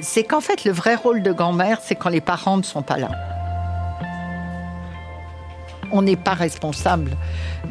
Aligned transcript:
C'est 0.00 0.24
qu'en 0.24 0.40
fait, 0.40 0.64
le 0.64 0.72
vrai 0.72 0.94
rôle 0.94 1.22
de 1.22 1.32
grand-mère, 1.32 1.78
c'est 1.82 1.94
quand 1.94 2.08
les 2.08 2.22
parents 2.22 2.56
ne 2.56 2.62
sont 2.62 2.82
pas 2.82 2.96
là. 2.96 3.10
On 5.90 6.00
n'est 6.00 6.16
pas 6.16 6.32
responsable 6.32 7.10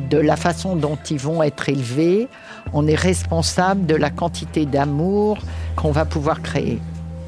de 0.10 0.20
la 0.20 0.36
façon 0.36 0.76
dont 0.76 0.98
ils 1.10 1.18
vont 1.18 1.42
être 1.42 1.68
élevés, 1.70 2.28
on 2.74 2.86
est 2.86 2.96
responsable 2.96 3.88
de 3.88 3.96
la 3.96 4.12
quantité 4.12 4.68
d'amour 4.68 5.40
qu'on 5.76 5.92
va 5.92 6.06
pouvoir 6.06 6.44
créer. 6.44 6.80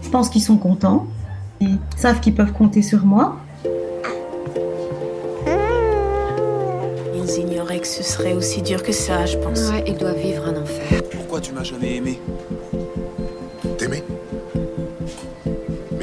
Je 0.04 0.10
pense 0.10 0.30
qu'ils 0.30 0.44
sont 0.44 0.58
contents, 0.58 1.08
ils 1.60 1.80
savent 1.98 2.20
qu'ils 2.20 2.36
peuvent 2.36 2.54
compter 2.54 2.84
sur 2.84 3.04
moi. 3.06 3.38
Ils 7.16 7.40
ignoraient 7.40 7.80
que 7.80 7.88
ce 7.88 8.04
serait 8.04 8.34
aussi 8.34 8.62
dur 8.62 8.84
que 8.84 8.92
ça, 8.92 9.26
je 9.26 9.38
pense. 9.38 9.72
Ouais, 9.72 9.84
ils 9.88 9.98
doivent 9.98 10.20
vivre 10.20 10.46
un 10.46 10.62
enfer. 10.62 11.02
Pourquoi 11.12 11.42
tu 11.42 11.54
m'as 11.54 11.64
jamais 11.64 11.96
aimé? 11.96 12.20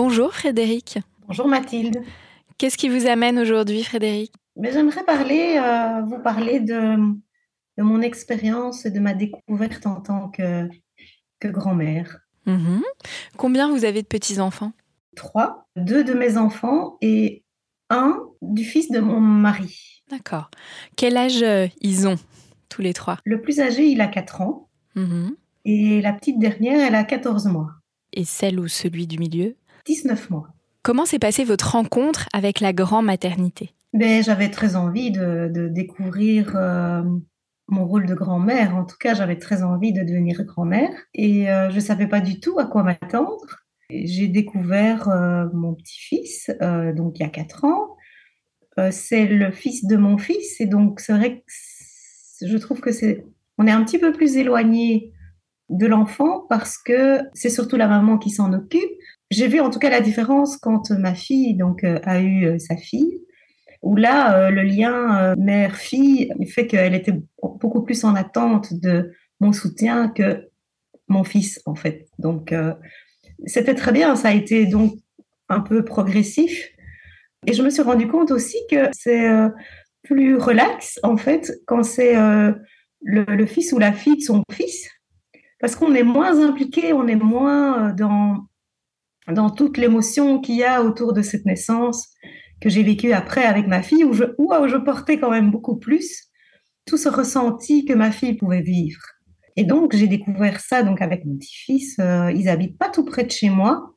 Bonjour 0.00 0.32
Frédéric. 0.32 1.00
Bonjour 1.26 1.48
Mathilde. 1.48 2.00
Qu'est-ce 2.56 2.76
qui 2.78 2.88
vous 2.88 3.08
amène 3.08 3.36
aujourd'hui 3.36 3.82
Frédéric? 3.82 4.32
Mais 4.54 4.70
j'aimerais 4.70 5.04
parler, 5.04 5.60
euh, 5.60 6.02
vous 6.02 6.22
parler 6.22 6.60
de, 6.60 6.94
de 7.78 7.82
mon 7.82 8.00
expérience 8.00 8.86
et 8.86 8.92
de 8.92 9.00
ma 9.00 9.12
découverte 9.12 9.86
en 9.88 10.00
tant 10.00 10.28
que, 10.28 10.68
que 11.40 11.48
grand-mère. 11.48 12.20
Mhm. 12.46 12.80
Combien 13.36 13.68
vous 13.72 13.84
avez 13.84 14.02
de 14.02 14.06
petits-enfants? 14.06 14.70
Trois, 15.16 15.66
deux 15.74 16.04
de 16.04 16.12
mes 16.14 16.36
enfants 16.36 16.96
et 17.00 17.42
un 17.90 18.20
du 18.40 18.62
fils 18.62 18.92
de 18.92 19.00
mon 19.00 19.18
mari. 19.18 20.04
D'accord. 20.12 20.48
Quel 20.96 21.16
âge 21.16 21.42
euh, 21.42 21.66
ils 21.80 22.06
ont 22.06 22.18
tous 22.68 22.82
les 22.82 22.92
trois? 22.94 23.18
Le 23.24 23.40
plus 23.42 23.58
âgé, 23.58 23.88
il 23.88 24.00
a 24.00 24.06
4 24.06 24.42
ans 24.42 24.68
Mhm. 24.94 25.34
et 25.64 26.00
la 26.02 26.12
petite 26.12 26.38
dernière, 26.38 26.78
elle 26.86 26.94
a 26.94 27.02
14 27.02 27.46
mois, 27.46 27.70
Et 28.12 28.24
celle 28.24 28.60
ou 28.60 28.68
celui 28.68 29.08
du 29.08 29.18
milieu? 29.18 29.56
19 29.88 30.28
mois. 30.28 30.48
Comment 30.82 31.06
s'est 31.06 31.18
passée 31.18 31.44
votre 31.44 31.72
rencontre 31.72 32.28
avec 32.34 32.60
la 32.60 32.74
grand-maternité? 32.74 33.70
Ben, 33.94 34.22
j'avais 34.22 34.50
très 34.50 34.76
envie 34.76 35.10
de, 35.10 35.50
de 35.50 35.66
découvrir 35.68 36.54
euh, 36.56 37.02
mon 37.68 37.86
rôle 37.86 38.04
de 38.04 38.14
grand-mère. 38.14 38.76
En 38.76 38.84
tout 38.84 38.98
cas, 39.00 39.14
j'avais 39.14 39.38
très 39.38 39.62
envie 39.62 39.94
de 39.94 40.02
devenir 40.02 40.44
grand-mère 40.44 40.90
et 41.14 41.50
euh, 41.50 41.70
je 41.70 41.76
ne 41.76 41.80
savais 41.80 42.06
pas 42.06 42.20
du 42.20 42.38
tout 42.38 42.58
à 42.58 42.66
quoi 42.66 42.82
m'attendre. 42.82 43.64
J'ai 43.88 44.28
découvert 44.28 45.08
euh, 45.08 45.46
mon 45.54 45.74
petit-fils, 45.74 46.50
donc 46.94 47.18
il 47.18 47.22
y 47.22 47.26
a 47.26 47.30
4 47.30 47.64
ans. 47.64 47.96
C'est 48.90 49.26
le 49.26 49.50
fils 49.50 49.86
de 49.86 49.96
mon 49.96 50.18
fils 50.18 50.60
et 50.60 50.66
donc 50.66 51.00
c'est 51.00 51.14
vrai 51.14 51.40
que 51.40 52.46
je 52.46 52.56
trouve 52.58 52.80
que 52.80 52.92
c'est, 52.92 53.26
on 53.56 53.66
est 53.66 53.72
un 53.72 53.82
petit 53.82 53.98
peu 53.98 54.12
plus 54.12 54.36
éloigné 54.36 55.12
de 55.70 55.86
l'enfant 55.86 56.46
parce 56.48 56.78
que 56.78 57.20
c'est 57.34 57.50
surtout 57.50 57.76
la 57.76 57.88
maman 57.88 58.18
qui 58.18 58.30
s'en 58.30 58.52
occupe. 58.52 58.82
J'ai 59.30 59.48
vu 59.48 59.60
en 59.60 59.70
tout 59.70 59.78
cas 59.78 59.90
la 59.90 60.00
différence 60.00 60.56
quand 60.56 60.90
ma 60.90 61.14
fille 61.14 61.54
donc 61.54 61.84
euh, 61.84 61.98
a 62.04 62.20
eu 62.20 62.46
euh, 62.46 62.58
sa 62.58 62.76
fille 62.76 63.20
où 63.82 63.96
là, 63.96 64.38
euh, 64.38 64.50
le 64.50 64.62
lien 64.62 65.18
euh, 65.22 65.34
mère-fille 65.38 66.32
fait 66.48 66.66
qu'elle 66.66 66.94
était 66.94 67.14
beaucoup 67.42 67.82
plus 67.82 68.04
en 68.04 68.14
attente 68.14 68.74
de 68.74 69.12
mon 69.40 69.52
soutien 69.52 70.08
que 70.08 70.48
mon 71.08 71.24
fils, 71.24 71.60
en 71.64 71.74
fait. 71.74 72.06
Donc, 72.18 72.52
euh, 72.52 72.74
c'était 73.46 73.74
très 73.74 73.92
bien. 73.92 74.16
Ça 74.16 74.28
a 74.28 74.32
été 74.32 74.66
donc 74.66 74.94
un 75.48 75.60
peu 75.60 75.84
progressif. 75.84 76.68
Et 77.46 77.52
je 77.52 77.62
me 77.62 77.70
suis 77.70 77.82
rendu 77.82 78.08
compte 78.08 78.30
aussi 78.30 78.58
que 78.70 78.88
c'est 78.92 79.28
euh, 79.28 79.48
plus 80.02 80.36
relax, 80.36 80.98
en 81.02 81.16
fait, 81.16 81.52
quand 81.66 81.82
c'est 81.84 82.16
euh, 82.16 82.52
le, 83.02 83.46
fils 83.46 83.72
ou 83.72 83.78
la 83.78 83.92
fille 83.92 84.16
de 84.16 84.22
son 84.22 84.42
fils, 84.52 84.88
parce 85.60 85.76
qu'on 85.76 85.94
est 85.94 86.02
moins 86.02 86.40
impliqué, 86.46 86.92
on 86.92 87.06
est 87.06 87.16
moins 87.16 87.90
euh, 87.90 87.92
dans, 87.92 88.48
dans 89.32 89.50
toute 89.50 89.76
l'émotion 89.76 90.40
qu'il 90.40 90.56
y 90.56 90.64
a 90.64 90.82
autour 90.82 91.12
de 91.12 91.22
cette 91.22 91.44
naissance 91.44 92.08
que 92.60 92.68
j'ai 92.68 92.82
vécu 92.82 93.12
après 93.12 93.44
avec 93.44 93.66
ma 93.66 93.82
fille, 93.82 94.04
où 94.04 94.12
je, 94.12 94.24
où 94.38 94.52
je 94.66 94.76
portais 94.76 95.18
quand 95.18 95.30
même 95.30 95.50
beaucoup 95.50 95.76
plus 95.76 96.28
tout 96.86 96.96
ce 96.96 97.08
ressenti 97.08 97.84
que 97.84 97.92
ma 97.92 98.10
fille 98.10 98.34
pouvait 98.34 98.62
vivre. 98.62 99.00
Et 99.56 99.64
donc, 99.64 99.94
j'ai 99.94 100.06
découvert 100.06 100.60
ça 100.60 100.82
donc 100.82 101.02
avec 101.02 101.24
mon 101.24 101.36
petit-fils. 101.36 101.98
Euh, 101.98 102.32
ils 102.32 102.48
habitent 102.48 102.78
pas 102.78 102.88
tout 102.88 103.04
près 103.04 103.24
de 103.24 103.30
chez 103.30 103.50
moi. 103.50 103.94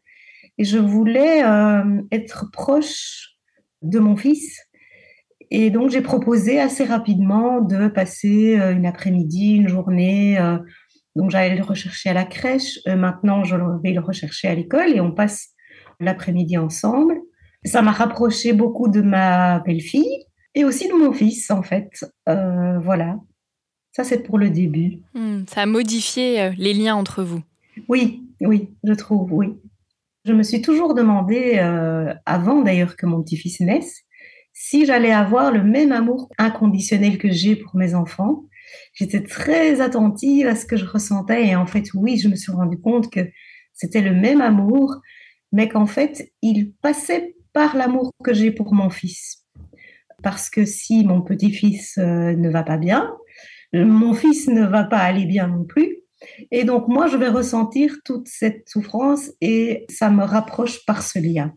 Et 0.57 0.63
je 0.63 0.77
voulais 0.77 1.43
euh, 1.43 2.01
être 2.11 2.49
proche 2.51 3.37
de 3.81 3.99
mon 3.99 4.15
fils. 4.15 4.59
Et 5.49 5.69
donc, 5.69 5.91
j'ai 5.91 6.01
proposé 6.01 6.59
assez 6.59 6.83
rapidement 6.83 7.61
de 7.61 7.87
passer 7.87 8.59
euh, 8.59 8.73
une 8.73 8.85
après-midi, 8.85 9.53
une 9.53 9.67
journée. 9.67 10.37
Donc, 11.15 11.29
j'allais 11.31 11.55
le 11.55 11.63
rechercher 11.63 12.09
à 12.09 12.13
la 12.13 12.23
crèche. 12.23 12.79
Euh, 12.87 12.95
maintenant, 12.95 13.43
je 13.43 13.55
vais 13.83 13.91
le 13.91 13.99
rechercher 13.99 14.47
à 14.47 14.55
l'école 14.55 14.89
et 14.95 15.01
on 15.01 15.11
passe 15.11 15.49
l'après-midi 15.99 16.57
ensemble. 16.57 17.19
Ça 17.65 17.81
m'a 17.81 17.91
rapproché 17.91 18.53
beaucoup 18.53 18.87
de 18.87 19.01
ma 19.01 19.59
belle-fille 19.59 20.25
et 20.55 20.63
aussi 20.63 20.87
de 20.87 20.93
mon 20.93 21.13
fils, 21.13 21.51
en 21.51 21.63
fait. 21.63 21.89
Euh, 22.29 22.79
voilà. 22.79 23.19
Ça, 23.91 24.03
c'est 24.03 24.23
pour 24.23 24.37
le 24.37 24.49
début. 24.49 24.99
Hmm, 25.13 25.43
Ça 25.47 25.61
a 25.61 25.65
modifié 25.65 26.41
euh, 26.41 26.51
les 26.57 26.73
liens 26.73 26.95
entre 26.95 27.23
vous. 27.23 27.43
Oui, 27.89 28.23
oui, 28.39 28.69
je 28.83 28.93
trouve, 28.93 29.31
oui. 29.33 29.57
Je 30.25 30.33
me 30.33 30.43
suis 30.43 30.61
toujours 30.61 30.93
demandé, 30.93 31.57
euh, 31.57 32.13
avant 32.25 32.61
d'ailleurs 32.61 32.95
que 32.95 33.05
mon 33.05 33.21
petit-fils 33.21 33.59
naisse, 33.59 34.01
si 34.53 34.85
j'allais 34.85 35.11
avoir 35.11 35.51
le 35.51 35.63
même 35.63 35.91
amour 35.91 36.29
inconditionnel 36.37 37.17
que 37.17 37.31
j'ai 37.31 37.55
pour 37.55 37.75
mes 37.75 37.95
enfants. 37.95 38.43
J'étais 38.93 39.23
très 39.23 39.81
attentive 39.81 40.47
à 40.47 40.55
ce 40.55 40.65
que 40.65 40.77
je 40.77 40.85
ressentais 40.85 41.47
et 41.47 41.55
en 41.55 41.65
fait, 41.65 41.85
oui, 41.93 42.17
je 42.17 42.27
me 42.27 42.35
suis 42.35 42.51
rendu 42.51 42.79
compte 42.79 43.11
que 43.11 43.21
c'était 43.73 44.01
le 44.01 44.13
même 44.13 44.41
amour, 44.41 45.01
mais 45.51 45.67
qu'en 45.67 45.85
fait, 45.85 46.31
il 46.41 46.73
passait 46.73 47.35
par 47.53 47.75
l'amour 47.75 48.11
que 48.23 48.33
j'ai 48.33 48.51
pour 48.51 48.73
mon 48.73 48.89
fils. 48.89 49.45
Parce 50.23 50.49
que 50.49 50.65
si 50.65 51.03
mon 51.03 51.21
petit-fils 51.21 51.97
euh, 51.97 52.35
ne 52.35 52.49
va 52.49 52.63
pas 52.63 52.77
bien, 52.77 53.11
mon 53.73 54.13
fils 54.13 54.47
ne 54.47 54.65
va 54.65 54.83
pas 54.83 54.99
aller 54.99 55.25
bien 55.25 55.47
non 55.47 55.63
plus. 55.63 55.97
Et 56.51 56.63
donc, 56.63 56.87
moi, 56.87 57.07
je 57.07 57.17
vais 57.17 57.29
ressentir 57.29 57.95
toute 58.05 58.27
cette 58.27 58.69
souffrance 58.69 59.31
et 59.41 59.85
ça 59.89 60.09
me 60.09 60.23
rapproche 60.23 60.85
par 60.85 61.01
ce 61.01 61.19
lien. 61.19 61.53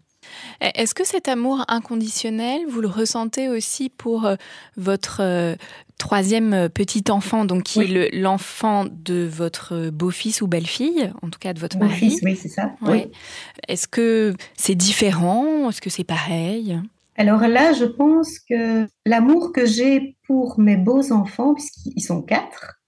Est-ce 0.61 0.95
que 0.95 1.05
cet 1.05 1.29
amour 1.29 1.65
inconditionnel, 1.69 2.63
vous 2.67 2.81
le 2.81 2.89
ressentez 2.89 3.49
aussi 3.49 3.91
pour 3.91 4.25
euh, 4.25 4.37
votre 4.77 5.21
euh, 5.21 5.55
troisième 5.99 6.69
petit 6.69 7.05
enfant, 7.11 7.45
donc 7.45 7.65
qui 7.65 7.81
est 7.81 8.15
l'enfant 8.15 8.85
de 8.91 9.25
votre 9.25 9.91
beau-fils 9.91 10.43
ou 10.43 10.47
belle-fille, 10.47 11.13
en 11.23 11.31
tout 11.31 11.39
cas 11.39 11.53
de 11.53 11.61
votre 11.61 11.79
mari 11.79 11.95
fils, 11.95 12.21
oui, 12.23 12.37
c'est 12.37 12.49
ça. 12.49 12.75
Oui. 12.83 13.07
Est-ce 13.69 13.89
que 13.89 14.35
c'est 14.57 14.75
différent? 14.75 15.71
Est-ce 15.71 15.81
que 15.81 15.91
c'est 15.91 16.05
pareil? 16.05 16.79
Alors 17.17 17.41
là, 17.43 17.73
je 17.73 17.85
pense 17.85 18.39
que 18.41 18.87
l'amour 19.07 19.53
que 19.53 19.67
j'ai 19.67 20.17
pour 20.27 20.59
mes 20.59 20.77
beaux 20.77 21.13
enfants, 21.13 21.55
puisqu'ils 21.55 22.03
sont 22.03 22.23
quatre, 22.23 22.81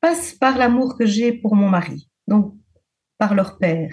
passe 0.00 0.32
par 0.32 0.56
l'amour 0.58 0.96
que 0.96 1.06
j'ai 1.06 1.32
pour 1.32 1.56
mon 1.56 1.68
mari, 1.68 2.08
donc 2.28 2.54
par 3.18 3.34
leur 3.34 3.58
père. 3.58 3.92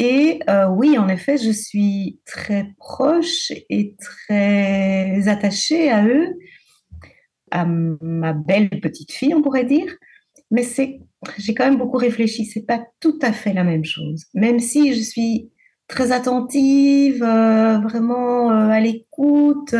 Et 0.00 0.40
euh, 0.48 0.68
oui, 0.68 0.96
en 0.98 1.08
effet, 1.08 1.38
je 1.38 1.50
suis 1.50 2.20
très 2.24 2.72
proche 2.78 3.52
et 3.68 3.96
très 3.98 5.26
attachée 5.28 5.90
à 5.90 6.04
eux, 6.04 6.34
à 7.50 7.64
ma 7.66 8.32
belle 8.32 8.70
petite 8.80 9.12
fille, 9.12 9.34
on 9.34 9.42
pourrait 9.42 9.64
dire. 9.64 9.92
Mais 10.50 10.62
c'est, 10.62 11.00
j'ai 11.38 11.54
quand 11.54 11.64
même 11.64 11.78
beaucoup 11.78 11.98
réfléchi. 11.98 12.44
C'est 12.44 12.66
pas 12.66 12.84
tout 13.00 13.18
à 13.22 13.32
fait 13.32 13.52
la 13.52 13.64
même 13.64 13.84
chose. 13.84 14.24
Même 14.34 14.60
si 14.60 14.94
je 14.94 15.00
suis 15.00 15.50
très 15.88 16.12
attentive, 16.12 17.22
euh, 17.22 17.78
vraiment 17.78 18.50
euh, 18.50 18.70
à 18.70 18.80
l'écoute, 18.80 19.74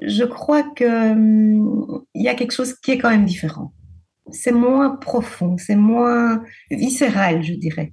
je 0.00 0.24
crois 0.24 0.62
que 0.62 1.12
hum, 1.12 2.04
il 2.14 2.22
y 2.22 2.28
a 2.28 2.34
quelque 2.34 2.52
chose 2.52 2.74
qui 2.74 2.92
est 2.92 2.98
quand 2.98 3.10
même 3.10 3.24
différent. 3.24 3.72
C'est 4.30 4.52
moins 4.52 4.90
profond, 4.96 5.56
c'est 5.58 5.76
moins 5.76 6.42
viscéral, 6.70 7.42
je 7.42 7.54
dirais. 7.54 7.92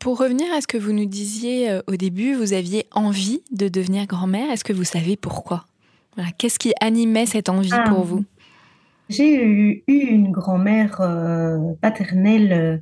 Pour 0.00 0.18
revenir 0.18 0.46
à 0.54 0.60
ce 0.60 0.66
que 0.66 0.78
vous 0.78 0.92
nous 0.92 1.06
disiez 1.06 1.70
euh, 1.70 1.82
au 1.88 1.96
début, 1.96 2.34
vous 2.34 2.52
aviez 2.52 2.86
envie 2.92 3.42
de 3.50 3.68
devenir 3.68 4.06
grand-mère. 4.06 4.50
Est-ce 4.50 4.64
que 4.64 4.72
vous 4.72 4.84
savez 4.84 5.16
pourquoi? 5.16 5.66
Qu'est-ce 6.38 6.58
qui 6.58 6.72
animait 6.80 7.26
cette 7.26 7.48
envie 7.48 7.70
ah. 7.72 7.84
pour 7.88 8.04
vous? 8.04 8.24
J'ai 9.08 9.42
eu, 9.42 9.82
une 9.86 10.30
grand-mère 10.30 11.00
euh, 11.00 11.58
paternelle 11.80 12.52
euh, 12.52 12.78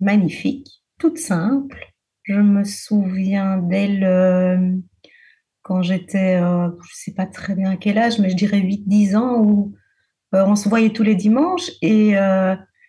magnifique, 0.00 0.82
toute 0.98 1.18
simple. 1.18 1.92
Je 2.24 2.34
me 2.34 2.64
souviens 2.64 3.58
d'elle 3.58 4.82
quand 5.62 5.82
j'étais, 5.82 6.38
je 6.38 6.42
ne 6.42 6.70
sais 6.92 7.12
pas 7.12 7.26
très 7.26 7.54
bien 7.54 7.72
à 7.72 7.76
quel 7.76 7.98
âge, 7.98 8.18
mais 8.18 8.30
je 8.30 8.36
dirais 8.36 8.60
8-10 8.60 9.16
ans, 9.16 9.42
où 9.42 9.74
on 10.32 10.56
se 10.56 10.68
voyait 10.70 10.90
tous 10.90 11.02
les 11.02 11.14
dimanches 11.14 11.70
et 11.82 12.16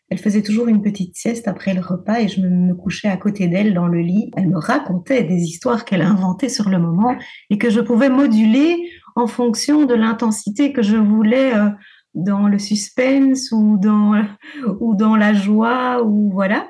elle 0.09 0.19
faisait 0.19 0.43
toujours 0.43 0.67
une 0.67 0.81
petite 0.81 1.15
sieste 1.15 1.47
après 1.47 1.73
le 1.73 1.81
repas 1.81 2.19
et 2.19 2.27
je 2.27 2.39
me 2.39 2.75
couchais 2.75 3.07
à 3.07 3.17
côté 3.17 3.47
d'elle 3.47 3.73
dans 3.73 3.87
le 3.87 4.01
lit. 4.01 4.29
Elle 4.37 4.49
me 4.49 4.59
racontait 4.59 5.23
des 5.23 5.41
histoires 5.41 5.83
qu'elle 5.83 6.03
inventait 6.03 6.49
sur 6.49 6.69
le 6.69 6.77
moment 6.77 7.15
et 7.49 7.57
que 7.57 7.71
je 7.71 7.81
pouvais 7.81 8.09
moduler 8.09 8.77
en 9.15 9.27
fonction 9.27 9.85
de 9.85 9.93
l'intensité 9.93 10.73
que 10.73 10.81
je 10.81 10.97
voulais 10.97 11.55
euh, 11.55 11.69
dans 12.13 12.47
le 12.47 12.59
suspense 12.59 13.51
ou 13.51 13.77
dans, 13.77 14.21
ou 14.79 14.95
dans 14.95 15.15
la 15.15 15.33
joie 15.33 16.03
ou 16.03 16.31
voilà. 16.31 16.67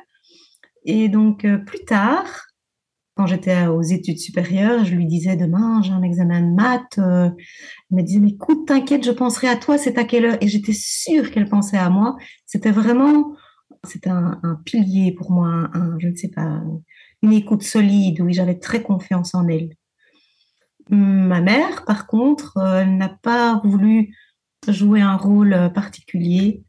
Et 0.86 1.10
donc 1.10 1.46
euh, 1.46 1.58
plus 1.58 1.84
tard, 1.84 2.46
quand 3.16 3.28
j'étais 3.28 3.68
aux 3.68 3.82
études 3.82 4.20
supérieures, 4.20 4.86
je 4.86 4.94
lui 4.94 5.06
disais 5.06 5.36
demain 5.36 5.82
j'ai 5.82 5.94
un 5.94 6.04
examen 6.04 6.42
de 6.42 6.54
maths. 6.54 7.00
Euh, 7.00 7.30
elle 7.92 7.98
me 7.98 8.04
disait 8.04 8.20
mais 8.20 8.30
écoute, 8.30 8.68
t'inquiète, 8.68 9.04
je 9.06 9.12
penserai 9.12 9.48
à 9.48 9.56
toi, 9.56 9.78
c'est 9.78 9.98
à 9.98 10.04
quelle 10.04 10.26
heure? 10.26 10.38
Et 10.42 10.48
j'étais 10.48 10.74
sûre 10.74 11.32
qu'elle 11.32 11.50
pensait 11.50 11.78
à 11.78 11.90
moi. 11.90 12.16
C'était 12.46 12.72
vraiment, 12.72 13.36
c'était 13.84 14.10
un, 14.12 14.40
pilier 14.66 15.14
pour 15.14 15.32
moi, 15.32 15.70
un, 15.74 15.98
je 16.00 16.10
ne 16.10 16.16
sais 16.16 16.30
pas, 16.30 16.62
une 17.24 17.34
écoute 17.34 17.64
solide. 17.64 18.22
Oui, 18.22 18.34
j'avais 18.34 18.60
très 18.60 18.84
confiance 18.84 19.34
en 19.34 19.48
elle. 19.48 19.70
Ma 20.90 21.42
mère, 21.42 21.84
par 21.86 22.06
contre, 22.08 22.58
euh, 22.58 22.86
n'a 22.86 23.10
pas 23.10 23.60
voulu 23.64 24.16
jouer 24.68 25.02
un 25.02 25.16
rôle 25.16 25.72
particulier 25.74 26.64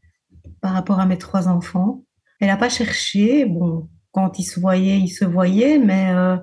par 0.61 0.73
rapport 0.73 0.99
à 0.99 1.05
mes 1.05 1.17
trois 1.17 1.47
enfants. 1.47 2.03
Elle 2.39 2.47
n'a 2.47 2.57
pas 2.57 2.69
cherché. 2.69 3.45
Bon, 3.45 3.89
quand 4.11 4.39
ils 4.39 4.43
se 4.43 4.59
voyaient, 4.59 4.99
ils 4.99 5.09
se 5.09 5.25
voyaient, 5.25 5.77
mais 5.77 6.11
euh, 6.11 6.37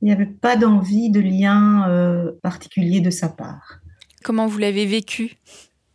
il 0.00 0.06
n'y 0.06 0.12
avait 0.12 0.26
pas 0.26 0.56
d'envie 0.56 1.10
de 1.10 1.20
lien 1.20 1.88
euh, 1.88 2.32
particulier 2.42 3.00
de 3.00 3.10
sa 3.10 3.28
part. 3.28 3.80
Comment 4.24 4.46
vous 4.46 4.58
l'avez 4.58 4.86
vécu? 4.86 5.36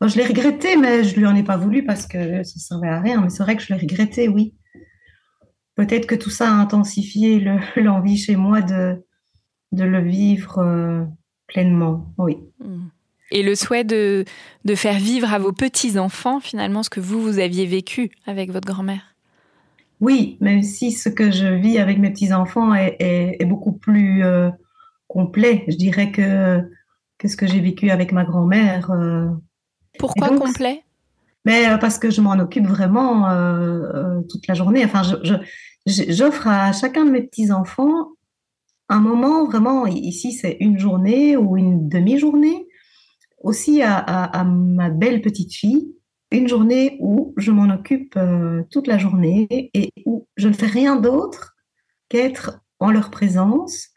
Je 0.02 0.16
l'ai 0.18 0.26
regretté, 0.26 0.76
mais 0.78 1.04
je 1.04 1.16
lui 1.16 1.26
en 1.26 1.36
ai 1.36 1.44
pas 1.44 1.58
voulu 1.58 1.84
parce 1.84 2.06
que 2.06 2.44
ça 2.44 2.54
ne 2.56 2.60
servait 2.60 2.90
à 2.90 3.00
rien. 3.00 3.22
Mais 3.22 3.30
c'est 3.30 3.44
vrai 3.44 3.56
que 3.56 3.64
je 3.64 3.74
l'ai 3.74 3.80
regretté, 3.80 4.28
oui. 4.28 4.54
Peut-être 5.76 6.06
que 6.06 6.16
tout 6.16 6.30
ça 6.30 6.50
a 6.50 6.54
intensifié 6.54 7.40
l'envie 7.76 8.18
chez 8.18 8.36
moi 8.36 8.62
de, 8.62 9.04
de 9.76 9.84
le 9.84 10.02
vivre 10.02 10.60
euh, 10.60 11.04
pleinement, 11.48 12.14
oui. 12.18 12.38
Hmm. 12.60 12.88
Et 13.32 13.44
le 13.44 13.56
souhait 13.56 13.84
de, 13.84 14.24
de 14.66 14.76
faire 14.76 14.98
vivre 14.98 15.34
à 15.34 15.40
vos 15.40 15.52
petits-enfants, 15.52 16.40
finalement, 16.40 16.84
ce 16.84 16.90
que 16.90 17.00
vous, 17.00 17.22
vous 17.22 17.40
aviez 17.40 17.66
vécu 17.66 18.12
avec 18.28 18.52
votre 18.52 18.68
grand-mère? 18.68 19.16
Oui, 20.00 20.38
même 20.42 20.62
si 20.62 20.92
ce 20.92 21.10
que 21.10 21.32
je 21.32 21.48
vis 21.48 21.80
avec 21.80 21.98
mes 21.98 22.12
petits-enfants 22.12 22.74
est, 22.76 23.46
beaucoup 23.46 23.72
plus 23.72 24.24
euh, 24.24 24.50
complet, 25.08 25.64
je 25.68 25.76
dirais 25.76 26.12
que, 26.12 26.62
que 27.18 27.28
ce 27.28 27.36
que 27.36 27.48
j'ai 27.48 27.62
vécu 27.62 27.90
avec 27.90 28.12
ma 28.12 28.26
grand-mère. 28.26 28.92
Euh. 28.92 29.28
Pourquoi 29.98 30.30
complet? 30.30 30.84
Mais 31.46 31.66
parce 31.80 31.98
que 31.98 32.10
je 32.10 32.22
m'en 32.22 32.34
occupe 32.34 32.66
vraiment 32.66 33.24
toute 34.30 34.48
la 34.48 34.56
journée. 34.56 34.84
Enfin, 34.84 35.04
j'offre 35.86 36.48
à 36.48 36.72
chacun 36.74 37.06
de 37.06 37.12
mes 37.12 37.22
petits-enfants 37.22 38.15
un 38.90 39.00
moment 39.00 39.46
vraiment, 39.46 39.86
ici 39.88 40.32
c'est 40.34 40.58
une 40.60 40.80
journée 40.80 41.38
ou 41.38 41.58
une 41.58 41.90
demi-journée, 41.90 42.68
aussi 43.42 43.82
à, 43.84 44.44
ma 44.44 44.90
belle 44.90 45.22
petite 45.22 45.54
fille, 45.54 45.94
une 46.32 46.48
journée 46.48 46.98
où 47.00 47.34
je 47.38 47.52
m'en 47.52 47.74
occupe 47.74 48.16
euh, 48.18 48.64
toute 48.72 48.88
la 48.88 48.98
journée 48.98 49.70
et 49.74 49.92
où 50.06 50.28
je 50.36 50.48
ne 50.48 50.54
fais 50.54 50.66
rien 50.66 50.96
d'autre 50.96 51.56
qu'être 52.10 52.60
en 52.80 52.92
leur 52.92 53.12
présence, 53.12 53.90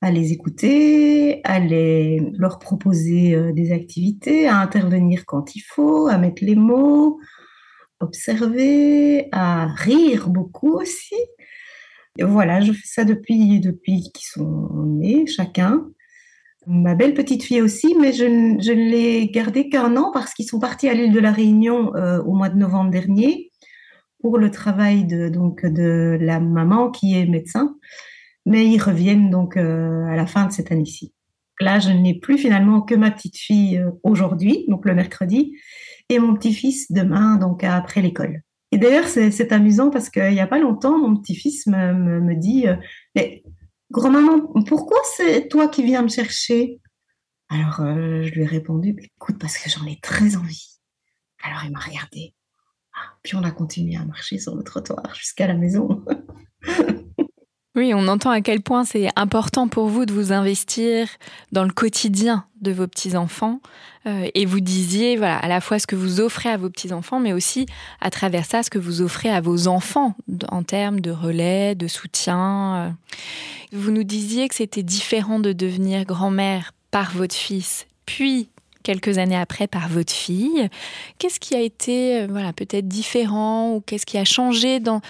à 0.00 0.10
les 0.10 0.32
écouter, 0.32 1.40
à 1.44 1.60
leur 1.60 2.58
proposer 2.58 3.34
euh, 3.34 3.52
des 3.52 3.72
activités, 3.72 4.48
à 4.48 4.58
intervenir 4.58 5.24
quand 5.26 5.54
il 5.54 5.60
faut, 5.60 6.08
à 6.08 6.18
mettre 6.18 6.44
les 6.44 6.56
mots, 6.56 7.20
observer, 8.00 9.28
à 9.30 9.66
rire 9.66 10.28
beaucoup 10.28 10.72
aussi. 10.72 11.14
Voilà, 12.20 12.60
je 12.60 12.72
fais 12.72 12.86
ça 12.86 13.04
depuis, 13.04 13.60
depuis 13.60 14.10
qu'ils 14.12 14.26
sont 14.26 14.68
nés, 14.86 15.26
chacun 15.26 15.86
ma 16.66 16.94
belle 16.94 17.14
petite 17.14 17.42
fille 17.42 17.62
aussi, 17.62 17.94
mais 18.00 18.12
je, 18.12 18.24
ne 18.24 18.90
l'ai 18.90 19.28
gardée 19.28 19.68
qu'un 19.68 19.96
an 19.96 20.10
parce 20.12 20.34
qu'ils 20.34 20.46
sont 20.46 20.60
partis 20.60 20.88
à 20.88 20.94
l'île 20.94 21.12
de 21.12 21.20
la 21.20 21.32
Réunion 21.32 21.94
euh, 21.96 22.22
au 22.22 22.34
mois 22.34 22.48
de 22.48 22.58
novembre 22.58 22.90
dernier 22.90 23.50
pour 24.20 24.38
le 24.38 24.50
travail 24.50 25.04
de, 25.04 25.28
donc, 25.28 25.66
de 25.66 26.16
la 26.20 26.38
maman 26.38 26.90
qui 26.90 27.18
est 27.18 27.26
médecin. 27.26 27.76
Mais 28.46 28.66
ils 28.66 28.80
reviennent 28.80 29.30
donc 29.30 29.56
euh, 29.56 30.04
à 30.06 30.16
la 30.16 30.26
fin 30.26 30.46
de 30.46 30.52
cette 30.52 30.70
année-ci. 30.70 31.12
Là, 31.60 31.78
je 31.78 31.90
n'ai 31.90 32.18
plus 32.18 32.38
finalement 32.38 32.80
que 32.80 32.94
ma 32.94 33.10
petite 33.10 33.36
fille 33.36 33.78
euh, 33.78 33.90
aujourd'hui, 34.02 34.64
donc 34.68 34.84
le 34.84 34.94
mercredi, 34.94 35.56
et 36.08 36.18
mon 36.18 36.34
petit-fils 36.34 36.90
demain, 36.90 37.36
donc 37.36 37.64
après 37.64 38.02
l'école. 38.02 38.42
Et 38.72 38.78
d'ailleurs, 38.78 39.06
c'est 39.06 39.52
amusant 39.52 39.90
parce 39.90 40.08
qu'il 40.08 40.32
n'y 40.32 40.40
a 40.40 40.46
pas 40.46 40.58
longtemps, 40.58 40.98
mon 40.98 41.16
petit-fils 41.16 41.66
me, 41.66 42.34
dit 42.34 42.64
mais 43.14 43.42
Grand-maman, 43.92 44.40
pourquoi 44.66 44.96
c'est 45.16 45.48
toi 45.48 45.68
qui 45.68 45.82
viens 45.82 46.00
me 46.00 46.08
chercher? 46.08 46.80
Alors, 47.50 47.80
euh, 47.80 48.22
je 48.22 48.30
lui 48.30 48.40
ai 48.40 48.46
répondu, 48.46 48.96
écoute, 48.98 49.36
parce 49.38 49.58
que 49.58 49.68
j'en 49.68 49.84
ai 49.86 50.00
très 50.00 50.36
envie. 50.36 50.78
Alors, 51.42 51.60
il 51.66 51.72
m'a 51.72 51.80
regardé. 51.80 52.34
Ah, 52.94 53.12
puis 53.22 53.36
on 53.36 53.44
a 53.44 53.50
continué 53.50 53.96
à 53.96 54.06
marcher 54.06 54.38
sur 54.38 54.56
le 54.56 54.62
trottoir 54.62 55.14
jusqu'à 55.14 55.46
la 55.46 55.52
maison. 55.52 56.02
Oui, 57.74 57.94
on 57.94 58.06
entend 58.06 58.30
à 58.30 58.42
quel 58.42 58.60
point 58.60 58.84
c'est 58.84 59.08
important 59.16 59.66
pour 59.66 59.86
vous 59.86 60.04
de 60.04 60.12
vous 60.12 60.30
investir 60.30 61.08
dans 61.52 61.64
le 61.64 61.72
quotidien 61.72 62.44
de 62.60 62.70
vos 62.70 62.86
petits-enfants. 62.86 63.60
Euh, 64.06 64.28
et 64.34 64.44
vous 64.44 64.60
disiez, 64.60 65.16
voilà, 65.16 65.38
à 65.38 65.48
la 65.48 65.62
fois 65.62 65.78
ce 65.78 65.86
que 65.86 65.96
vous 65.96 66.20
offrez 66.20 66.50
à 66.50 66.58
vos 66.58 66.68
petits-enfants, 66.68 67.18
mais 67.18 67.32
aussi 67.32 67.64
à 68.02 68.10
travers 68.10 68.44
ça, 68.44 68.62
ce 68.62 68.68
que 68.68 68.78
vous 68.78 69.00
offrez 69.00 69.30
à 69.30 69.40
vos 69.40 69.68
enfants 69.68 70.14
en 70.50 70.62
termes 70.62 71.00
de 71.00 71.10
relais, 71.10 71.74
de 71.74 71.88
soutien. 71.88 72.74
Euh. 72.76 72.90
Vous 73.72 73.90
nous 73.90 74.04
disiez 74.04 74.48
que 74.48 74.54
c'était 74.54 74.82
différent 74.82 75.40
de 75.40 75.54
devenir 75.54 76.04
grand-mère 76.04 76.74
par 76.90 77.12
votre 77.12 77.34
fils, 77.34 77.86
puis 78.04 78.50
quelques 78.82 79.16
années 79.16 79.36
après 79.36 79.66
par 79.66 79.88
votre 79.88 80.12
fille. 80.12 80.68
Qu'est-ce 81.18 81.40
qui 81.40 81.54
a 81.54 81.60
été, 81.60 82.20
euh, 82.20 82.26
voilà, 82.28 82.52
peut-être 82.52 82.88
différent 82.88 83.74
ou 83.74 83.80
qu'est-ce 83.80 84.04
qui 84.04 84.18
a 84.18 84.24
changé 84.24 84.78
dans 84.78 85.00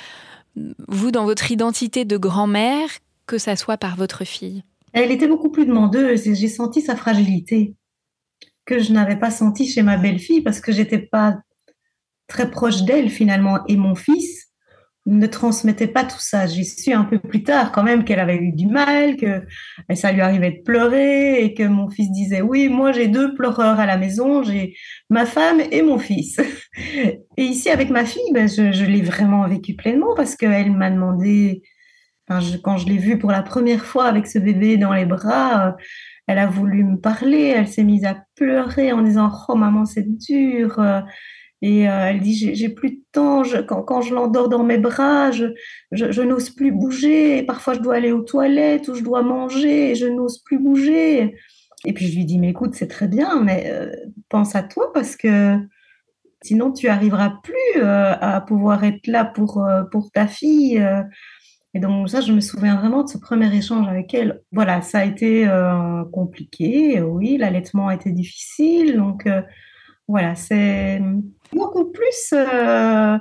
vous, 0.88 1.11
dans 1.11 1.25
votre 1.25 1.50
identité 1.50 2.04
de 2.04 2.16
grand-mère, 2.16 2.88
que 3.26 3.38
ça 3.38 3.56
soit 3.56 3.78
par 3.78 3.97
votre 3.97 4.25
fille 4.25 4.62
Elle 4.92 5.11
était 5.11 5.28
beaucoup 5.28 5.50
plus 5.50 5.66
demandeuse 5.66 6.26
et 6.26 6.35
j'ai 6.35 6.49
senti 6.49 6.82
sa 6.82 6.97
fragilité 6.97 7.75
que 8.64 8.78
je 8.78 8.92
n'avais 8.92 9.16
pas 9.16 9.30
senti 9.30 9.66
chez 9.66 9.82
ma 9.82 9.97
belle-fille 9.97 10.42
parce 10.42 10.61
que 10.61 10.73
j'étais 10.73 10.99
pas 10.99 11.38
très 12.26 12.50
proche 12.50 12.82
d'elle 12.82 13.11
finalement. 13.11 13.61
Et 13.66 13.76
mon 13.76 13.94
fils, 13.94 14.51
ne 15.06 15.26
transmettait 15.26 15.88
pas 15.88 16.04
tout 16.04 16.21
ça. 16.21 16.47
J'ai 16.47 16.62
su 16.62 16.92
un 16.92 17.04
peu 17.04 17.18
plus 17.18 17.42
tard 17.42 17.73
quand 17.73 17.82
même 17.82 18.04
qu'elle 18.04 18.21
avait 18.21 18.37
eu 18.37 18.52
du 18.52 18.66
mal, 18.66 19.16
que 19.16 19.42
ça 19.94 20.12
lui 20.12 20.21
arrivait 20.21 20.52
de 20.52 20.62
pleurer 20.62 21.44
et 21.44 21.54
que 21.54 21.64
mon 21.64 21.90
fils 21.90 22.11
disait 22.12 22.40
oui, 22.40 22.68
moi 22.68 22.92
j'ai 22.92 23.09
deux 23.09 23.35
pleureurs 23.35 23.80
à 23.80 23.87
la 23.87 23.97
maison, 23.97 24.42
j'ai 24.42 24.76
ma 25.11 25.26
femme 25.26 25.61
et 25.71 25.82
mon 25.82 25.99
fils. 25.99 26.40
Et 27.37 27.44
ici 27.44 27.71
avec 27.71 27.90
ma 27.90 28.04
fille, 28.04 28.32
ben, 28.32 28.49
je, 28.49 28.85
l'ai 28.85 29.02
vraiment 29.02 29.47
vécu 29.49 29.75
pleinement 29.75 30.14
parce 30.14 30.37
qu'elle 30.37 30.71
m'a 30.71 30.90
demandé, 30.90 31.62
quand 32.28 32.76
je 32.76 32.87
l'ai 32.87 32.99
vue 32.99 33.18
pour 33.18 33.30
la 33.30 33.42
première 33.42 33.85
fois 33.85 34.06
avec 34.06 34.26
ce 34.26 34.38
bébé 34.38 34.76
dans 34.76 34.92
les 34.92 35.06
bras, 35.06 35.76
elle 36.26 36.38
a 36.38 36.47
voulu 36.47 36.85
me 36.85 36.99
parler, 36.99 37.52
elle 37.56 37.68
s'est 37.68 37.85
mise 37.85 38.04
à 38.04 38.16
pleurer 38.37 38.92
en 38.92 39.02
disant 39.02 39.30
oh 39.49 39.54
maman 39.54 39.85
c'est 39.85 40.06
dur. 40.06 40.78
Et 41.62 41.88
euh, 41.88 42.09
elle 42.09 42.21
dit, 42.21 42.54
j'ai 42.57 42.69
plus 42.69 42.90
de 42.90 43.00
temps, 43.12 43.42
quand, 43.69 43.83
quand, 43.83 44.02
je 44.02 44.12
l'endors 44.12 44.49
dans 44.49 44.64
mes 44.64 44.78
bras, 44.78 45.31
je, 45.31 45.47
je, 45.92 46.23
n'ose 46.23 46.50
plus 46.50 46.73
bouger. 46.73 47.45
Parfois, 47.45 47.75
je 47.75 47.78
dois 47.78 47.95
aller 47.95 48.11
aux 48.11 48.23
toilettes 48.23 48.88
ou 48.88 48.95
je 48.95 49.04
dois 49.04 49.23
manger 49.23 49.92
et 49.92 49.95
je 49.95 50.07
n'ose 50.07 50.42
plus 50.42 50.59
bouger. 50.59 51.37
Et 51.85 51.92
puis, 51.92 52.09
je 52.09 52.16
lui 52.16 52.25
dis, 52.25 52.40
mais 52.40 52.50
écoute, 52.50 52.75
c'est 52.75 52.88
très 52.88 53.07
bien, 53.07 53.40
mais 53.40 53.71
euh, 53.71 53.92
pense 54.28 54.57
à 54.57 54.64
toi 54.64 54.92
parce 54.92 55.14
que 55.14 55.57
sinon, 56.42 56.73
tu 56.73 56.88
arriveras 56.88 57.35
plus 57.45 57.81
euh, 57.81 58.12
à 58.21 58.40
pouvoir 58.40 58.83
être 58.83 59.07
là 59.07 59.25
pour, 59.25 59.64
pour 59.92 60.11
ta 60.11 60.26
fille. 60.26 60.85
Et 61.75 61.78
donc, 61.78 62.09
ça, 62.11 62.21
je 62.21 62.33
me 62.33 62.40
souviens 62.40 62.75
vraiment 62.75 63.04
de 63.04 63.09
ce 63.09 63.19
premier 63.19 63.54
échange 63.57 63.87
avec 63.87 64.12
elle. 64.14 64.42
Voilà, 64.50 64.83
ça 64.83 64.99
a 64.99 65.04
été 65.04 65.49
compliqué. 66.12 67.00
Oui, 67.00 67.37
l'allaitement 67.37 67.87
a 67.87 67.95
été 67.95 68.11
difficile. 68.11 68.97
Donc, 68.97 69.28
voilà, 70.12 70.35
c'est 70.35 71.00
beaucoup 71.54 71.87
plus 71.87 72.35
euh, 72.35 73.19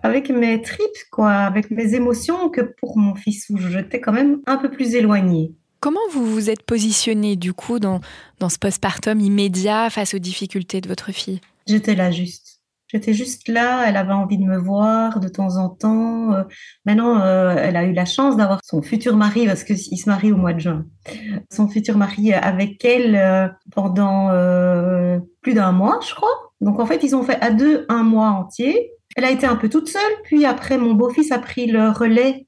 avec 0.00 0.30
mes 0.30 0.62
tripes, 0.62 1.10
quoi, 1.10 1.32
avec 1.32 1.72
mes 1.72 1.96
émotions 1.96 2.50
que 2.50 2.60
pour 2.60 2.96
mon 2.96 3.16
fils 3.16 3.50
où 3.50 3.58
j'étais 3.58 4.00
quand 4.00 4.12
même 4.12 4.40
un 4.46 4.56
peu 4.56 4.70
plus 4.70 4.94
éloignée. 4.94 5.52
Comment 5.80 6.06
vous 6.12 6.24
vous 6.24 6.50
êtes 6.50 6.62
positionné 6.62 7.34
du 7.34 7.52
coup 7.52 7.80
dans, 7.80 8.00
dans 8.38 8.48
ce 8.48 8.60
postpartum 8.60 9.20
immédiat 9.20 9.90
face 9.90 10.14
aux 10.14 10.20
difficultés 10.20 10.80
de 10.80 10.86
votre 10.86 11.10
fille? 11.10 11.40
J'étais 11.66 11.96
là 11.96 12.12
juste. 12.12 12.43
J'étais 12.94 13.12
juste 13.12 13.48
là, 13.48 13.88
elle 13.88 13.96
avait 13.96 14.12
envie 14.12 14.38
de 14.38 14.44
me 14.44 14.56
voir 14.56 15.18
de 15.18 15.26
temps 15.26 15.56
en 15.56 15.68
temps. 15.68 16.32
Euh, 16.32 16.44
maintenant, 16.86 17.20
euh, 17.20 17.56
elle 17.58 17.76
a 17.76 17.82
eu 17.82 17.92
la 17.92 18.04
chance 18.04 18.36
d'avoir 18.36 18.60
son 18.62 18.82
futur 18.82 19.16
mari, 19.16 19.46
parce 19.46 19.64
qu'il 19.64 19.76
se 19.98 20.08
marie 20.08 20.30
au 20.30 20.36
mois 20.36 20.52
de 20.52 20.60
juin. 20.60 20.86
Son 21.50 21.66
futur 21.66 21.96
mari 21.96 22.32
avec 22.32 22.84
elle 22.84 23.52
pendant 23.72 24.28
plus 25.42 25.54
d'un 25.54 25.72
mois, 25.72 25.98
je 26.08 26.14
crois. 26.14 26.52
Donc 26.60 26.78
en 26.78 26.86
fait, 26.86 27.02
ils 27.02 27.16
ont 27.16 27.24
fait 27.24 27.40
à 27.40 27.50
deux 27.50 27.84
un 27.88 28.04
mois 28.04 28.28
entier. 28.28 28.92
Elle 29.16 29.24
a 29.24 29.32
été 29.32 29.44
un 29.44 29.56
peu 29.56 29.68
toute 29.68 29.88
seule, 29.88 30.02
puis 30.22 30.44
après, 30.44 30.78
mon 30.78 30.94
beau-fils 30.94 31.32
a 31.32 31.40
pris 31.40 31.66
le 31.66 31.90
relais. 31.90 32.46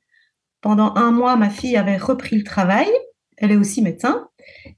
Pendant 0.60 0.94
un 0.94 1.10
mois, 1.10 1.34
ma 1.34 1.50
fille 1.50 1.76
avait 1.76 1.96
repris 1.96 2.36
le 2.36 2.44
travail. 2.44 2.88
Elle 3.36 3.50
est 3.50 3.56
aussi 3.56 3.82
médecin. 3.82 4.28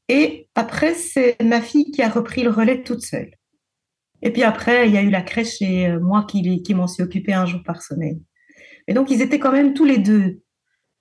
Et 0.09 0.49
après, 0.55 0.95
c'est 0.95 1.37
ma 1.43 1.61
fille 1.61 1.91
qui 1.91 2.03
a 2.03 2.09
repris 2.09 2.43
le 2.43 2.51
relais 2.51 2.83
toute 2.83 3.03
seule. 3.03 3.38
Et 4.23 4.33
puis 4.33 4.43
après, 4.43 4.89
il 4.89 4.95
y 4.95 4.99
a 4.99 5.03
eu 5.03 5.11
la 5.11 5.23
crèche 5.23 5.61
et 5.63 5.87
euh, 5.87 6.01
moi 6.01 6.25
qui, 6.29 6.63
qui 6.63 6.75
m'en 6.75 6.87
suis 6.87 7.03
occupée 7.03 7.35
un 7.35 7.47
jour 7.47 7.63
par 7.65 7.83
semaine. 7.83 8.21
Et 8.89 8.95
donc, 8.95 9.11
ils 9.11 9.23
étaient 9.23 9.39
quand 9.39 9.53
même 9.53 9.75
tous 9.75 9.85
les 9.85 9.99
deux. 9.99 10.41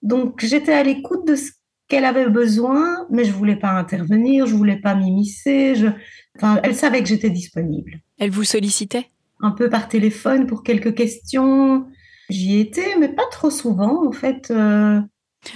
Donc, 0.02 0.44
j'étais 0.44 0.74
à 0.74 0.84
l'écoute 0.84 1.26
de 1.26 1.36
ce 1.36 1.52
qu'elle 1.88 2.06
avait 2.06 2.30
besoin, 2.30 3.08
mais 3.10 3.24
je 3.24 3.32
voulais 3.32 3.56
pas 3.56 3.72
intervenir, 3.72 4.46
je 4.46 4.56
voulais 4.56 4.80
pas 4.80 4.94
m'immiscer. 4.94 5.76
Je... 5.76 5.88
Enfin, 6.36 6.60
elle 6.64 6.76
savait 6.76 7.02
que 7.02 7.10
j'étais 7.10 7.30
disponible. 7.30 8.02
Elle 8.20 8.30
vous 8.30 8.44
sollicitait? 8.44 9.08
Un 9.40 9.52
peu 9.52 9.70
par 9.70 9.88
téléphone 9.88 10.48
pour 10.48 10.64
quelques 10.64 10.96
questions. 10.96 11.86
J'y 12.30 12.60
étais, 12.60 12.98
mais 13.00 13.10
pas 13.10 13.26
trop 13.32 13.50
souvent, 13.50 14.06
en 14.06 14.12
fait. 14.12 14.52
Euh. 14.52 15.00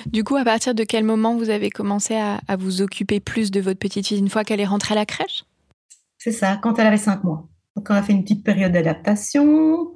Du 0.06 0.24
coup, 0.24 0.38
à 0.38 0.46
partir 0.46 0.74
de 0.74 0.84
quel 0.84 1.04
moment 1.04 1.36
vous 1.36 1.50
avez 1.50 1.70
commencé 1.70 2.16
à, 2.16 2.40
vous 2.58 2.82
occuper 2.82 3.20
plus 3.20 3.52
de 3.52 3.60
votre 3.60 3.80
petite 3.80 4.08
fille 4.08 4.20
une 4.20 4.30
fois 4.30 4.44
qu'elle 4.44 4.62
est 4.62 4.66
rentrée 4.66 4.94
à 4.94 4.96
la 4.96 5.06
crèche? 5.06 5.44
C'est 6.24 6.32
ça, 6.32 6.60
quand 6.62 6.78
elle 6.78 6.86
avait 6.86 6.98
cinq 6.98 7.24
mois. 7.24 7.50
Donc, 7.76 7.88
on 7.90 7.96
a 7.96 8.04
fait 8.04 8.14
une 8.14 8.22
petite 8.22 8.44
période 8.44 8.72
d'adaptation. 8.72 9.92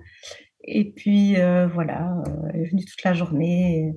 Et 0.64 0.92
puis, 0.92 1.38
euh, 1.38 1.68
voilà, 1.68 2.18
euh, 2.28 2.50
elle 2.52 2.62
est 2.62 2.70
venue 2.72 2.84
toute 2.84 3.04
la 3.04 3.14
journée. 3.14 3.94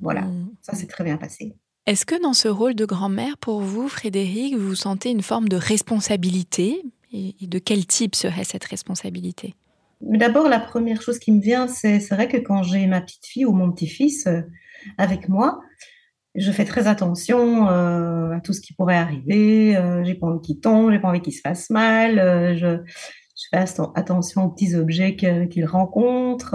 Voilà, 0.00 0.22
mmh. 0.22 0.52
ça 0.62 0.74
s'est 0.74 0.86
très 0.86 1.04
bien 1.04 1.18
passé. 1.18 1.54
Est-ce 1.84 2.06
que 2.06 2.18
dans 2.22 2.32
ce 2.32 2.48
rôle 2.48 2.74
de 2.74 2.86
grand-mère, 2.86 3.36
pour 3.36 3.60
vous, 3.60 3.90
Frédéric, 3.90 4.56
vous 4.56 4.74
sentez 4.74 5.10
une 5.10 5.20
forme 5.20 5.50
de 5.50 5.56
responsabilité 5.56 6.82
et, 7.12 7.34
de 7.42 7.58
quel 7.58 7.84
type 7.84 8.14
serait 8.14 8.44
cette 8.44 8.64
responsabilité? 8.64 9.54
D'abord, 10.00 10.48
la 10.48 10.60
première 10.60 11.02
chose 11.02 11.18
qui 11.18 11.30
me 11.30 11.42
vient, 11.42 11.68
c'est 11.68 11.98
vrai 12.08 12.26
que 12.26 12.38
quand 12.38 12.62
j'ai 12.62 12.86
ma 12.86 13.02
petite 13.02 13.26
fille 13.26 13.44
ou 13.44 13.52
mon 13.52 13.70
petit-fils 13.70 14.26
euh, 14.26 14.40
avec 14.96 15.28
moi, 15.28 15.60
je 16.36 16.52
fais 16.52 16.64
très 16.64 16.86
attention 16.86 17.68
euh, 17.68 18.32
à 18.32 18.40
tout 18.40 18.52
ce 18.52 18.60
qui 18.60 18.74
pourrait 18.74 18.96
arriver. 18.96 19.76
Euh, 19.76 20.04
j'ai 20.04 20.14
pas 20.14 20.26
envie 20.26 20.40
qu'il 20.40 20.60
tombe, 20.60 20.90
j'ai 20.92 20.98
pas 20.98 21.08
envie 21.08 21.22
qu'il 21.22 21.32
se 21.32 21.40
fasse 21.40 21.70
mal. 21.70 22.16
je, 22.56 22.78
fais 23.50 23.64
attention 23.94 24.44
aux 24.44 24.50
petits 24.50 24.74
objets 24.74 25.14
qu'il 25.16 25.66
rencontre 25.66 26.52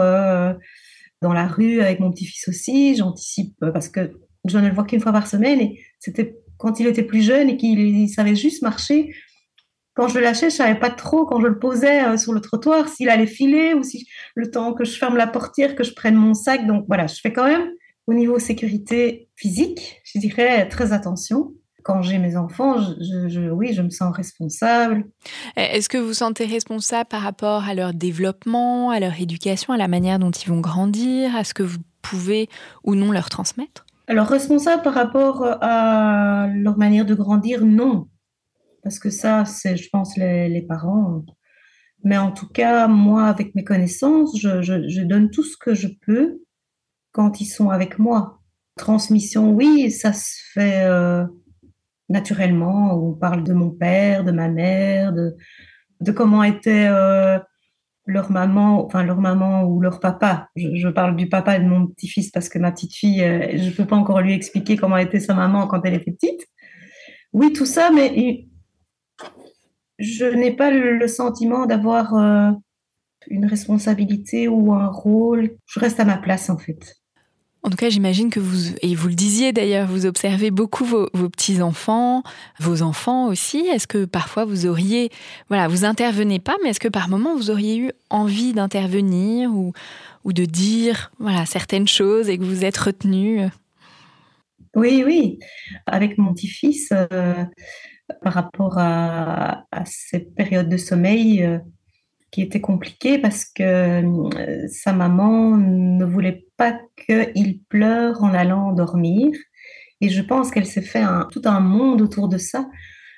dans 1.22 1.34
la 1.34 1.48
rue 1.48 1.82
avec 1.82 2.00
mon 2.00 2.12
petit-fils 2.12 2.48
aussi. 2.48 2.96
J'anticipe 2.96 3.56
parce 3.74 3.88
que 3.88 4.12
je 4.46 4.58
ne 4.58 4.68
le 4.68 4.74
vois 4.74 4.84
qu'une 4.84 5.00
fois 5.00 5.12
par 5.12 5.28
semaine 5.28 5.62
et 5.62 5.80
c'était 6.00 6.36
quand 6.58 6.80
il 6.80 6.88
était 6.88 7.04
plus 7.04 7.22
jeune 7.22 7.50
et 7.50 7.58
qu'il 7.58 8.10
savait 8.10 8.36
juste 8.36 8.62
marcher. 8.62 9.14
Quand 9.94 10.08
je 10.08 10.16
le 10.16 10.24
lâchais, 10.24 10.50
je 10.50 10.56
savais 10.56 10.80
pas 10.80 10.90
trop 10.90 11.26
quand 11.26 11.42
je 11.42 11.48
le 11.48 11.60
posais 11.60 12.06
euh, 12.06 12.18
sur 12.18 12.32
le 12.32 12.40
trottoir 12.40 12.88
s'il 12.88 13.10
allait 13.10 13.28
filer 13.28 13.74
ou 13.74 13.84
si 13.84 14.08
le 14.36 14.50
temps 14.50 14.74
que 14.74 14.86
je 14.86 14.98
ferme 14.98 15.18
la 15.18 15.28
portière, 15.28 15.76
que 15.76 15.84
je 15.84 15.94
prenne 15.94 16.16
mon 16.16 16.34
sac. 16.34 16.66
Donc 16.66 16.86
voilà, 16.88 17.08
je 17.08 17.20
fais 17.22 17.34
quand 17.34 17.46
même 17.46 17.68
au 18.08 18.14
niveau 18.14 18.40
sécurité 18.40 19.30
physique, 19.36 20.02
je 20.04 20.20
dirais 20.20 20.68
très 20.68 20.94
attention. 20.94 21.54
Quand 21.84 22.04
j'ai 22.04 22.20
mes 22.20 22.38
enfants, 22.38 22.78
je, 22.80 23.50
oui, 23.50 23.74
je 23.74 23.82
me 23.82 23.90
sens 23.90 24.16
responsable. 24.16 25.06
Est-ce 25.56 25.90
que 25.90 25.98
vous 25.98 26.14
sentez 26.14 26.46
responsable 26.46 27.10
par 27.10 27.22
rapport 27.22 27.64
à 27.64 27.74
leur 27.74 27.94
développement, 27.94 28.92
à 28.92 29.00
leur 29.00 29.20
éducation, 29.20 29.74
à 29.74 29.78
la 29.78 29.88
manière 29.88 30.20
dont 30.20 30.30
ils 30.30 30.48
vont 30.48 30.60
grandir, 30.60 31.36
à 31.36 31.44
ce 31.44 31.56
que 31.56 31.64
vous 31.64 31.80
pouvez 32.04 32.50
ou 32.84 32.94
non 32.94 33.12
leur 33.12 33.30
transmettre? 33.30 33.86
Alors, 34.08 34.28
responsable 34.28 34.84
par 34.84 34.94
rapport 34.94 35.44
à 35.62 36.48
leur 36.54 36.78
manière 36.78 37.06
de 37.06 37.16
grandir, 37.16 37.66
non. 37.66 38.08
Parce 38.84 39.00
que 39.00 39.10
ça, 39.10 39.46
c'est, 39.46 39.78
je 39.78 39.90
pense, 39.90 40.18
les, 40.18 40.66
parents. 40.68 41.24
Mais 42.04 42.18
en 42.18 42.32
tout 42.32 42.48
cas, 42.48 42.88
moi, 42.88 43.26
avec 43.26 43.56
mes 43.56 43.64
connaissances, 43.64 44.38
je, 44.38 45.02
donne 45.04 45.30
tout 45.30 45.44
ce 45.44 45.56
que 45.58 45.74
je 45.74 45.88
peux 46.06 46.42
quand 47.12 47.42
ils 47.42 47.46
sont 47.46 47.70
avec 47.70 48.00
moi. 48.00 48.40
Transmission, 48.78 49.52
oui, 49.52 49.92
ça 49.92 50.14
se 50.14 50.40
fait 50.54 50.84
euh, 50.86 51.26
naturellement. 52.10 52.94
On 52.96 53.14
parle 53.14 53.44
de 53.44 53.54
mon 53.54 53.70
père, 53.70 54.24
de 54.24 54.32
ma 54.32 54.48
mère, 54.48 55.14
de, 55.14 56.12
comment 56.12 56.44
était 56.44 56.88
euh, 56.88 57.38
leur 58.06 58.32
maman, 58.32 58.86
enfin 58.86 59.04
leur 59.04 59.20
maman 59.20 59.64
ou 59.64 59.82
leur 59.82 60.00
papa. 60.00 60.50
Je, 60.56 60.88
parle 60.88 61.16
du 61.16 61.28
papa 61.28 61.60
de 61.60 61.66
mon 61.66 61.88
petit-fils 61.88 62.32
parce 62.32 62.50
que 62.50 62.60
ma 62.60 62.72
petite 62.72 62.96
fille, 62.96 63.22
euh, 63.22 63.58
je 63.58 63.70
ne 63.70 63.72
peux 63.72 63.86
pas 63.86 63.98
encore 63.98 64.22
lui 64.22 64.34
expliquer 64.34 64.78
comment 64.78 64.98
était 64.98 65.20
sa 65.20 65.34
maman 65.34 65.68
quand 65.68 65.82
elle 65.86 65.96
était 65.96 66.12
petite. 66.12 66.48
Oui, 67.34 67.54
tout 67.54 67.66
ça, 67.66 67.92
mais 67.92 68.48
je 70.00 70.26
n'ai 70.26 70.52
pas 70.52 70.72
le, 70.72 71.08
sentiment 71.08 71.66
d'avoir 71.66 72.14
une 73.28 73.46
responsabilité 73.46 74.48
ou 74.48 74.74
un 74.74 74.88
rôle. 74.88 75.56
Je 75.66 75.80
reste 75.80 76.00
à 76.02 76.06
ma 76.06 76.18
place 76.18 76.50
en 76.50 76.58
fait. 76.58 77.01
En 77.64 77.70
tout 77.70 77.78
cas, 77.78 77.90
j'imagine 77.90 78.32
que 78.32 78.40
vous, 78.40 78.74
et 78.82 78.96
vous 78.96 79.08
le 79.08 79.14
disiez 79.14 79.54
d'ailleurs, 79.54 79.88
vous 79.88 80.08
observez 80.08 80.50
beaucoup 80.50 80.84
vos, 80.84 81.08
petits-enfants, 81.30 82.24
vos 82.60 82.82
enfants 82.82 83.28
aussi. 83.28 83.60
Est-ce 83.68 83.86
que 83.86 84.06
parfois 84.06 84.46
vous 84.46 84.66
auriez, 84.66 85.12
voilà, 85.48 85.68
vous 85.68 85.86
intervenez 85.86 86.40
pas, 86.40 86.56
mais 86.64 86.70
est-ce 86.70 86.80
que 86.80 86.88
par 86.88 87.08
moment 87.08 87.36
vous 87.36 87.52
auriez 87.52 87.78
eu 87.78 87.92
envie 88.10 88.54
d'intervenir 88.54 89.54
ou, 89.54 89.74
ou 90.24 90.34
de 90.34 90.46
dire, 90.46 91.12
voilà, 91.20 91.46
certaines 91.46 91.88
choses 91.88 92.30
et 92.30 92.40
que 92.40 92.44
vous 92.44 92.66
êtes 92.66 92.78
retenu 92.78 93.48
Oui, 94.76 95.04
oui. 95.06 95.38
Avec 95.86 96.18
mon 96.18 96.34
petit-fils, 96.34 96.92
euh, 96.92 97.46
par 98.24 98.34
rapport 98.34 98.80
à, 98.80 99.66
à, 99.72 99.86
cette 99.86 100.34
période 100.34 100.68
de 100.68 100.78
sommeil, 100.78 101.44
euh, 101.44 101.60
qui 102.32 102.42
était 102.42 102.62
compliqué 102.62 103.20
parce 103.20 103.46
que 103.46 103.64
euh, 104.04 104.68
sa 104.70 104.94
maman 104.94 105.58
ne 105.58 106.06
voulait 106.06 106.46
pas 106.58 106.80
qu'il 106.96 107.62
pleure 107.64 108.24
en 108.24 108.34
allant 108.34 108.72
dormir. 108.72 109.32
Et 110.00 110.10
je 110.10 110.22
pense 110.22 110.50
qu'elle 110.50 110.66
s'est 110.66 110.82
fait 110.82 111.04
tout 111.32 111.42
un 111.46 111.60
monde 111.60 112.02
autour 112.02 112.28
de 112.28 112.38
ça, 112.38 112.68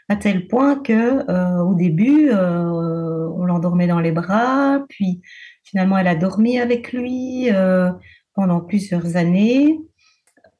à 0.09 0.15
tel 0.17 0.47
point 0.47 0.75
que 0.75 1.29
euh, 1.29 1.63
au 1.63 1.75
début, 1.75 2.29
euh, 2.29 3.29
on 3.37 3.45
l'endormait 3.45 3.87
dans 3.87 4.01
les 4.01 4.11
bras, 4.11 4.83
puis 4.89 5.21
finalement, 5.63 5.97
elle 5.97 6.07
a 6.07 6.15
dormi 6.15 6.59
avec 6.59 6.91
lui 6.91 7.49
pendant 8.33 8.59
plusieurs 8.59 9.15
années. 9.15 9.79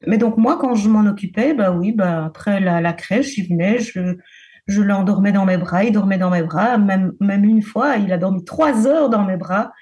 Mais 0.06 0.16
donc 0.16 0.38
moi, 0.38 0.56
quand 0.58 0.74
je 0.74 0.88
m'en 0.88 1.06
occupais, 1.06 1.52
bah 1.52 1.72
oui, 1.72 1.92
bah 1.92 2.24
après 2.24 2.60
la, 2.60 2.80
la 2.80 2.92
crèche, 2.94 3.36
il 3.36 3.48
venait, 3.48 3.78
je 4.66 4.82
l'endormais 4.82 5.32
dans 5.32 5.44
mes 5.44 5.58
bras, 5.58 5.84
il 5.84 5.92
dormait 5.92 6.18
dans 6.18 6.30
mes 6.30 6.42
bras. 6.42 6.78
Même, 6.78 7.12
même 7.20 7.44
une 7.44 7.62
fois, 7.62 7.96
il 7.96 8.12
a 8.12 8.18
dormi 8.18 8.44
trois 8.44 8.86
heures 8.86 9.10
dans 9.10 9.24
mes 9.24 9.36
bras. 9.36 9.72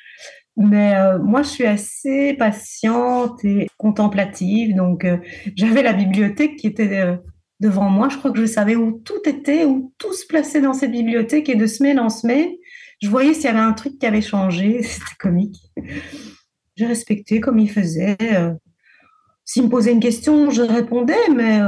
Mais 0.57 0.95
euh, 0.97 1.19
moi, 1.19 1.43
je 1.43 1.49
suis 1.49 1.67
assez 1.67 2.35
patiente 2.35 3.45
et 3.45 3.69
contemplative. 3.79 4.75
Donc, 4.75 5.05
euh, 5.05 5.17
j'avais 5.57 5.83
la 5.83 5.93
bibliothèque 5.93 6.57
qui 6.57 6.67
était 6.67 6.99
euh, 6.99 7.17
devant 7.61 7.89
moi. 7.89 8.09
Je 8.09 8.19
crois 8.19 8.33
que 8.33 8.41
je 8.41 8.47
savais 8.47 8.77
où 8.77 9.01
tout 9.05 9.21
était, 9.27 9.65
où 9.65 9.93
tout 9.99 10.13
se 10.13 10.27
plaçait 10.27 10.61
dans 10.61 10.75
cette 10.75 10.93
bibliothèque. 10.93 11.49
Et 11.49 11.55
de 11.55 11.67
semaine 11.67 11.99
en 11.99 12.11
semaine, 12.11 12.51
je 13.01 13.09
voyais 13.09 13.35
s'il 13.35 13.45
y 13.45 13.49
avait 13.49 13.61
un 13.61 13.73
truc 13.73 13.99
qui 13.99 14.07
avait 14.07 14.21
changé. 14.21 14.83
C'était 14.83 15.17
comique. 15.19 15.57
J'ai 16.77 16.87
respecté 16.87 17.41
comme 17.41 17.59
il 17.59 17.71
faisait. 17.71 18.17
S'il 19.45 19.65
me 19.65 19.69
posait 19.69 19.93
une 19.93 20.01
question, 20.01 20.51
je 20.51 20.63
répondais, 20.63 21.29
mais... 21.35 21.61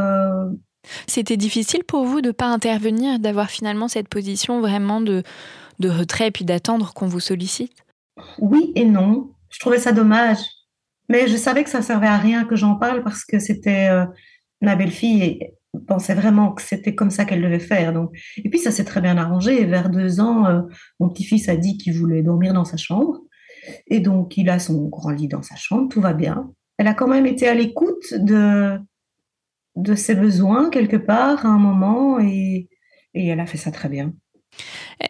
C'était 1.07 1.37
difficile 1.37 1.85
pour 1.85 2.05
vous 2.05 2.21
de 2.21 2.29
ne 2.29 2.33
pas 2.33 2.47
intervenir, 2.47 3.19
d'avoir 3.19 3.51
finalement 3.51 3.89
cette 3.89 4.09
position 4.09 4.61
vraiment 4.61 5.01
de, 5.01 5.23
de 5.79 5.89
retrait, 5.89 6.31
puis 6.31 6.45
d'attendre 6.45 6.93
qu'on 6.95 7.07
vous 7.07 7.21
sollicite? 7.21 7.73
Oui 8.39 8.73
et 8.75 8.85
non. 8.85 9.31
Je 9.51 9.59
trouvais 9.59 9.79
ça 9.79 9.93
dommage. 9.93 10.39
Mais 11.09 11.29
je 11.29 11.37
savais 11.37 11.65
que 11.65 11.71
ça 11.71 11.83
servait 11.83 12.07
à 12.07 12.17
rien 12.17 12.45
que 12.45 12.57
j'en 12.57 12.77
parle 12.77 13.03
parce 13.03 13.25
que 13.25 13.39
c'était 13.39 13.89
euh, 13.91 14.07
ma 14.61 14.75
belle-fille 14.75 15.23
et 15.23 15.55
pensait 15.87 16.15
vraiment 16.15 16.53
que 16.53 16.63
c'était 16.63 16.95
comme 16.95 17.11
ça 17.11 17.25
qu'elle 17.25 17.43
devait 17.43 17.59
faire. 17.59 17.93
Donc, 17.93 18.11
et 18.37 18.49
puis 18.49 18.59
ça 18.59 18.71
s'est 18.71 18.85
très 18.85 19.01
bien 19.01 19.19
arrangé. 19.19 19.65
vers 19.65 19.91
deux 19.91 20.21
ans, 20.21 20.47
euh, 20.47 20.63
mon 21.01 21.09
petit-fils 21.11 21.49
a 21.49 21.57
dit 21.57 21.77
qu'il 21.77 21.95
voulait 21.95 22.23
dormir 22.23 22.55
dans 22.55 22.65
sa 22.65 22.77
chambre. 22.77 23.21
Et 23.87 24.01
donc, 24.01 24.37
il 24.37 24.49
a 24.51 24.59
son 24.59 24.89
grand 24.89 25.11
lit 25.11 25.29
dans 25.29 25.43
sa 25.43 25.57
chambre, 25.57 25.89
tout 25.89 26.01
va 26.01 26.13
bien. 26.13 26.51
Elle 26.79 26.87
a 26.87 26.95
quand 26.95 27.09
même 27.09 27.27
été 27.27 27.49
à 27.49 27.55
l'écoute 27.55 28.13
de, 28.13 28.79
de 29.77 29.95
ses 29.95 30.15
besoins 30.15 30.71
quelque 30.71 30.97
part 30.97 31.45
à 31.45 31.49
un 31.49 31.59
moment 31.59 32.21
et, 32.21 32.69
et 33.15 33.27
elle 33.27 33.41
a 33.41 33.47
fait 33.47 33.59
ça 33.59 33.71
très 33.71 33.89
bien. 33.89 34.13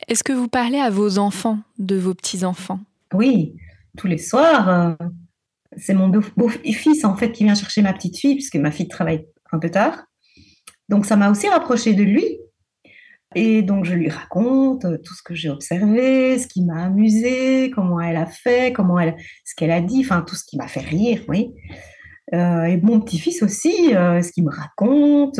Est-ce 0.09 0.25
que 0.25 0.33
vous 0.33 0.49
parlez 0.49 0.79
à 0.79 0.91
vos 0.91 1.19
enfants 1.19 1.59
de 1.79 1.97
vos 1.97 2.15
petits-enfants? 2.15 2.81
Oui, 3.13 3.57
tous 3.97 4.07
les 4.07 4.19
soirs. 4.19 4.69
Euh, 4.69 4.95
c'est 5.77 5.95
mon 5.95 6.09
beau-fils, 6.09 7.05
en 7.05 7.17
fait, 7.17 7.33
qui 7.33 7.45
vient 7.45 7.55
chercher 7.55 7.83
ma 7.83 7.93
petite 7.93 8.19
fille, 8.19 8.35
puisque 8.35 8.57
ma 8.57 8.71
fille 8.71 8.89
travaille 8.89 9.27
un 9.53 9.59
peu 9.59 9.71
tard. 9.71 10.05
Donc, 10.89 11.05
ça 11.05 11.17
m'a 11.17 11.31
aussi 11.31 11.49
rapproché 11.49 11.95
de 11.95 12.03
lui. 12.03 12.39
Et 13.35 13.63
donc, 13.63 13.85
je 13.85 13.95
lui 13.95 14.09
raconte 14.09 14.85
euh, 14.85 14.99
tout 14.99 15.15
ce 15.15 15.23
que 15.23 15.35
j'ai 15.35 15.51
observé, 15.51 16.39
ce 16.39 16.47
qui 16.47 16.63
m'a 16.63 16.85
amusé, 16.85 17.71
comment 17.71 18.01
elle 18.01 18.17
a 18.17 18.27
fait, 18.27 18.73
comment 18.73 18.99
elle, 18.99 19.17
ce 19.45 19.55
qu'elle 19.57 19.73
a 19.73 19.81
dit, 19.81 20.03
enfin, 20.05 20.23
tout 20.23 20.37
ce 20.37 20.45
qui 20.45 20.57
m'a 20.57 20.69
fait 20.69 20.81
rire, 20.81 21.25
oui. 21.29 21.51
Euh, 22.33 22.65
et 22.65 22.77
mon 22.79 23.01
petit-fils 23.01 23.43
aussi, 23.43 23.73
ce 23.91 24.33
qu'il 24.33 24.45
me 24.45 24.51
raconte. 24.51 25.39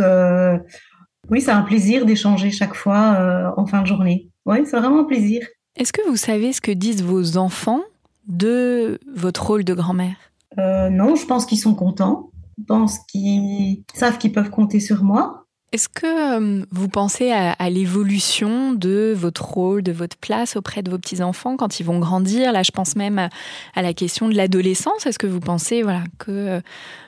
oui, 1.31 1.41
c'est 1.41 1.51
un 1.51 1.63
plaisir 1.63 2.05
d'échanger 2.05 2.51
chaque 2.51 2.75
fois 2.75 3.53
en 3.57 3.67
fin 3.67 3.83
de 3.83 3.87
journée. 3.87 4.29
Oui, 4.47 4.59
c'est 4.67 4.79
vraiment 4.79 5.01
un 5.01 5.05
plaisir. 5.05 5.47
Est-ce 5.77 5.93
que 5.93 6.07
vous 6.09 6.17
savez 6.17 6.53
ce 6.53 6.61
que 6.61 6.71
disent 6.71 7.03
vos 7.03 7.37
enfants 7.37 7.81
de 8.29 9.01
votre 9.15 9.45
rôle 9.47 9.65
de 9.65 9.75
grand-mère? 9.75 10.17
Euh, 10.59 10.89
Non, 10.91 11.17
je 11.17 11.27
pense 11.27 11.47
qu'ils 11.47 11.59
sont 11.59 11.75
contents. 11.75 12.31
Je 12.59 12.65
pense 12.65 12.99
qu'ils 13.07 13.83
savent 13.95 14.19
qu'ils 14.19 14.33
peuvent 14.33 14.51
compter 14.51 14.79
sur 14.79 15.03
moi. 15.03 15.44
Est-ce 15.73 15.89
que 15.89 16.07
euh, 16.07 16.65
vous 16.71 16.89
pensez 16.89 17.33
à, 17.33 17.69
l'évolution 17.69 18.73
de 18.73 19.13
votre 19.17 19.45
rôle, 19.45 19.83
de 19.83 19.91
votre 19.91 20.17
place 20.17 20.55
auprès 20.55 20.83
de 20.83 20.91
vos 20.91 20.99
petits-enfants 20.99 21.57
quand 21.57 21.81
ils 21.81 21.85
vont 21.85 21.99
grandir? 21.99 22.53
Là, 22.53 22.63
je 22.63 22.71
pense 22.71 22.95
même 22.95 23.19
à, 23.19 23.83
la 23.83 23.93
question 23.93 24.29
de 24.29 24.37
l'adolescence. 24.37 25.07
Est-ce 25.07 25.19
que 25.19 25.27
vous 25.27 25.41
pensez 25.41 25.83
voilà, 25.83 26.05
que 26.19 26.31
euh, 26.31 26.61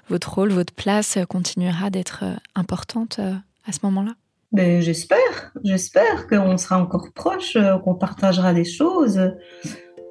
votre 0.08 0.34
rôle, 0.34 0.50
votre 0.50 0.74
place 0.74 1.18
continuera 1.28 1.90
d'être 1.90 2.24
importante 2.56 3.20
à 3.20 3.72
ce 3.72 3.78
moment-là? 3.84 4.14
Ben, 4.52 4.80
j'espère, 4.80 5.52
j'espère 5.64 6.28
qu'on 6.28 6.56
sera 6.56 6.80
encore 6.80 7.08
proche, 7.12 7.56
euh, 7.56 7.78
qu'on 7.78 7.94
partagera 7.94 8.54
des 8.54 8.64
choses 8.64 9.20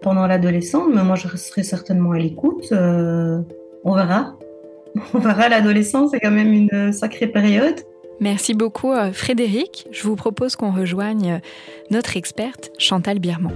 pendant 0.02 0.28
l'adolescence, 0.28 0.90
mais 0.94 1.04
moi 1.04 1.16
je 1.16 1.28
serai 1.36 1.64
certainement 1.64 2.12
à 2.12 2.20
l'écoute. 2.20 2.72
Euh, 2.72 3.42
on 3.84 3.96
verra. 3.96 4.38
On 5.14 5.20
verra, 5.20 5.50
l'adolescence, 5.50 6.12
c'est 6.12 6.22
quand 6.22 6.32
même 6.32 6.54
une 6.54 6.94
sacrée 6.94 7.28
période. 7.28 7.82
Merci 8.20 8.54
beaucoup 8.54 8.92
euh, 8.92 9.12
Frédéric. 9.12 9.88
Je 9.92 10.04
vous 10.04 10.16
propose 10.16 10.56
qu'on 10.56 10.72
rejoigne 10.72 11.42
notre 11.92 12.18
experte 12.18 12.72
Chantal 12.78 13.20
Birman. 13.20 13.54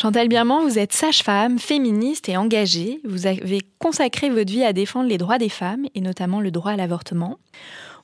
Chantal 0.00 0.28
Birman, 0.28 0.62
vous 0.62 0.78
êtes 0.78 0.94
sage-femme, 0.94 1.58
féministe 1.58 2.30
et 2.30 2.36
engagée. 2.38 3.02
Vous 3.04 3.26
avez 3.26 3.60
consacré 3.78 4.30
votre 4.30 4.50
vie 4.50 4.64
à 4.64 4.72
défendre 4.72 5.10
les 5.10 5.18
droits 5.18 5.36
des 5.36 5.50
femmes 5.50 5.84
et 5.94 6.00
notamment 6.00 6.40
le 6.40 6.50
droit 6.50 6.72
à 6.72 6.76
l'avortement. 6.76 7.38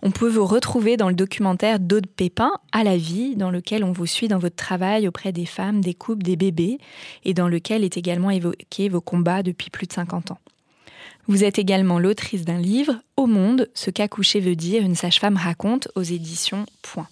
On 0.03 0.11
peut 0.11 0.29
vous 0.29 0.45
retrouver 0.45 0.97
dans 0.97 1.09
le 1.09 1.15
documentaire 1.15 1.81
d'Aude 1.81 2.07
Pépin, 2.07 2.53
À 2.73 2.85
la 2.85 2.97
vie, 2.97 3.37
dans 3.37 3.51
lequel 3.51 3.85
on 3.85 3.93
vous 3.93 4.07
suit 4.07 4.29
dans 4.29 4.39
votre 4.39 4.57
travail 4.57 5.09
auprès 5.09 5.33
des 5.33 5.47
femmes, 5.47 5.81
des 5.81 5.95
couples, 5.95 6.23
des 6.23 6.37
bébés, 6.37 6.79
et 7.25 7.35
dans 7.35 7.49
lequel 7.49 7.85
est 7.85 7.97
également 7.97 8.31
évoqué 8.31 8.89
vos 8.89 9.01
combats 9.01 9.43
depuis 9.43 9.71
plus 9.71 9.87
de 9.87 9.93
50 9.93 10.33
ans. 10.33 10.39
Vous 11.29 11.43
êtes 11.43 11.59
également 11.59 11.99
l'autrice 11.99 12.45
d'un 12.45 12.59
livre, 12.59 12.95
Au 13.17 13.27
monde, 13.27 13.69
ce 13.75 13.91
qu'accoucher 13.91 14.41
veut 14.41 14.55
dire, 14.55 14.83
une 14.83 14.95
sage-femme 14.95 15.37
raconte, 15.37 15.89
aux 15.97 16.03
éditions 16.03 16.67
Point. 16.83 17.09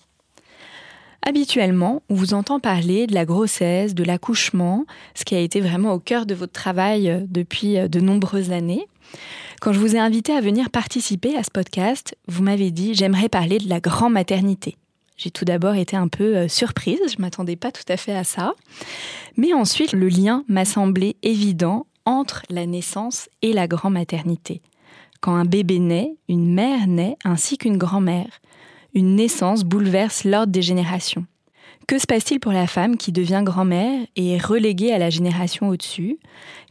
Habituellement, 1.26 2.02
on 2.10 2.14
vous 2.14 2.34
entend 2.34 2.60
parler 2.60 3.06
de 3.06 3.14
la 3.14 3.24
grossesse, 3.24 3.94
de 3.94 4.04
l'accouchement, 4.04 4.84
ce 5.14 5.24
qui 5.24 5.34
a 5.34 5.40
été 5.40 5.60
vraiment 5.60 5.94
au 5.94 5.98
cœur 5.98 6.26
de 6.26 6.34
votre 6.34 6.52
travail 6.52 7.08
euh, 7.08 7.20
depuis 7.26 7.78
euh, 7.78 7.88
de 7.88 7.98
nombreuses 7.98 8.52
années. 8.52 8.86
Quand 9.64 9.72
je 9.72 9.80
vous 9.80 9.96
ai 9.96 9.98
invité 9.98 10.34
à 10.34 10.42
venir 10.42 10.68
participer 10.68 11.38
à 11.38 11.42
ce 11.42 11.50
podcast, 11.50 12.14
vous 12.28 12.42
m'avez 12.42 12.70
dit 12.70 12.92
j'aimerais 12.92 13.30
parler 13.30 13.56
de 13.56 13.66
la 13.66 13.80
grand-maternité. 13.80 14.76
J'ai 15.16 15.30
tout 15.30 15.46
d'abord 15.46 15.74
été 15.74 15.96
un 15.96 16.08
peu 16.08 16.36
euh, 16.36 16.48
surprise, 16.48 17.00
je 17.08 17.16
ne 17.16 17.22
m'attendais 17.22 17.56
pas 17.56 17.72
tout 17.72 17.84
à 17.88 17.96
fait 17.96 18.14
à 18.14 18.24
ça. 18.24 18.52
Mais 19.38 19.54
ensuite, 19.54 19.94
le 19.94 20.08
lien 20.08 20.44
m'a 20.48 20.66
semblé 20.66 21.16
évident 21.22 21.86
entre 22.04 22.42
la 22.50 22.66
naissance 22.66 23.30
et 23.40 23.54
la 23.54 23.66
grand-maternité. 23.66 24.60
Quand 25.22 25.34
un 25.34 25.46
bébé 25.46 25.78
naît, 25.78 26.14
une 26.28 26.52
mère 26.52 26.86
naît 26.86 27.16
ainsi 27.24 27.56
qu'une 27.56 27.78
grand-mère 27.78 28.42
une 28.92 29.16
naissance 29.16 29.64
bouleverse 29.64 30.24
l'ordre 30.24 30.52
des 30.52 30.60
générations. 30.60 31.24
Que 31.88 31.98
se 31.98 32.06
passe-t-il 32.06 32.38
pour 32.38 32.52
la 32.52 32.66
femme 32.66 32.98
qui 32.98 33.12
devient 33.12 33.40
grand-mère 33.42 34.06
et 34.14 34.32
est 34.34 34.44
reléguée 34.44 34.92
à 34.92 34.98
la 34.98 35.08
génération 35.08 35.70
au-dessus? 35.70 36.18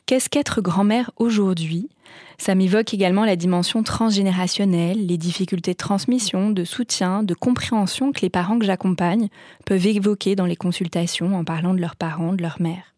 Qu'est-ce 0.06 0.30
qu'être 0.30 0.62
grand-mère 0.62 1.10
aujourd'hui? 1.18 1.90
Ça 2.38 2.56
m'évoque 2.56 2.94
également 2.94 3.26
la 3.26 3.36
dimension 3.36 3.84
transgénérationnelle, 3.84 5.06
les 5.06 5.18
difficultés 5.18 5.72
de 5.72 5.78
transmission, 5.78 6.50
de 6.50 6.64
soutien, 6.64 7.24
de 7.24 7.34
compréhension 7.34 8.12
que 8.12 8.22
les 8.22 8.30
parents 8.30 8.60
que 8.60 8.66
j'accompagne 8.66 9.30
peuvent 9.66 9.86
évoquer 9.86 10.36
dans 10.36 10.46
les 10.46 10.56
consultations 10.56 11.36
en 11.36 11.44
parlant 11.44 11.74
de 11.74 11.80
leurs 11.80 11.96
parents, 11.96 12.34
de 12.34 12.42
leur 12.42 12.62
mère. 12.62 12.94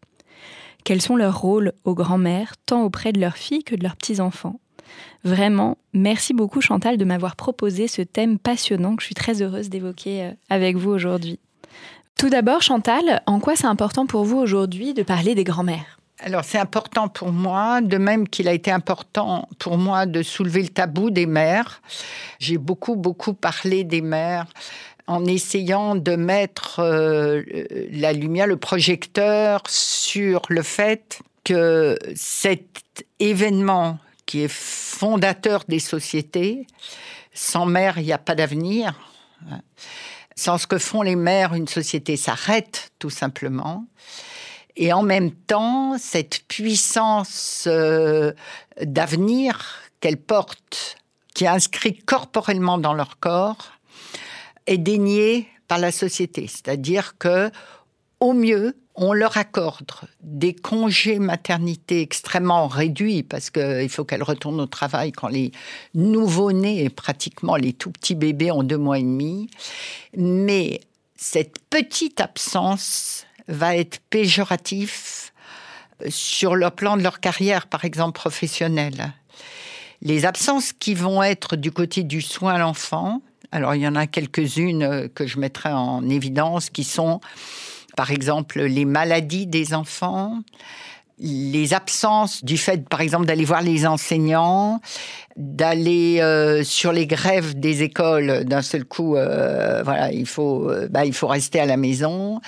Quels 0.84 1.02
sont 1.02 1.16
leurs 1.16 1.40
rôles 1.40 1.72
aux 1.84 1.94
grand-mères, 1.94 2.54
tant 2.64 2.82
auprès 2.82 3.12
de 3.12 3.20
leurs 3.20 3.36
filles 3.36 3.64
que 3.64 3.74
de 3.74 3.82
leurs 3.82 3.96
petits-enfants? 3.96 4.60
Vraiment, 5.24 5.78
merci 5.92 6.32
beaucoup 6.32 6.60
Chantal 6.60 6.96
de 6.96 7.04
m'avoir 7.04 7.34
proposé 7.34 7.88
ce 7.88 8.02
thème 8.02 8.38
passionnant 8.38 8.94
que 8.94 9.02
je 9.02 9.06
suis 9.06 9.14
très 9.14 9.42
heureuse 9.42 9.68
d'évoquer 9.68 10.22
euh, 10.22 10.30
avec 10.48 10.76
vous 10.76 10.90
aujourd'hui. 10.90 11.40
Tout 12.16 12.30
d'abord, 12.30 12.62
Chantal, 12.62 13.22
en 13.26 13.40
quoi 13.40 13.56
c'est 13.56 13.66
important 13.66 14.06
pour 14.06 14.24
vous 14.24 14.38
aujourd'hui 14.38 14.94
de 14.94 15.02
parler 15.02 15.34
des 15.34 15.44
grands-mères? 15.44 15.98
Alors 16.18 16.44
c'est 16.44 16.58
important 16.58 17.08
pour 17.08 17.30
moi, 17.30 17.80
de 17.82 17.98
même 17.98 18.28
qu'il 18.28 18.48
a 18.48 18.52
été 18.52 18.70
important 18.70 19.48
pour 19.58 19.76
moi 19.76 20.06
de 20.06 20.22
soulever 20.22 20.62
le 20.62 20.68
tabou 20.68 21.10
des 21.10 21.26
mères. 21.26 21.82
J'ai 22.38 22.56
beaucoup, 22.58 22.96
beaucoup 22.96 23.34
parlé 23.34 23.84
des 23.84 24.00
mères 24.00 24.46
en 25.06 25.24
essayant 25.24 25.94
de 25.94 26.16
mettre 26.16 26.80
euh, 26.80 27.42
la 27.92 28.12
lumière, 28.12 28.46
le 28.46 28.56
projecteur 28.56 29.62
sur 29.68 30.42
le 30.48 30.62
fait 30.62 31.20
que 31.44 31.96
cet 32.16 33.06
événement 33.20 33.98
qui 34.24 34.42
est 34.42 34.50
fondateur 34.50 35.64
des 35.68 35.78
sociétés. 35.78 36.66
Sans 37.32 37.66
mère, 37.66 37.98
il 37.98 38.06
n'y 38.06 38.12
a 38.12 38.18
pas 38.18 38.34
d'avenir. 38.34 38.98
Sans 40.34 40.58
ce 40.58 40.66
que 40.66 40.78
font 40.78 41.02
les 41.02 41.14
mères, 41.14 41.54
une 41.54 41.68
société 41.68 42.16
s'arrête 42.16 42.90
tout 42.98 43.10
simplement. 43.10 43.86
Et 44.76 44.92
en 44.92 45.02
même 45.02 45.30
temps, 45.30 45.96
cette 45.98 46.44
puissance 46.48 47.64
euh, 47.66 48.32
d'avenir 48.82 49.76
qu'elles 50.00 50.20
portent, 50.20 50.96
qui 51.34 51.44
est 51.44 51.48
inscrite 51.48 52.04
corporellement 52.04 52.78
dans 52.78 52.92
leur 52.92 53.18
corps, 53.18 53.72
est 54.66 54.78
déniée 54.78 55.48
par 55.68 55.78
la 55.78 55.92
société. 55.92 56.46
C'est-à-dire 56.46 57.16
que, 57.18 57.50
au 58.20 58.32
mieux, 58.32 58.76
on 58.94 59.12
leur 59.12 59.36
accorde 59.36 59.90
des 60.22 60.54
congés 60.54 61.18
maternité 61.18 62.00
extrêmement 62.00 62.66
réduits 62.66 63.22
parce 63.22 63.50
qu'il 63.50 63.88
faut 63.90 64.04
qu'elles 64.04 64.22
retournent 64.22 64.60
au 64.60 64.66
travail 64.66 65.12
quand 65.12 65.28
les 65.28 65.52
nouveau-nés, 65.94 66.88
pratiquement 66.88 67.56
les 67.56 67.74
tout 67.74 67.90
petits 67.90 68.14
bébés, 68.14 68.50
ont 68.50 68.62
deux 68.62 68.78
mois 68.78 68.98
et 68.98 69.02
demi. 69.02 69.50
Mais 70.16 70.80
cette 71.14 71.58
petite 71.68 72.20
absence 72.20 73.25
va 73.48 73.76
être 73.76 74.00
péjoratif 74.10 75.32
sur 76.08 76.56
le 76.56 76.70
plan 76.70 76.96
de 76.96 77.02
leur 77.02 77.20
carrière, 77.20 77.66
par 77.66 77.84
exemple 77.84 78.18
professionnelle. 78.18 79.12
Les 80.02 80.26
absences 80.26 80.72
qui 80.72 80.94
vont 80.94 81.22
être 81.22 81.56
du 81.56 81.70
côté 81.70 82.02
du 82.02 82.20
soin 82.20 82.54
à 82.54 82.58
l'enfant, 82.58 83.22
alors 83.52 83.74
il 83.74 83.82
y 83.82 83.88
en 83.88 83.96
a 83.96 84.06
quelques-unes 84.06 84.82
euh, 84.82 85.08
que 85.08 85.26
je 85.26 85.38
mettrai 85.38 85.70
en 85.70 86.08
évidence 86.08 86.68
qui 86.68 86.84
sont 86.84 87.20
par 87.96 88.10
exemple 88.10 88.60
les 88.60 88.84
maladies 88.84 89.46
des 89.46 89.72
enfants, 89.72 90.42
les 91.18 91.72
absences 91.72 92.44
du 92.44 92.58
fait, 92.58 92.88
par 92.88 93.00
exemple, 93.00 93.24
d'aller 93.24 93.44
voir 93.44 93.62
les 93.62 93.86
enseignants, 93.86 94.80
d'aller 95.36 96.20
euh, 96.20 96.62
sur 96.62 96.92
les 96.92 97.06
grèves 97.06 97.58
des 97.58 97.82
écoles 97.82 98.44
d'un 98.44 98.60
seul 98.60 98.84
coup, 98.84 99.16
euh, 99.16 99.82
voilà, 99.82 100.12
il 100.12 100.26
faut, 100.26 100.70
euh, 100.70 100.88
bah, 100.90 101.06
il 101.06 101.14
faut 101.14 101.26
rester 101.26 101.58
à 101.58 101.66
la 101.66 101.78
maison, 101.78 102.40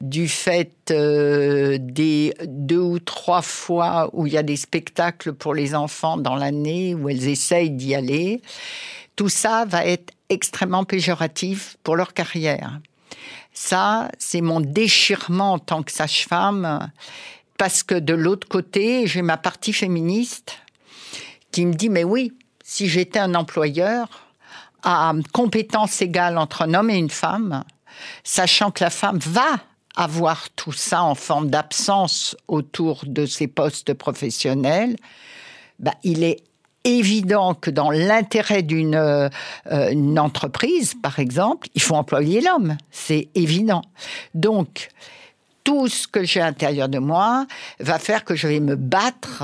du 0.00 0.28
fait 0.28 0.70
des 0.88 2.34
deux 2.46 2.78
ou 2.78 2.98
trois 2.98 3.42
fois 3.42 4.10
où 4.12 4.26
il 4.26 4.32
y 4.32 4.38
a 4.38 4.42
des 4.42 4.56
spectacles 4.56 5.32
pour 5.32 5.54
les 5.54 5.74
enfants 5.74 6.16
dans 6.16 6.36
l'année 6.36 6.94
où 6.94 7.08
elles 7.08 7.28
essayent 7.28 7.70
d'y 7.70 7.94
aller, 7.94 8.42
tout 9.16 9.28
ça 9.28 9.64
va 9.66 9.84
être 9.86 10.12
extrêmement 10.28 10.84
péjoratif 10.84 11.76
pour 11.82 11.96
leur 11.96 12.14
carrière. 12.14 12.80
Ça, 13.52 14.10
c'est 14.18 14.40
mon 14.40 14.60
déchirement 14.60 15.52
en 15.52 15.58
tant 15.58 15.82
que 15.82 15.92
sage-femme 15.92 16.90
parce 17.58 17.82
que 17.82 17.94
de 17.94 18.14
l'autre 18.14 18.48
côté, 18.48 19.06
j'ai 19.06 19.22
ma 19.22 19.36
partie 19.36 19.72
féministe 19.72 20.58
qui 21.50 21.66
me 21.66 21.74
dit, 21.74 21.88
mais 21.88 22.04
oui, 22.04 22.32
si 22.64 22.88
j'étais 22.88 23.18
un 23.18 23.34
employeur 23.34 24.08
à 24.82 25.12
compétence 25.32 26.02
égale 26.02 26.36
entre 26.36 26.62
un 26.62 26.74
homme 26.74 26.90
et 26.90 26.98
une 26.98 27.10
femme, 27.10 27.64
sachant 28.22 28.70
que 28.70 28.82
la 28.82 28.90
femme 28.90 29.18
va 29.18 29.60
avoir 29.96 30.50
tout 30.50 30.72
ça 30.72 31.02
en 31.02 31.14
forme 31.14 31.48
d'absence 31.48 32.36
autour 32.48 33.02
de 33.06 33.26
ses 33.26 33.46
postes 33.46 33.94
professionnels, 33.94 34.96
bah, 35.78 35.94
il 36.02 36.24
est 36.24 36.42
évident 36.84 37.54
que 37.54 37.70
dans 37.70 37.90
l'intérêt 37.90 38.62
d'une 38.62 38.94
euh, 38.94 39.28
entreprise, 40.18 40.94
par 41.02 41.18
exemple, 41.18 41.68
il 41.74 41.82
faut 41.82 41.94
employer 41.94 42.40
l'homme. 42.40 42.76
C'est 42.90 43.28
évident. 43.34 43.82
Donc, 44.34 44.90
tout 45.64 45.88
ce 45.88 46.06
que 46.06 46.22
j'ai 46.24 46.40
à 46.40 46.46
l'intérieur 46.46 46.88
de 46.88 46.98
moi 46.98 47.46
va 47.80 47.98
faire 47.98 48.24
que 48.24 48.36
je 48.36 48.46
vais 48.46 48.60
me 48.60 48.76
battre 48.76 49.42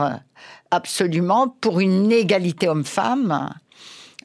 absolument 0.70 1.48
pour 1.48 1.80
une 1.80 2.12
égalité 2.12 2.68
homme-femme 2.68 3.50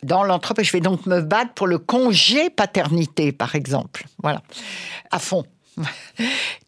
dans 0.03 0.23
l'entreprise. 0.23 0.67
Je 0.67 0.73
vais 0.73 0.81
donc 0.81 1.05
me 1.05 1.21
battre 1.21 1.53
pour 1.53 1.67
le 1.67 1.79
congé 1.79 2.49
paternité, 2.49 3.31
par 3.31 3.55
exemple. 3.55 4.05
Voilà, 4.21 4.41
à 5.12 5.19
fond. 5.19 5.45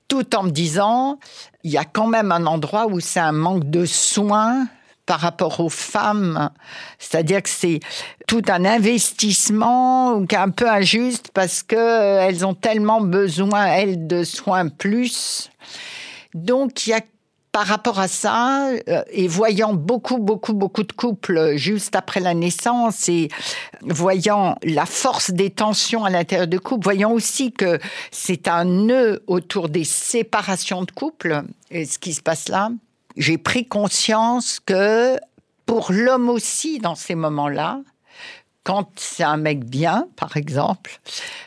Tout 0.07 0.35
en 0.35 0.43
me 0.43 0.51
disant, 0.51 1.19
il 1.63 1.71
y 1.71 1.77
a 1.77 1.83
quand 1.83 2.07
même 2.07 2.31
un 2.31 2.45
endroit 2.45 2.87
où 2.87 3.01
c'est 3.01 3.19
un 3.19 3.33
manque 3.33 3.69
de 3.69 3.85
soins 3.85 4.67
par 5.07 5.19
rapport 5.21 5.59
aux 5.59 5.69
femmes. 5.69 6.51
C'est-à-dire 6.99 7.41
que 7.41 7.49
c'est 7.49 7.79
tout 8.27 8.43
un 8.49 8.63
investissement 8.65 10.23
qui 10.27 10.35
est 10.35 10.37
un 10.37 10.51
peu 10.51 10.69
injuste 10.69 11.31
parce 11.33 11.63
qu'elles 11.63 12.45
ont 12.45 12.53
tellement 12.53 13.01
besoin, 13.01 13.65
elles, 13.65 14.05
de 14.05 14.23
soins 14.23 14.67
plus. 14.67 15.49
Donc, 16.35 16.85
il 16.85 16.91
y 16.91 16.93
a 16.93 17.01
par 17.53 17.65
rapport 17.65 17.99
à 17.99 18.07
ça, 18.07 18.67
euh, 18.67 19.01
et 19.09 19.27
voyant 19.27 19.73
beaucoup, 19.73 20.19
beaucoup, 20.19 20.53
beaucoup 20.53 20.83
de 20.83 20.91
couples 20.91 21.55
juste 21.55 21.95
après 21.95 22.19
la 22.19 22.35
naissance 22.35 23.09
et 23.09 23.29
voyant 23.81 24.57
la 24.61 24.85
force 24.85 25.31
des 25.31 25.49
tensions 25.49 26.05
à 26.05 26.11
l'intérieur 26.11 26.47
de 26.47 26.59
couple, 26.59 26.83
voyant 26.83 27.11
aussi 27.11 27.51
que 27.51 27.79
c'est 28.11 28.47
un 28.47 28.65
nœud 28.65 29.23
autour 29.25 29.69
des 29.69 29.85
séparations 29.85 30.83
de 30.83 30.91
couple, 30.91 31.41
et 31.71 31.85
ce 31.85 31.97
qui 31.97 32.13
se 32.13 32.21
passe 32.21 32.47
là, 32.47 32.69
j'ai 33.17 33.37
pris 33.37 33.67
conscience 33.67 34.59
que 34.65 35.17
pour 35.65 35.91
l'homme 35.91 36.29
aussi, 36.29 36.79
dans 36.79 36.95
ces 36.95 37.15
moments-là, 37.15 37.81
quand 38.67 38.89
c'est 38.97 39.23
un 39.23 39.37
mec 39.37 39.63
bien, 39.63 40.09
par 40.17 40.35
exemple, 40.35 40.99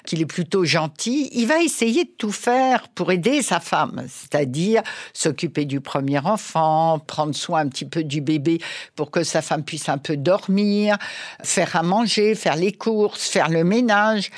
qu'il 0.06 0.22
est 0.22 0.26
plutôt 0.26 0.64
gentil, 0.64 1.28
il 1.32 1.46
va 1.46 1.60
essayer 1.60 2.04
de 2.04 2.10
tout 2.16 2.32
faire 2.32 2.88
pour 2.88 3.12
aider 3.12 3.42
sa 3.42 3.60
femme, 3.60 4.06
c'est-à-dire 4.08 4.82
s'occuper 5.12 5.66
du 5.66 5.82
premier 5.82 6.18
enfant, 6.20 6.98
prendre 6.98 7.34
soin 7.34 7.60
un 7.60 7.68
petit 7.68 7.84
peu 7.84 8.04
du 8.04 8.22
bébé 8.22 8.58
pour 8.96 9.10
que 9.10 9.22
sa 9.22 9.42
femme 9.42 9.64
puisse 9.64 9.90
un 9.90 9.98
peu 9.98 10.16
dormir, 10.16 10.96
faire 11.44 11.76
à 11.76 11.82
manger, 11.82 12.34
faire 12.34 12.56
les 12.56 12.72
courses, 12.72 13.28
faire 13.28 13.50
le 13.50 13.64
ménage. 13.64 14.30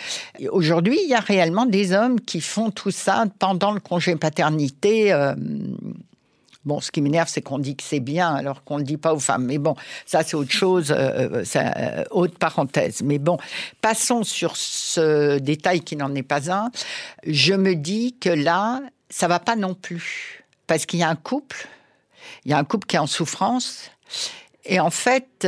Aujourd'hui, 0.51 0.99
il 1.05 1.09
y 1.09 1.15
a 1.15 1.21
réellement 1.21 1.67
des 1.67 1.93
hommes 1.93 2.21
qui 2.21 2.41
font 2.41 2.73
tout 2.73 2.91
ça 2.91 3.27
pendant 3.39 3.71
le 3.71 3.79
congé 3.79 4.17
paternité. 4.17 5.13
Euh, 5.13 5.37
Bon, 6.65 6.81
ce 6.81 6.93
qui 6.93 7.01
m'énerve, 7.01 7.29
c'est 7.29 7.43
qu'on 7.43 7.59
dit 7.59 7.75
que 7.75 7.83
c'est 7.83 8.01
bien 8.01 8.35
alors 8.35 8.63
qu'on 8.63 8.75
ne 8.75 8.81
le 8.81 8.87
dit 8.87 8.97
pas 8.97 9.13
aux 9.13 9.19
femmes. 9.19 9.47
Mais 9.47 9.59
bon, 9.59 9.75
ça, 10.07 10.23
c'est 10.23 10.37
autre 10.37 10.53
chose, 10.53 10.93
euh, 10.93 11.43
euh, 11.43 11.45
euh, 11.57 12.05
autre 12.11 12.39
parenthèse. 12.39 13.03
Mais 13.03 13.19
bon, 13.19 13.37
passons 13.81 14.23
sur 14.23 14.57
ce 14.57 15.39
détail 15.39 15.81
qui 15.81 15.97
n'en 15.97 16.15
est 16.15 16.23
pas 16.23 16.53
un. 16.53 16.71
Je 17.27 17.55
me 17.55 17.75
dis 17.75 18.17
que 18.21 18.29
là, 18.29 18.81
ça 19.11 19.27
va 19.27 19.41
pas 19.41 19.57
non 19.57 19.75
plus. 19.75 20.45
Parce 20.69 20.87
qu'il 20.87 21.01
y 21.01 21.03
a 21.03 21.09
un 21.09 21.17
couple, 21.17 21.69
il 22.45 22.53
y 22.53 22.55
a 22.55 22.59
un 22.59 22.65
couple 22.65 22.87
qui 22.87 22.95
est 22.97 23.01
en 23.01 23.09
souffrance. 23.09 23.91
Et 24.65 24.79
en 24.79 24.91
fait, 24.91 25.45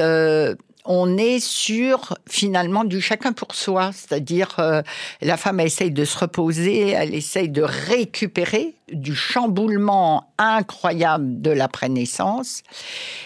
on 0.84 1.16
est 1.16 1.40
sur 1.40 2.14
finalement 2.28 2.84
du 2.84 3.00
chacun 3.00 3.32
pour 3.32 3.54
soi, 3.54 3.90
c'est-à-dire 3.92 4.56
euh, 4.58 4.82
la 5.22 5.36
femme 5.36 5.60
essaye 5.60 5.90
de 5.90 6.04
se 6.04 6.18
reposer, 6.18 6.90
elle 6.90 7.14
essaye 7.14 7.48
de 7.48 7.62
récupérer 7.62 8.74
du 8.92 9.14
chamboulement 9.14 10.32
incroyable 10.36 11.40
de 11.40 11.50
l'après-naissance. 11.50 12.62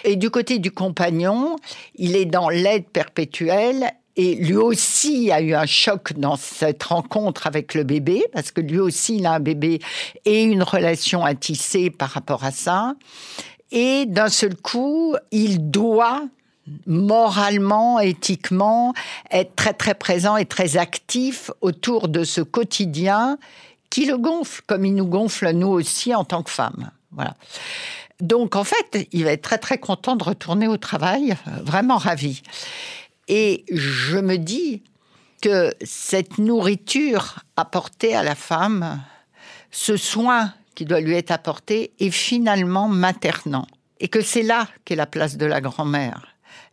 Et 0.04 0.16
du 0.16 0.30
côté 0.30 0.58
du 0.58 0.70
compagnon, 0.70 1.56
il 1.96 2.14
est 2.14 2.26
dans 2.26 2.48
l'aide 2.48 2.88
perpétuelle 2.88 3.92
et 4.18 4.34
lui 4.34 4.56
aussi 4.56 5.30
a 5.30 5.40
eu 5.40 5.54
un 5.54 5.66
choc 5.66 6.12
dans 6.14 6.36
cette 6.36 6.82
rencontre 6.82 7.46
avec 7.46 7.74
le 7.74 7.84
bébé, 7.84 8.24
parce 8.32 8.50
que 8.50 8.60
lui 8.60 8.80
aussi, 8.80 9.16
il 9.16 9.26
a 9.26 9.32
un 9.34 9.40
bébé 9.40 9.78
et 10.24 10.42
une 10.42 10.64
relation 10.64 11.24
à 11.24 11.36
tisser 11.36 11.90
par 11.90 12.10
rapport 12.10 12.44
à 12.44 12.50
ça. 12.50 12.94
Et 13.70 14.06
d'un 14.06 14.28
seul 14.28 14.56
coup, 14.56 15.14
il 15.30 15.70
doit 15.70 16.22
moralement, 16.86 18.00
éthiquement, 18.00 18.94
être 19.30 19.54
très 19.56 19.72
très 19.72 19.94
présent 19.94 20.36
et 20.36 20.46
très 20.46 20.76
actif 20.76 21.50
autour 21.60 22.08
de 22.08 22.24
ce 22.24 22.40
quotidien 22.40 23.38
qui 23.90 24.06
le 24.06 24.18
gonfle, 24.18 24.62
comme 24.66 24.84
il 24.84 24.94
nous 24.94 25.06
gonfle 25.06 25.50
nous 25.52 25.68
aussi 25.68 26.14
en 26.14 26.24
tant 26.24 26.42
que 26.42 26.50
femmes. 26.50 26.90
Voilà. 27.12 27.34
Donc 28.20 28.56
en 28.56 28.64
fait, 28.64 29.08
il 29.12 29.24
va 29.24 29.32
être 29.32 29.42
très 29.42 29.58
très 29.58 29.78
content 29.78 30.16
de 30.16 30.24
retourner 30.24 30.68
au 30.68 30.76
travail, 30.76 31.36
vraiment 31.62 31.96
ravi. 31.96 32.42
Et 33.28 33.64
je 33.70 34.18
me 34.18 34.36
dis 34.36 34.82
que 35.40 35.72
cette 35.82 36.38
nourriture 36.38 37.36
apportée 37.56 38.16
à 38.16 38.22
la 38.22 38.34
femme, 38.34 39.00
ce 39.70 39.96
soin 39.96 40.52
qui 40.74 40.84
doit 40.84 41.00
lui 41.00 41.14
être 41.14 41.30
apporté, 41.30 41.92
est 42.00 42.10
finalement 42.10 42.88
maternant. 42.88 43.66
Et 44.00 44.08
que 44.08 44.20
c'est 44.20 44.42
là 44.42 44.68
qu'est 44.84 44.96
la 44.96 45.06
place 45.06 45.36
de 45.36 45.46
la 45.46 45.60
grand-mère. 45.60 46.27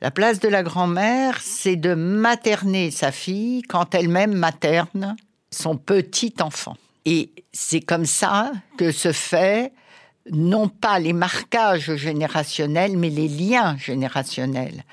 La 0.06 0.12
place 0.12 0.39
de 0.39 0.48
la 0.48 0.62
grand-mère, 0.62 1.39
c'est 1.41 1.78
de 1.78 1.96
materner 1.96 2.91
sa 2.91 3.12
fille 3.12 3.63
quand 3.63 3.96
elle-même 3.96 4.36
materne 4.36 5.15
son 5.50 5.78
petit 5.78 6.36
enfant. 6.41 6.78
Et 7.06 7.32
c'est 7.52 7.82
comme 7.82 8.06
ça 8.06 8.52
que 8.78 8.91
se 8.91 9.12
fait 9.12 9.74
non 10.30 10.68
pas 10.68 11.00
les 11.00 11.12
marquages 11.12 11.96
générationnels, 11.96 13.00
mais 13.00 13.10
les 13.10 13.28
liens 13.28 13.78
générationnels. 13.78 14.84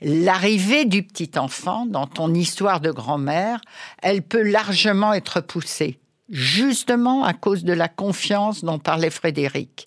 L'arrivée 0.00 0.84
du 0.84 1.04
petit 1.04 1.38
enfant 1.38 1.86
dans 1.86 2.08
ton 2.08 2.34
histoire 2.34 2.80
de 2.80 2.90
grand-mère, 2.90 3.60
elle 4.02 4.22
peut 4.22 4.42
largement 4.42 5.12
être 5.12 5.40
poussée, 5.40 6.00
justement 6.28 7.22
à 7.22 7.34
cause 7.34 7.62
de 7.62 7.72
la 7.72 7.86
confiance 7.86 8.64
dont 8.64 8.80
parlait 8.80 9.10
Frédéric 9.10 9.86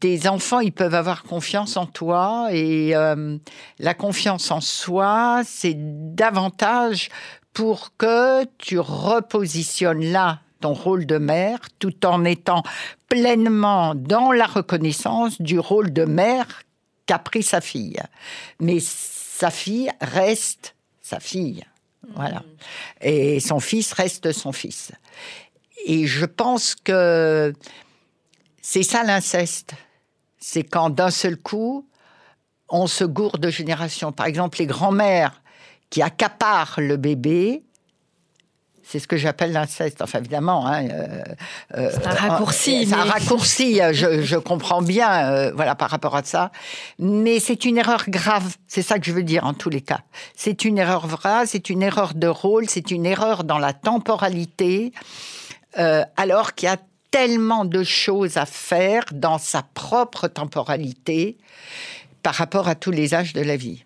tes 0.00 0.28
enfants, 0.28 0.60
ils 0.60 0.72
peuvent 0.72 0.94
avoir 0.94 1.22
confiance 1.22 1.76
en 1.76 1.86
toi 1.86 2.48
et 2.52 2.94
euh, 2.94 3.38
la 3.78 3.94
confiance 3.94 4.50
en 4.50 4.60
soi, 4.60 5.42
c'est 5.44 5.76
davantage 5.76 7.08
pour 7.52 7.96
que 7.96 8.44
tu 8.58 8.78
repositionnes 8.78 10.04
là 10.04 10.40
ton 10.60 10.74
rôle 10.74 11.06
de 11.06 11.18
mère 11.18 11.58
tout 11.78 12.04
en 12.04 12.24
étant 12.24 12.62
pleinement 13.08 13.94
dans 13.94 14.32
la 14.32 14.46
reconnaissance 14.46 15.40
du 15.40 15.58
rôle 15.58 15.92
de 15.92 16.04
mère 16.04 16.62
qu'a 17.06 17.18
pris 17.18 17.42
sa 17.42 17.60
fille. 17.60 18.00
Mais 18.60 18.78
sa 18.80 19.50
fille 19.50 19.90
reste 20.00 20.74
sa 21.00 21.20
fille. 21.20 21.64
Voilà. 22.14 22.40
Mmh. 22.40 22.42
Et 23.02 23.40
son 23.40 23.60
fils 23.60 23.92
reste 23.92 24.32
son 24.32 24.52
fils. 24.52 24.92
Et 25.86 26.06
je 26.06 26.26
pense 26.26 26.74
que 26.74 27.52
c'est 28.60 28.82
ça 28.82 29.04
l'inceste 29.04 29.74
c'est 30.38 30.62
quand 30.62 30.90
d'un 30.90 31.10
seul 31.10 31.36
coup, 31.36 31.88
on 32.68 32.86
se 32.86 33.04
gourde 33.04 33.40
de 33.40 33.50
génération. 33.50 34.12
Par 34.12 34.26
exemple, 34.26 34.58
les 34.58 34.66
grands-mères 34.66 35.42
qui 35.90 36.02
accaparent 36.02 36.76
le 36.78 36.96
bébé 36.96 37.62
C'est 38.82 38.98
ce 38.98 39.06
que 39.08 39.16
j'appelle 39.16 39.52
l'inceste. 39.52 40.02
Enfin, 40.02 40.18
évidemment. 40.18 40.66
Hein, 40.66 40.88
euh, 40.88 41.22
euh, 41.76 41.90
c'est 41.92 42.06
un 42.06 42.10
raccourci. 42.10 42.86
C'est 42.86 42.94
un 42.94 43.04
raccourci, 43.04 43.80
je, 43.92 44.22
je, 44.22 44.36
comprends 44.36 44.82
bien 44.82 45.30
euh, 45.30 45.52
voilà, 45.54 45.74
par 45.74 45.90
rapport 45.90 46.16
à 46.16 46.22
ça. 46.22 46.50
Mais 46.98 47.40
c'est 47.40 47.64
une 47.64 47.78
erreur 47.78 48.04
grave. 48.08 48.56
C'est 48.66 48.82
ça 48.82 48.98
que 48.98 49.06
je 49.06 49.12
veux 49.12 49.22
dire 49.24 49.44
en 49.44 49.54
tous 49.54 49.70
les 49.70 49.80
cas. 49.80 50.00
C'est 50.34 50.64
une 50.64 50.78
erreur 50.78 51.06
vraie, 51.06 51.46
c'est 51.46 51.70
une 51.70 51.82
erreur 51.82 52.14
de 52.14 52.28
rôle, 52.28 52.68
c'est 52.68 52.90
une 52.90 53.06
erreur 53.06 53.44
dans 53.44 53.58
la 53.58 53.72
temporalité, 53.72 54.92
alors 56.16 56.54
qu'il 56.54 56.68
y 56.68 56.72
a 56.72 56.78
tellement 57.16 57.64
de 57.64 57.82
choses 57.82 58.36
à 58.36 58.44
faire 58.44 59.02
dans 59.10 59.38
sa 59.38 59.62
propre 59.62 60.28
temporalité 60.28 61.38
par 62.22 62.34
rapport 62.34 62.68
à 62.68 62.74
tous 62.74 62.90
les 62.90 63.14
âges 63.14 63.32
de 63.32 63.40
la 63.40 63.56
vie. 63.56 63.84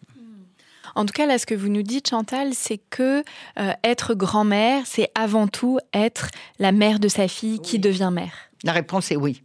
En 0.96 1.06
tout 1.06 1.12
cas, 1.12 1.26
là, 1.26 1.38
ce 1.38 1.46
que 1.46 1.54
vous 1.54 1.68
nous 1.68 1.84
dites, 1.84 2.10
Chantal, 2.10 2.54
c'est 2.54 2.80
que 2.90 3.22
euh, 3.56 3.72
être 3.84 4.14
grand-mère, 4.14 4.82
c'est 4.84 5.12
avant 5.14 5.46
tout 5.46 5.78
être 5.94 6.30
la 6.58 6.72
mère 6.72 6.98
de 6.98 7.06
sa 7.06 7.28
fille 7.28 7.60
qui 7.60 7.78
devient 7.78 8.10
mère. 8.12 8.34
La 8.64 8.72
réponse 8.72 9.12
est 9.12 9.16
oui. 9.16 9.44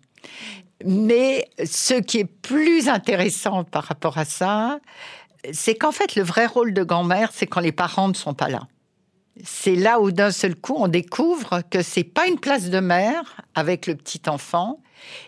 Mais 0.84 1.48
ce 1.64 1.94
qui 1.94 2.18
est 2.18 2.26
plus 2.26 2.90
intéressant 2.90 3.66
par 3.66 3.84
rapport 3.84 4.18
à 4.18 4.26
ça, 4.26 4.80
c'est 5.52 5.76
qu'en 5.76 5.92
fait, 5.92 6.16
le 6.16 6.24
vrai 6.24 6.48
rôle 6.48 6.74
de 6.74 6.84
grand-mère, 6.84 7.30
c'est 7.32 7.46
quand 7.46 7.62
les 7.62 7.72
parents 7.72 8.08
ne 8.08 8.16
sont 8.16 8.34
pas 8.34 8.50
là 8.50 8.62
c'est 9.44 9.76
là 9.76 10.00
où 10.00 10.12
d'un 10.12 10.32
seul 10.32 10.56
coup 10.56 10.76
on 10.78 10.88
découvre 10.88 11.62
que 11.70 11.82
c'est 11.82 12.04
pas 12.04 12.28
une 12.28 12.40
place 12.40 12.70
de 12.70 12.80
mère 12.80 13.42
avec 13.54 13.88
le 13.88 13.96
petit 13.96 14.22
enfant 14.28 14.80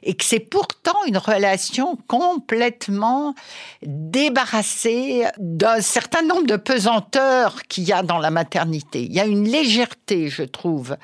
et 0.03 0.15
que 0.15 0.23
c'est 0.23 0.39
pourtant 0.39 1.03
une 1.07 1.17
relation 1.17 1.97
complètement 2.07 3.35
débarrassée 3.83 5.25
d'un 5.37 5.81
certain 5.81 6.21
nombre 6.21 6.45
de 6.47 6.55
pesanteurs 6.55 7.63
qu'il 7.63 7.83
y 7.83 7.93
a 7.93 8.01
dans 8.01 8.17
la 8.17 8.31
maternité. 8.31 9.03
Il 9.03 9.13
y 9.13 9.19
a 9.19 9.25
une 9.25 9.47
légèreté, 9.47 10.29
je 10.29 10.43
trouve, 10.43 10.97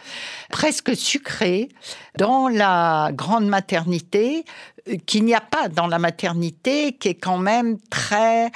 presque 0.50 0.96
sucrée 0.96 1.70
dans 2.18 2.48
la 2.48 3.12
grande 3.14 3.48
maternité 3.48 4.46
euh, 4.88 4.96
qu'il 5.06 5.26
n'y 5.26 5.36
a 5.36 5.42
pas 5.42 5.68
dans 5.68 5.88
la 5.88 6.00
maternité 6.00 6.94
qui 6.94 7.10
est 7.10 7.16
quand 7.16 7.38
même 7.38 7.78
très 7.90 8.52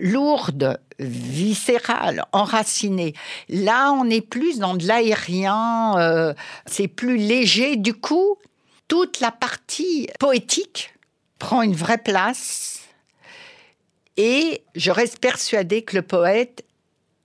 lourde, 0.00 0.78
viscérale, 0.98 2.24
enracinée. 2.32 3.14
Là, 3.48 3.92
on 3.92 4.08
est 4.08 4.20
plus 4.20 4.58
dans 4.58 4.74
de 4.74 4.86
l'aérien, 4.86 5.98
euh, 5.98 6.34
c'est 6.66 6.88
plus 6.88 7.16
léger. 7.16 7.76
Du 7.76 7.94
coup, 7.94 8.36
toute 8.88 9.20
la 9.20 9.30
partie 9.30 10.08
poétique 10.18 10.94
prend 11.38 11.62
une 11.62 11.74
vraie 11.74 11.98
place. 11.98 12.80
Et 14.16 14.62
je 14.74 14.90
reste 14.90 15.18
persuadée 15.18 15.82
que 15.82 15.96
le 15.96 16.02
poète 16.02 16.64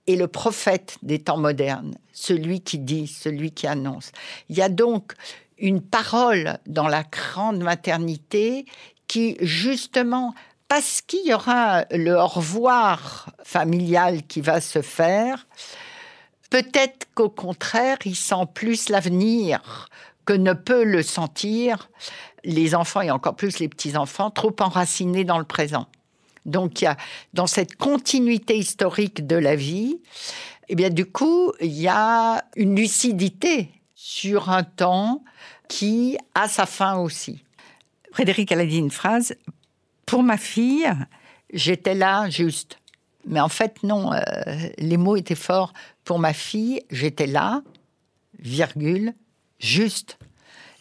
est 0.06 0.16
le 0.16 0.26
prophète 0.26 0.98
des 1.02 1.20
temps 1.20 1.38
modernes, 1.38 1.96
celui 2.12 2.60
qui 2.60 2.78
dit, 2.78 3.06
celui 3.06 3.52
qui 3.52 3.66
annonce. 3.66 4.10
Il 4.48 4.56
y 4.56 4.62
a 4.62 4.68
donc 4.68 5.12
une 5.58 5.80
parole 5.80 6.58
dans 6.66 6.88
la 6.88 7.04
grande 7.04 7.62
maternité 7.62 8.64
qui, 9.06 9.36
justement, 9.40 10.34
parce 10.70 11.00
qu'il 11.02 11.26
y 11.26 11.34
aura 11.34 11.84
le 11.90 12.14
au 12.14 12.28
revoir 12.28 13.26
familial 13.42 14.22
qui 14.22 14.40
va 14.40 14.60
se 14.60 14.82
faire, 14.82 15.48
peut-être 16.48 17.08
qu'au 17.12 17.28
contraire, 17.28 17.98
il 18.04 18.14
sent 18.14 18.46
plus 18.54 18.88
l'avenir 18.88 19.88
que 20.26 20.32
ne 20.32 20.52
peut 20.52 20.84
le 20.84 21.02
sentir 21.02 21.90
les 22.44 22.76
enfants 22.76 23.00
et 23.00 23.10
encore 23.10 23.34
plus 23.34 23.58
les 23.58 23.68
petits-enfants 23.68 24.30
trop 24.30 24.54
enracinés 24.60 25.24
dans 25.24 25.40
le 25.40 25.44
présent. 25.44 25.88
Donc 26.46 26.80
il 26.80 26.84
y 26.84 26.86
a 26.86 26.96
dans 27.34 27.48
cette 27.48 27.74
continuité 27.74 28.56
historique 28.56 29.26
de 29.26 29.36
la 29.36 29.56
vie, 29.56 30.00
eh 30.68 30.76
bien 30.76 30.90
du 30.90 31.04
coup, 31.04 31.52
il 31.60 31.72
y 31.72 31.88
a 31.88 32.44
une 32.54 32.76
lucidité 32.76 33.72
sur 33.96 34.50
un 34.50 34.62
temps 34.62 35.24
qui 35.66 36.16
a 36.36 36.46
sa 36.46 36.64
fin 36.64 36.96
aussi. 36.96 37.42
Frédéric 38.12 38.52
a 38.52 38.64
dit 38.64 38.78
une 38.78 38.92
phrase 38.92 39.34
pour 40.10 40.24
ma 40.24 40.36
fille, 40.36 40.90
j'étais 41.52 41.94
là 41.94 42.28
juste. 42.28 42.80
Mais 43.26 43.38
en 43.38 43.48
fait, 43.48 43.84
non, 43.84 44.12
euh, 44.12 44.18
les 44.76 44.96
mots 44.96 45.14
étaient 45.14 45.36
forts. 45.36 45.72
Pour 46.02 46.18
ma 46.18 46.32
fille, 46.32 46.82
j'étais 46.90 47.28
là, 47.28 47.62
virgule, 48.40 49.14
juste. 49.60 50.18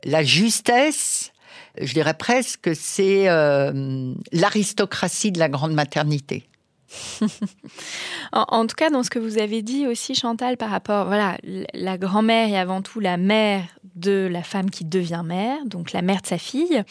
La 0.03 0.23
justesse, 0.23 1.31
je 1.79 1.93
dirais 1.93 2.15
presque, 2.15 2.71
c'est 2.73 3.29
euh, 3.29 4.15
l'aristocratie 4.31 5.31
de 5.31 5.37
la 5.37 5.47
grande 5.47 5.73
maternité. 5.73 6.49
en, 8.31 8.65
tout 8.67 8.75
cas, 8.75 8.89
dans 8.89 9.03
ce 9.03 9.09
que 9.09 9.19
vous 9.19 9.37
avez 9.37 9.61
dit 9.61 9.87
aussi, 9.87 10.15
Chantal, 10.15 10.57
par 10.57 10.69
rapport, 10.69 11.05
voilà, 11.05 11.37
la 11.73 11.97
grand-mère 11.97 12.49
est 12.49 12.57
avant 12.57 12.81
tout 12.81 12.99
la 12.99 13.17
mère 13.17 13.63
de 13.95 14.27
la 14.31 14.43
femme 14.43 14.69
qui 14.69 14.85
devient 14.85 15.23
mère, 15.25 15.57
donc 15.65 15.91
la 15.91 16.01
mère 16.01 16.21
de 16.21 16.27
sa 16.27 16.37
fille. 16.37 16.83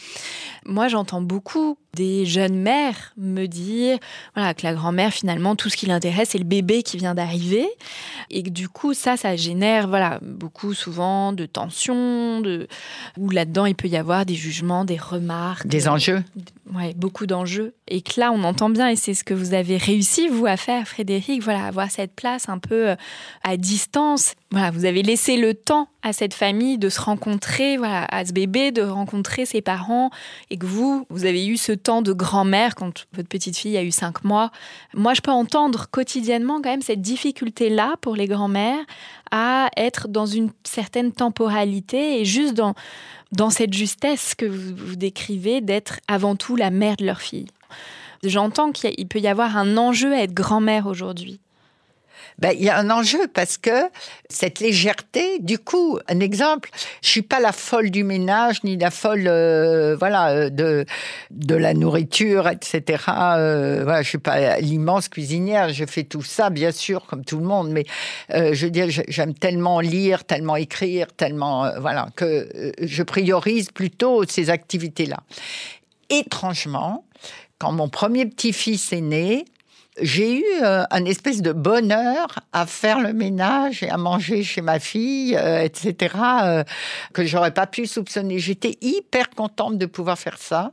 Moi, 0.65 0.87
j'entends 0.87 1.21
beaucoup 1.21 1.77
des 1.95 2.25
jeunes 2.25 2.59
mères 2.59 3.13
me 3.17 3.47
dire 3.47 3.97
voilà, 4.35 4.53
que 4.53 4.63
la 4.63 4.73
grand-mère, 4.73 5.11
finalement, 5.11 5.55
tout 5.55 5.69
ce 5.69 5.77
qui 5.77 5.87
l'intéresse, 5.87 6.29
c'est 6.31 6.37
le 6.37 6.43
bébé 6.43 6.83
qui 6.83 6.97
vient 6.97 7.15
d'arriver. 7.15 7.67
Et 8.29 8.43
que 8.43 8.49
du 8.49 8.69
coup, 8.69 8.93
ça, 8.93 9.17
ça 9.17 9.35
génère 9.35 9.87
voilà, 9.87 10.19
beaucoup 10.21 10.73
souvent 10.73 11.33
de 11.33 11.45
tensions, 11.45 12.41
de... 12.41 12.67
où 13.17 13.29
là-dedans, 13.29 13.65
il 13.65 13.75
peut 13.75 13.87
y 13.87 13.97
avoir 13.97 14.25
des 14.25 14.35
jugements, 14.35 14.85
des 14.85 14.97
remarques. 14.97 15.67
Des 15.67 15.87
enjeux. 15.87 16.23
Ouais, 16.73 16.93
beaucoup 16.95 17.25
d'enjeux. 17.25 17.73
Et 17.87 18.01
que 18.01 18.19
là, 18.19 18.31
on 18.31 18.43
entend 18.43 18.69
bien, 18.69 18.89
et 18.89 18.95
c'est 18.95 19.15
ce 19.15 19.23
que 19.23 19.33
vous 19.33 19.53
avez 19.53 19.77
réussi, 19.77 20.27
vous, 20.27 20.45
à 20.45 20.55
faire, 20.55 20.87
Frédéric, 20.87 21.41
voilà, 21.41 21.65
avoir 21.65 21.89
cette 21.89 22.13
place 22.13 22.47
un 22.47 22.59
peu 22.59 22.89
euh, 22.89 22.95
à 23.43 23.57
distance. 23.57 24.35
Voilà, 24.51 24.71
vous 24.71 24.85
avez 24.85 25.03
laissé 25.03 25.37
le 25.37 25.53
temps 25.53 25.89
à 26.01 26.11
cette 26.11 26.33
famille 26.33 26.79
de 26.79 26.89
se 26.89 26.99
rencontrer, 26.99 27.77
voilà, 27.77 28.05
à 28.09 28.25
ce 28.25 28.33
bébé, 28.33 28.71
de 28.71 28.81
rencontrer 28.81 29.45
ses 29.45 29.61
parents, 29.61 30.09
et 30.49 30.57
que 30.57 30.65
vous, 30.65 31.05
vous 31.11 31.25
avez 31.25 31.45
eu 31.45 31.55
ce 31.55 31.71
temps 31.71 32.01
de 32.01 32.13
grand-mère 32.13 32.73
quand 32.73 33.05
votre 33.13 33.29
petite 33.29 33.55
fille 33.55 33.77
a 33.77 33.83
eu 33.83 33.91
cinq 33.91 34.23
mois. 34.23 34.51
Moi, 34.95 35.13
je 35.13 35.21
peux 35.21 35.29
entendre 35.29 35.85
quotidiennement 35.91 36.61
quand 36.63 36.71
même 36.71 36.81
cette 36.81 37.01
difficulté-là 37.01 37.93
pour 38.01 38.15
les 38.15 38.25
grands-mères 38.25 38.83
à 39.29 39.69
être 39.77 40.07
dans 40.07 40.25
une 40.25 40.49
certaine 40.63 41.11
temporalité 41.11 42.19
et 42.19 42.25
juste 42.25 42.55
dans, 42.55 42.73
dans 43.31 43.51
cette 43.51 43.73
justesse 43.73 44.33
que 44.33 44.47
vous, 44.47 44.75
vous 44.75 44.95
décrivez 44.95 45.61
d'être 45.61 45.99
avant 46.07 46.35
tout 46.35 46.55
la 46.55 46.71
mère 46.71 46.95
de 46.95 47.05
leur 47.05 47.21
fille. 47.21 47.49
J'entends 48.23 48.71
qu'il 48.71 49.07
peut 49.07 49.19
y 49.19 49.27
avoir 49.27 49.57
un 49.57 49.77
enjeu 49.77 50.11
à 50.11 50.23
être 50.23 50.33
grand-mère 50.33 50.87
aujourd'hui. 50.87 51.39
Ben, 52.39 52.51
il 52.57 52.63
y 52.63 52.69
a 52.69 52.77
un 52.77 52.89
enjeu 52.89 53.27
parce 53.27 53.57
que 53.57 53.89
cette 54.29 54.59
légèreté, 54.59 55.39
du 55.39 55.59
coup, 55.59 55.99
un 56.07 56.19
exemple, 56.19 56.69
je 57.01 57.09
suis 57.09 57.21
pas 57.21 57.39
la 57.39 57.51
folle 57.51 57.89
du 57.91 58.03
ménage 58.03 58.63
ni 58.63 58.77
la 58.77 58.91
folle, 58.91 59.25
euh, 59.27 59.95
voilà, 59.97 60.29
euh, 60.29 60.49
de 60.49 60.85
de 61.31 61.55
la 61.55 61.73
nourriture, 61.73 62.47
etc. 62.47 63.03
Euh, 63.09 63.81
voilà, 63.83 64.01
je 64.01 64.09
suis 64.09 64.17
pas 64.17 64.59
l'immense 64.59 65.09
cuisinière. 65.09 65.69
Je 65.69 65.85
fais 65.85 66.03
tout 66.03 66.21
ça, 66.21 66.49
bien 66.49 66.71
sûr, 66.71 67.05
comme 67.05 67.25
tout 67.25 67.37
le 67.37 67.45
monde, 67.45 67.69
mais 67.71 67.85
euh, 68.33 68.53
je 68.53 68.67
veux 68.67 69.03
j'aime 69.07 69.33
tellement 69.33 69.79
lire, 69.79 70.23
tellement 70.23 70.55
écrire, 70.55 71.07
tellement, 71.15 71.69
voilà, 71.79 72.07
que 72.15 72.73
je 72.81 73.03
priorise 73.03 73.71
plutôt 73.71 74.23
ces 74.25 74.49
activités-là. 74.49 75.17
Étrangement, 76.09 77.05
quand 77.59 77.71
mon 77.73 77.89
premier 77.89 78.25
petit-fils 78.25 78.93
est 78.93 79.01
né, 79.01 79.45
j'ai 80.01 80.39
eu 80.39 80.45
euh, 80.63 80.83
un 80.91 81.05
espèce 81.05 81.41
de 81.41 81.51
bonheur 81.51 82.39
à 82.53 82.65
faire 82.65 82.99
le 82.99 83.13
ménage 83.13 83.83
et 83.83 83.89
à 83.89 83.97
manger 83.97 84.43
chez 84.43 84.61
ma 84.61 84.79
fille, 84.79 85.35
euh, 85.35 85.61
etc., 85.61 86.15
euh, 86.43 86.63
que 87.13 87.25
j'aurais 87.25 87.53
pas 87.53 87.67
pu 87.67 87.85
soupçonner. 87.87 88.39
J'étais 88.39 88.77
hyper 88.81 89.29
contente 89.29 89.77
de 89.77 89.85
pouvoir 89.85 90.17
faire 90.17 90.37
ça, 90.37 90.71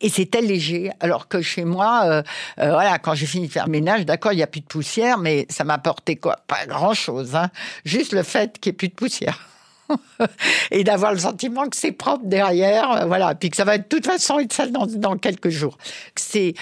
et 0.00 0.08
c'était 0.08 0.40
léger. 0.40 0.90
Alors 1.00 1.28
que 1.28 1.42
chez 1.42 1.64
moi, 1.64 2.22
voilà, 2.56 2.98
quand 2.98 3.14
j'ai 3.14 3.26
fini 3.26 3.48
de 3.48 3.52
faire 3.52 3.66
le 3.66 3.72
ménage, 3.72 4.04
d'accord, 4.04 4.32
il 4.32 4.36
n'y 4.36 4.42
a 4.42 4.46
plus 4.46 4.60
de 4.60 4.66
poussière, 4.66 5.18
mais 5.18 5.46
ça 5.48 5.64
m'a 5.64 5.74
apporté 5.74 6.16
quoi? 6.16 6.36
Pas 6.46 6.66
grand-chose, 6.66 7.34
hein. 7.34 7.50
juste 7.84 8.12
le 8.12 8.22
fait 8.22 8.58
qu'il 8.58 8.70
n'y 8.70 8.74
ait 8.74 8.76
plus 8.76 8.88
de 8.88 8.94
poussière. 8.94 9.48
et 10.70 10.84
d'avoir 10.84 11.12
le 11.12 11.18
sentiment 11.18 11.66
que 11.66 11.76
c'est 11.76 11.92
propre 11.92 12.24
derrière, 12.24 13.06
voilà, 13.06 13.34
puis 13.34 13.50
que 13.50 13.56
ça 13.56 13.64
va 13.64 13.78
de 13.78 13.84
toute 13.84 14.06
façon 14.06 14.38
être 14.38 14.52
sale 14.52 14.70
dans, 14.70 14.86
dans 14.86 15.16
quelques 15.16 15.48
jours. 15.48 15.78
C'est 16.14 16.54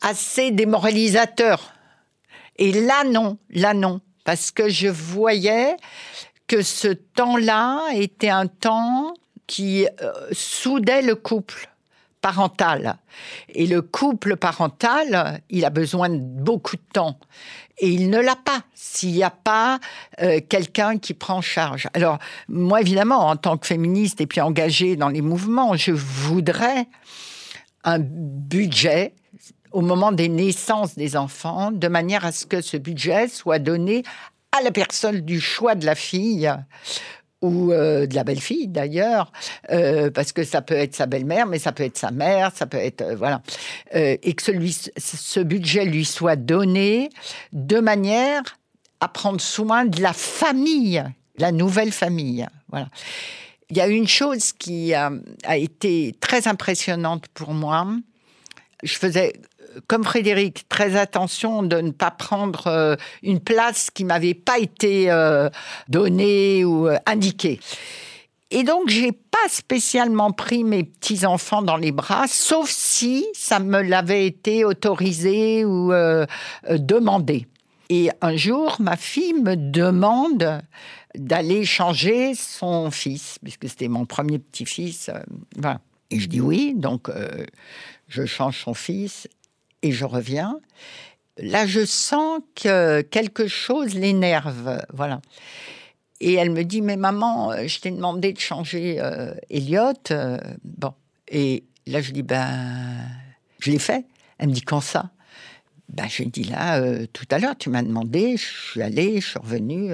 assez 0.00 0.50
démoralisateur. 0.50 1.72
Et 2.56 2.72
là, 2.72 3.04
non, 3.04 3.38
là, 3.50 3.74
non, 3.74 4.00
parce 4.24 4.50
que 4.50 4.68
je 4.68 4.88
voyais 4.88 5.76
que 6.46 6.62
ce 6.62 6.88
temps-là 6.88 7.88
était 7.94 8.30
un 8.30 8.46
temps 8.46 9.14
qui 9.46 9.86
euh, 9.86 10.12
soudait 10.32 11.02
le 11.02 11.14
couple 11.14 11.68
parental. 12.20 12.96
Et 13.48 13.66
le 13.66 13.80
couple 13.80 14.36
parental, 14.36 15.40
il 15.50 15.64
a 15.64 15.70
besoin 15.70 16.08
de 16.08 16.18
beaucoup 16.18 16.76
de 16.76 16.82
temps. 16.92 17.18
Et 17.78 17.88
il 17.88 18.10
ne 18.10 18.18
l'a 18.18 18.36
pas 18.36 18.62
s'il 18.74 19.12
n'y 19.12 19.22
a 19.22 19.30
pas 19.30 19.78
euh, 20.20 20.40
quelqu'un 20.48 20.98
qui 20.98 21.14
prend 21.14 21.40
charge. 21.40 21.88
Alors, 21.94 22.18
moi, 22.48 22.80
évidemment, 22.80 23.28
en 23.28 23.36
tant 23.36 23.56
que 23.56 23.66
féministe 23.66 24.20
et 24.20 24.26
puis 24.26 24.40
engagée 24.40 24.96
dans 24.96 25.08
les 25.08 25.22
mouvements, 25.22 25.76
je 25.76 25.92
voudrais 25.92 26.86
un 27.84 27.98
budget 28.00 29.14
au 29.72 29.80
moment 29.80 30.12
des 30.12 30.28
naissances 30.28 30.96
des 30.96 31.16
enfants, 31.16 31.70
de 31.70 31.88
manière 31.88 32.24
à 32.24 32.32
ce 32.32 32.46
que 32.46 32.60
ce 32.60 32.76
budget 32.76 33.28
soit 33.28 33.58
donné 33.58 34.02
à 34.52 34.62
la 34.62 34.70
personne 34.70 35.20
du 35.20 35.40
choix 35.40 35.74
de 35.74 35.84
la 35.84 35.94
fille 35.94 36.50
ou 37.40 37.72
euh, 37.72 38.06
de 38.06 38.14
la 38.14 38.24
belle-fille 38.24 38.66
d'ailleurs, 38.66 39.30
euh, 39.70 40.10
parce 40.10 40.32
que 40.32 40.42
ça 40.42 40.60
peut 40.60 40.74
être 40.74 40.94
sa 40.94 41.06
belle-mère, 41.06 41.46
mais 41.46 41.58
ça 41.58 41.72
peut 41.72 41.84
être 41.84 41.98
sa 41.98 42.10
mère, 42.10 42.50
ça 42.54 42.66
peut 42.66 42.78
être... 42.78 43.14
voilà. 43.14 43.42
et 43.92 44.34
que 44.34 44.42
celui, 44.42 44.76
ce 44.96 45.40
budget 45.40 45.84
lui 45.84 46.04
soit 46.04 46.36
donné 46.36 47.10
de 47.52 47.78
manière 47.78 48.42
à 49.00 49.08
prendre 49.08 49.40
soin 49.40 49.84
de 49.84 50.02
la 50.02 50.12
famille, 50.12 51.04
la 51.38 51.52
nouvelle 51.52 51.92
famille. 51.92 52.46
Voilà. 52.68 52.88
Il 53.70 53.76
y 53.76 53.80
a 53.80 53.86
une 53.86 54.08
chose 54.08 54.52
qui 54.52 54.94
a, 54.94 55.10
été 55.50 56.14
très 56.20 56.48
impressionnante 56.48 57.28
pour 57.28 57.52
moi. 57.52 57.86
Je 58.82 58.94
faisais 58.94 59.34
comme 59.86 60.04
Frédéric, 60.04 60.68
très 60.68 60.96
attention 60.96 61.62
de 61.62 61.76
ne 61.76 61.90
pas 61.90 62.10
prendre 62.10 62.66
euh, 62.66 62.96
une 63.22 63.40
place 63.40 63.90
qui 63.90 64.04
m'avait 64.04 64.34
pas 64.34 64.58
été 64.58 65.10
euh, 65.10 65.48
donnée 65.88 66.64
ou 66.64 66.88
euh, 66.88 66.96
indiquée. 67.06 67.60
Et 68.50 68.62
donc, 68.62 68.88
j'ai 68.88 69.12
pas 69.12 69.48
spécialement 69.48 70.32
pris 70.32 70.64
mes 70.64 70.82
petits 70.82 71.26
enfants 71.26 71.62
dans 71.62 71.76
les 71.76 71.92
bras, 71.92 72.24
sauf 72.26 72.70
si 72.70 73.26
ça 73.34 73.60
me 73.60 73.82
l'avait 73.82 74.26
été 74.26 74.64
autorisé 74.64 75.66
ou 75.66 75.92
demandé. 76.70 77.46
Et 77.90 78.08
un 78.22 78.36
jour, 78.36 78.76
ma 78.80 78.96
fille 78.96 79.34
me 79.34 79.54
demande 79.54 80.62
d'aller 81.14 81.66
changer 81.66 82.34
son 82.34 82.90
fils, 82.90 83.38
puisque 83.42 83.68
c'était 83.68 83.88
mon 83.88 84.06
premier 84.06 84.38
petit-fils. 84.38 85.10
Et 86.10 86.18
je 86.18 86.26
dis 86.26 86.40
oui, 86.40 86.72
donc 86.74 87.10
je 88.08 88.24
change 88.24 88.62
son 88.64 88.72
fils 88.72 89.28
et 89.82 89.92
je 89.92 90.04
reviens. 90.04 90.60
Là, 91.38 91.66
je 91.66 91.84
sens 91.84 92.40
que 92.54 93.00
quelque 93.02 93.46
chose 93.46 93.94
l'énerve. 93.94 94.80
Voilà. 94.92 95.20
Et 96.20 96.34
elle 96.34 96.50
me 96.50 96.64
dit, 96.64 96.82
mais 96.82 96.96
maman, 96.96 97.52
euh, 97.52 97.66
je 97.66 97.80
t'ai 97.80 97.90
demandé 97.90 98.32
de 98.32 98.40
changer 98.40 98.96
euh, 99.00 99.32
Elliot. 99.50 99.92
Euh, 100.10 100.38
bon. 100.64 100.92
Et 101.28 101.64
là, 101.86 102.00
je 102.00 102.10
dis, 102.10 102.22
ben, 102.22 103.06
je 103.60 103.70
l'ai 103.70 103.78
fait. 103.78 104.04
Elle 104.38 104.48
me 104.48 104.52
dit, 104.52 104.62
quand 104.62 104.80
ça? 104.80 105.10
Ben, 105.88 106.08
je 106.08 106.24
dis, 106.24 106.44
là, 106.44 106.82
tout 107.12 107.26
à 107.30 107.38
l'heure, 107.38 107.56
tu 107.56 107.70
m'as 107.70 107.82
demandé, 107.82 108.36
je 108.36 108.70
suis 108.70 108.82
allée, 108.82 109.20
je 109.20 109.28
suis 109.28 109.38
revenue. 109.38 109.92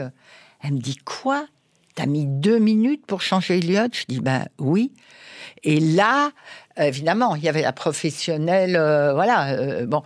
Elle 0.63 0.73
me 0.73 0.81
dit, 0.81 0.97
quoi? 0.97 1.47
T'as 1.95 2.07
mis 2.07 2.27
deux 2.27 2.59
minutes 2.59 3.07
pour 3.07 3.23
changer 3.23 3.59
Elliot 3.59 3.87
Je 3.93 4.05
dis, 4.09 4.21
ben 4.21 4.47
oui. 4.59 4.93
Et 5.63 5.79
là, 5.79 6.33
évidemment, 6.77 7.35
il 7.35 7.45
y 7.45 7.49
avait 7.49 7.63
la 7.63 7.73
professionnelle, 7.73 8.77
euh, 8.77 9.13
voilà, 9.15 9.51
euh, 9.53 9.87
bon. 9.87 10.03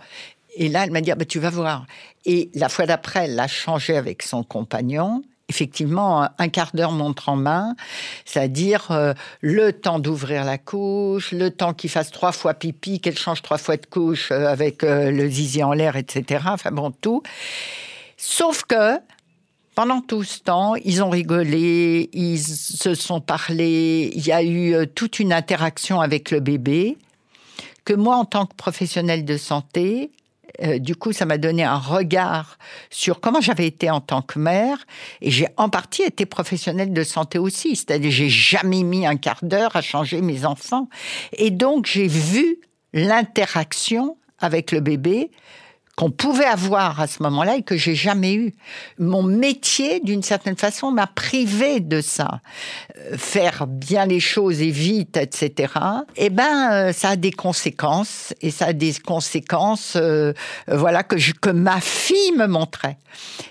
Et 0.55 0.67
là, 0.67 0.83
elle 0.83 0.91
m'a 0.91 1.01
dit, 1.01 1.11
ah, 1.11 1.15
bah, 1.15 1.25
tu 1.25 1.39
vas 1.39 1.49
voir. 1.49 1.85
Et 2.25 2.49
la 2.53 2.69
fois 2.69 2.85
d'après, 2.85 3.25
elle 3.25 3.35
l'a 3.35 3.47
changé 3.47 3.95
avec 3.95 4.23
son 4.23 4.43
compagnon. 4.43 5.23
Effectivement, 5.47 6.27
un 6.37 6.49
quart 6.49 6.71
d'heure 6.75 6.91
montre 6.91 7.29
en 7.29 7.35
main, 7.35 7.75
c'est-à-dire 8.23 8.91
euh, 8.91 9.13
le 9.41 9.73
temps 9.73 9.97
d'ouvrir 9.97 10.43
la 10.45 10.59
couche, 10.59 11.31
le 11.31 11.49
temps 11.49 11.73
qu'il 11.73 11.89
fasse 11.89 12.11
trois 12.11 12.31
fois 12.31 12.53
pipi, 12.53 12.99
qu'elle 12.99 13.17
change 13.17 13.41
trois 13.41 13.57
fois 13.57 13.77
de 13.77 13.85
couche 13.85 14.31
avec 14.31 14.83
le 14.83 15.27
zizi 15.27 15.63
en 15.63 15.73
l'air, 15.73 15.95
etc. 15.95 16.43
Enfin 16.49 16.69
bon, 16.71 16.91
tout. 16.91 17.23
Sauf 18.15 18.63
que 18.63 18.99
pendant 19.79 20.01
tout 20.01 20.25
ce 20.25 20.39
temps, 20.39 20.75
ils 20.75 21.01
ont 21.01 21.09
rigolé, 21.09 22.09
ils 22.11 22.37
se 22.37 22.95
sont 22.95 23.21
parlé, 23.21 24.11
il 24.13 24.27
y 24.27 24.33
a 24.33 24.43
eu 24.43 24.73
euh, 24.73 24.85
toute 24.85 25.19
une 25.19 25.31
interaction 25.31 26.01
avec 26.01 26.31
le 26.31 26.41
bébé, 26.41 26.97
que 27.85 27.93
moi, 27.93 28.17
en 28.17 28.25
tant 28.25 28.45
que 28.45 28.53
professionnelle 28.55 29.23
de 29.23 29.37
santé, 29.37 30.11
euh, 30.63 30.79
du 30.79 30.97
coup, 30.97 31.13
ça 31.13 31.25
m'a 31.25 31.37
donné 31.37 31.63
un 31.63 31.77
regard 31.77 32.57
sur 32.89 33.21
comment 33.21 33.39
j'avais 33.39 33.67
été 33.67 33.89
en 33.89 34.01
tant 34.01 34.21
que 34.21 34.37
mère, 34.37 34.85
et 35.21 35.31
j'ai 35.31 35.47
en 35.55 35.69
partie 35.69 36.01
été 36.01 36.25
professionnelle 36.25 36.91
de 36.91 37.03
santé 37.03 37.39
aussi, 37.39 37.77
c'est-à-dire 37.77 38.11
j'ai 38.11 38.27
jamais 38.27 38.83
mis 38.83 39.07
un 39.07 39.15
quart 39.15 39.39
d'heure 39.43 39.77
à 39.77 39.81
changer 39.81 40.19
mes 40.19 40.43
enfants, 40.43 40.89
et 41.31 41.51
donc 41.51 41.85
j'ai 41.85 42.07
vu 42.07 42.59
l'interaction 42.91 44.17
avec 44.39 44.73
le 44.73 44.81
bébé 44.81 45.31
qu'on 45.99 46.11
pouvait 46.11 46.45
avoir 46.45 47.01
à 47.01 47.07
ce 47.07 47.21
moment-là 47.23 47.57
et 47.57 47.61
que 47.61 47.75
j'ai 47.75 47.93
jamais 47.93 48.33
eu. 48.33 48.53
Mon 48.99 49.21
métier, 49.21 49.99
d'une 49.99 50.23
certaine 50.23 50.55
façon, 50.55 50.91
m'a 50.91 51.07
privé 51.07 51.81
de 51.81 51.99
ça. 51.99 52.39
Euh, 52.97 53.17
faire 53.17 53.67
bien 53.67 54.05
les 54.05 54.21
choses 54.21 54.61
et 54.61 54.69
vite, 54.69 55.17
etc. 55.17 55.73
Eh 56.15 56.29
ben, 56.29 56.71
euh, 56.71 56.93
ça 56.93 57.09
a 57.09 57.15
des 57.17 57.33
conséquences 57.33 58.33
et 58.39 58.49
ça 58.49 58.67
a 58.67 58.73
des 58.73 58.93
conséquences, 58.93 59.97
euh, 59.97 60.31
voilà, 60.69 61.03
que, 61.03 61.17
que 61.41 61.49
ma 61.49 61.81
fille 61.81 62.31
me 62.31 62.47
montrait. 62.47 62.97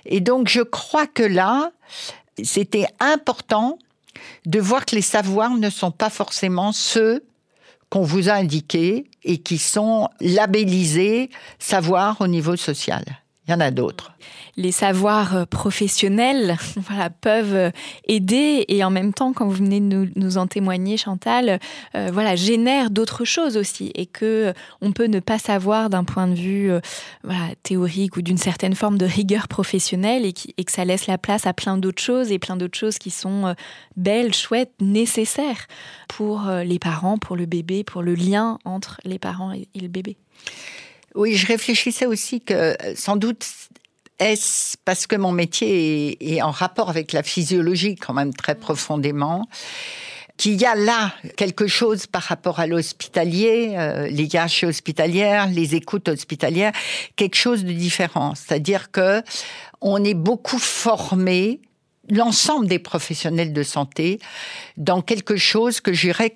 Et 0.06 0.20
donc, 0.20 0.48
je 0.48 0.62
crois 0.62 1.06
que 1.06 1.22
là, 1.22 1.70
c'était 2.42 2.86
important 2.98 3.78
de 4.46 4.58
voir 4.58 4.86
que 4.86 4.94
les 4.94 5.02
savoirs 5.02 5.50
ne 5.50 5.68
sont 5.68 5.90
pas 5.90 6.08
forcément 6.08 6.72
ceux 6.72 7.22
qu'on 7.90 8.02
vous 8.02 8.28
a 8.28 8.34
indiqués 8.34 9.10
et 9.24 9.38
qui 9.38 9.58
sont 9.58 10.08
labellisés 10.20 11.30
savoir 11.58 12.20
au 12.20 12.26
niveau 12.26 12.56
social. 12.56 13.04
Il 13.48 13.52
y 13.52 13.54
en 13.54 13.60
a 13.60 13.70
d'autres 13.70 14.12
les 14.58 14.72
savoirs 14.72 15.36
euh, 15.36 15.44
professionnels 15.46 16.56
voilà, 16.76 17.08
peuvent 17.08 17.54
euh, 17.54 17.70
aider 18.06 18.64
et 18.68 18.84
en 18.84 18.90
même 18.90 19.14
temps, 19.14 19.32
quand 19.32 19.46
vous 19.46 19.54
venez 19.54 19.80
de 19.80 20.10
nous, 20.14 20.36
en 20.36 20.46
témoigner, 20.46 20.96
Chantal, 20.96 21.60
euh, 21.94 22.10
voilà, 22.12 22.34
génèrent 22.34 22.90
d'autres 22.90 23.24
choses 23.24 23.56
aussi 23.56 23.92
et 23.94 24.04
que 24.04 24.52
on 24.80 24.92
peut 24.92 25.06
ne 25.06 25.20
pas 25.20 25.38
savoir 25.38 25.88
d'un 25.90 26.02
point 26.02 26.26
de 26.26 26.34
vue 26.34 26.70
voilà, 27.22 27.54
théorique 27.62 28.16
ou 28.16 28.22
d'une 28.22 28.36
certaine 28.36 28.74
forme 28.74 28.98
de 28.98 29.06
rigueur 29.06 29.46
professionnelle 29.46 30.26
et, 30.26 30.32
qui, 30.32 30.54
et, 30.58 30.64
que 30.64 30.72
ça 30.72 30.84
laisse 30.84 31.06
la 31.06 31.18
place 31.18 31.46
à 31.46 31.52
plein 31.52 31.78
d'autres 31.78 32.02
choses 32.02 32.32
et 32.32 32.40
plein 32.40 32.56
d'autres 32.56 32.76
choses 32.76 32.98
qui 32.98 33.10
sont 33.10 33.54
belles, 33.96 34.34
chouettes, 34.34 34.72
nécessaires 34.80 35.68
pour 36.08 36.50
les 36.64 36.80
parents, 36.80 37.18
pour 37.18 37.36
le 37.36 37.46
bébé, 37.46 37.84
pour 37.84 38.02
le 38.02 38.14
lien 38.14 38.58
entre 38.64 39.00
les 39.04 39.20
parents 39.20 39.52
et 39.52 39.68
le 39.80 39.88
bébé. 39.88 40.16
Oui, 41.18 41.34
je 41.34 41.48
réfléchissais 41.48 42.06
aussi 42.06 42.40
que 42.40 42.76
sans 42.94 43.16
doute 43.16 43.44
est-ce 44.20 44.76
parce 44.84 45.08
que 45.08 45.16
mon 45.16 45.32
métier 45.32 46.16
est, 46.36 46.42
en 46.42 46.52
rapport 46.52 46.90
avec 46.90 47.10
la 47.12 47.24
physiologie 47.24 47.96
quand 47.96 48.14
même 48.14 48.32
très 48.32 48.54
profondément 48.54 49.48
qu'il 50.36 50.54
y 50.60 50.64
a 50.64 50.76
là 50.76 51.12
quelque 51.36 51.66
chose 51.66 52.06
par 52.06 52.22
rapport 52.22 52.60
à 52.60 52.68
l'hospitalier, 52.68 53.74
euh, 53.76 54.06
les 54.06 54.28
gâches 54.28 54.62
hospitalières, 54.62 55.48
les 55.48 55.74
écoutes 55.74 56.08
hospitalières, 56.08 56.70
quelque 57.16 57.34
chose 57.34 57.64
de 57.64 57.72
différent. 57.72 58.36
C'est-à-dire 58.36 58.92
que 58.92 59.20
on 59.80 60.04
est 60.04 60.14
beaucoup 60.14 60.60
formé 60.60 61.60
l'ensemble 62.08 62.68
des 62.68 62.78
professionnels 62.78 63.52
de 63.52 63.64
santé 63.64 64.20
dans 64.76 65.02
quelque 65.02 65.36
chose 65.36 65.80
que 65.80 65.92
j'irais 65.92 66.32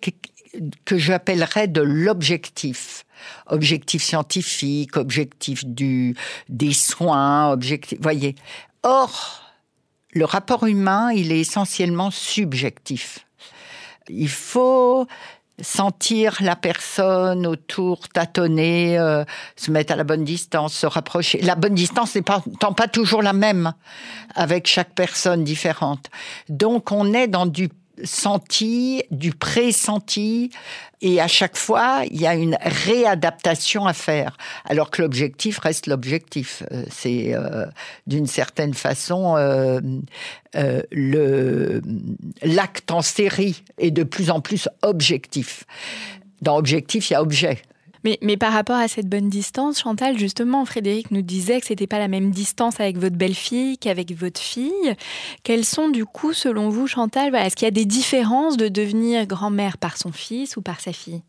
que 0.85 0.99
j'appellerais 0.99 1.69
de 1.69 1.83
l'objectif 1.83 3.05
objectif 3.47 4.03
scientifique, 4.03 4.97
objectif 4.97 5.65
du, 5.65 6.17
des 6.49 6.73
soins, 6.73 7.51
objectif, 7.51 7.99
voyez. 8.01 8.35
Or, 8.83 9.43
le 10.13 10.25
rapport 10.25 10.67
humain, 10.67 11.11
il 11.13 11.33
est 11.33 11.41
essentiellement 11.41 12.11
subjectif. 12.11 13.27
Il 14.09 14.29
faut 14.29 15.07
sentir 15.61 16.37
la 16.41 16.57
personne 16.57 17.47
autour, 17.47 18.09
tâtonner, 18.09 18.99
euh, 18.99 19.25
se 19.57 19.71
mettre 19.71 19.93
à 19.93 19.97
la 19.97 20.05
bonne 20.05 20.25
distance, 20.25 20.75
se 20.75 20.87
rapprocher. 20.87 21.41
La 21.43 21.55
bonne 21.55 21.75
distance 21.75 22.15
n'est 22.15 22.23
pas, 22.23 22.43
pas 22.77 22.89
toujours 22.89 23.23
la 23.23 23.33
même 23.33 23.73
avec 24.35 24.67
chaque 24.67 24.95
personne 24.95 25.45
différente. 25.45 26.11
Donc 26.49 26.91
on 26.91 27.13
est 27.13 27.29
dans 27.29 27.47
du 27.47 27.69
senti, 28.05 29.03
du 29.11 29.33
pressenti, 29.33 30.51
et 31.01 31.21
à 31.21 31.27
chaque 31.27 31.57
fois, 31.57 32.03
il 32.11 32.21
y 32.21 32.27
a 32.27 32.35
une 32.35 32.57
réadaptation 32.63 33.87
à 33.87 33.93
faire, 33.93 34.37
alors 34.65 34.91
que 34.91 35.03
l'objectif 35.03 35.59
reste 35.59 35.87
l'objectif. 35.87 36.63
Euh, 36.71 36.85
c'est 36.91 37.35
euh, 37.35 37.67
d'une 38.07 38.27
certaine 38.27 38.73
façon 38.75 39.37
euh, 39.37 39.81
l'acte 42.43 42.91
en 42.91 43.03
série 43.03 43.65
est 43.79 43.91
de 43.91 44.05
plus 44.05 44.31
en 44.31 44.41
plus 44.41 44.69
objectif. 44.83 45.65
Dans 46.41 46.57
objectif, 46.57 47.11
il 47.11 47.15
y 47.15 47.17
a 47.17 47.23
objet. 47.23 47.63
Mais, 48.05 48.37
par 48.37 48.53
rapport 48.53 48.77
à 48.77 48.89
cette 48.89 49.09
bonne 49.09 49.29
distance, 49.29 49.81
Chantal, 49.81 50.19
justement, 50.19 50.65
Frédéric 50.65 51.11
nous 51.11 51.23
disait 51.23 51.61
que 51.61 51.67
c'était 51.67 51.87
pas 51.87 51.99
la 51.99 52.09
même 52.09 52.31
distance 52.31 52.81
avec 52.81 52.99
votre 52.99 53.17
belle-fille 53.17 53.79
qu'avec 53.79 54.13
votre 54.13 54.41
fille. 54.41 54.95
Quelles 55.45 55.65
sont, 55.65 55.89
du 55.89 56.05
coup, 56.05 56.33
selon 56.33 56.69
vous, 56.69 56.87
Chantal, 56.87 57.35
est-ce 57.35 57.55
qu'il 57.55 57.67
y 57.67 57.69
a 57.69 57.73
des 57.73 57.85
différences 57.85 58.57
de 58.57 58.69
devenir 58.69 59.27
grand-mère 59.27 59.79
par 59.79 59.97
son 59.97 60.11
fils 60.11 60.57
ou 60.57 60.63
par 60.63 60.81
sa 60.81 60.93
fille? 60.93 61.23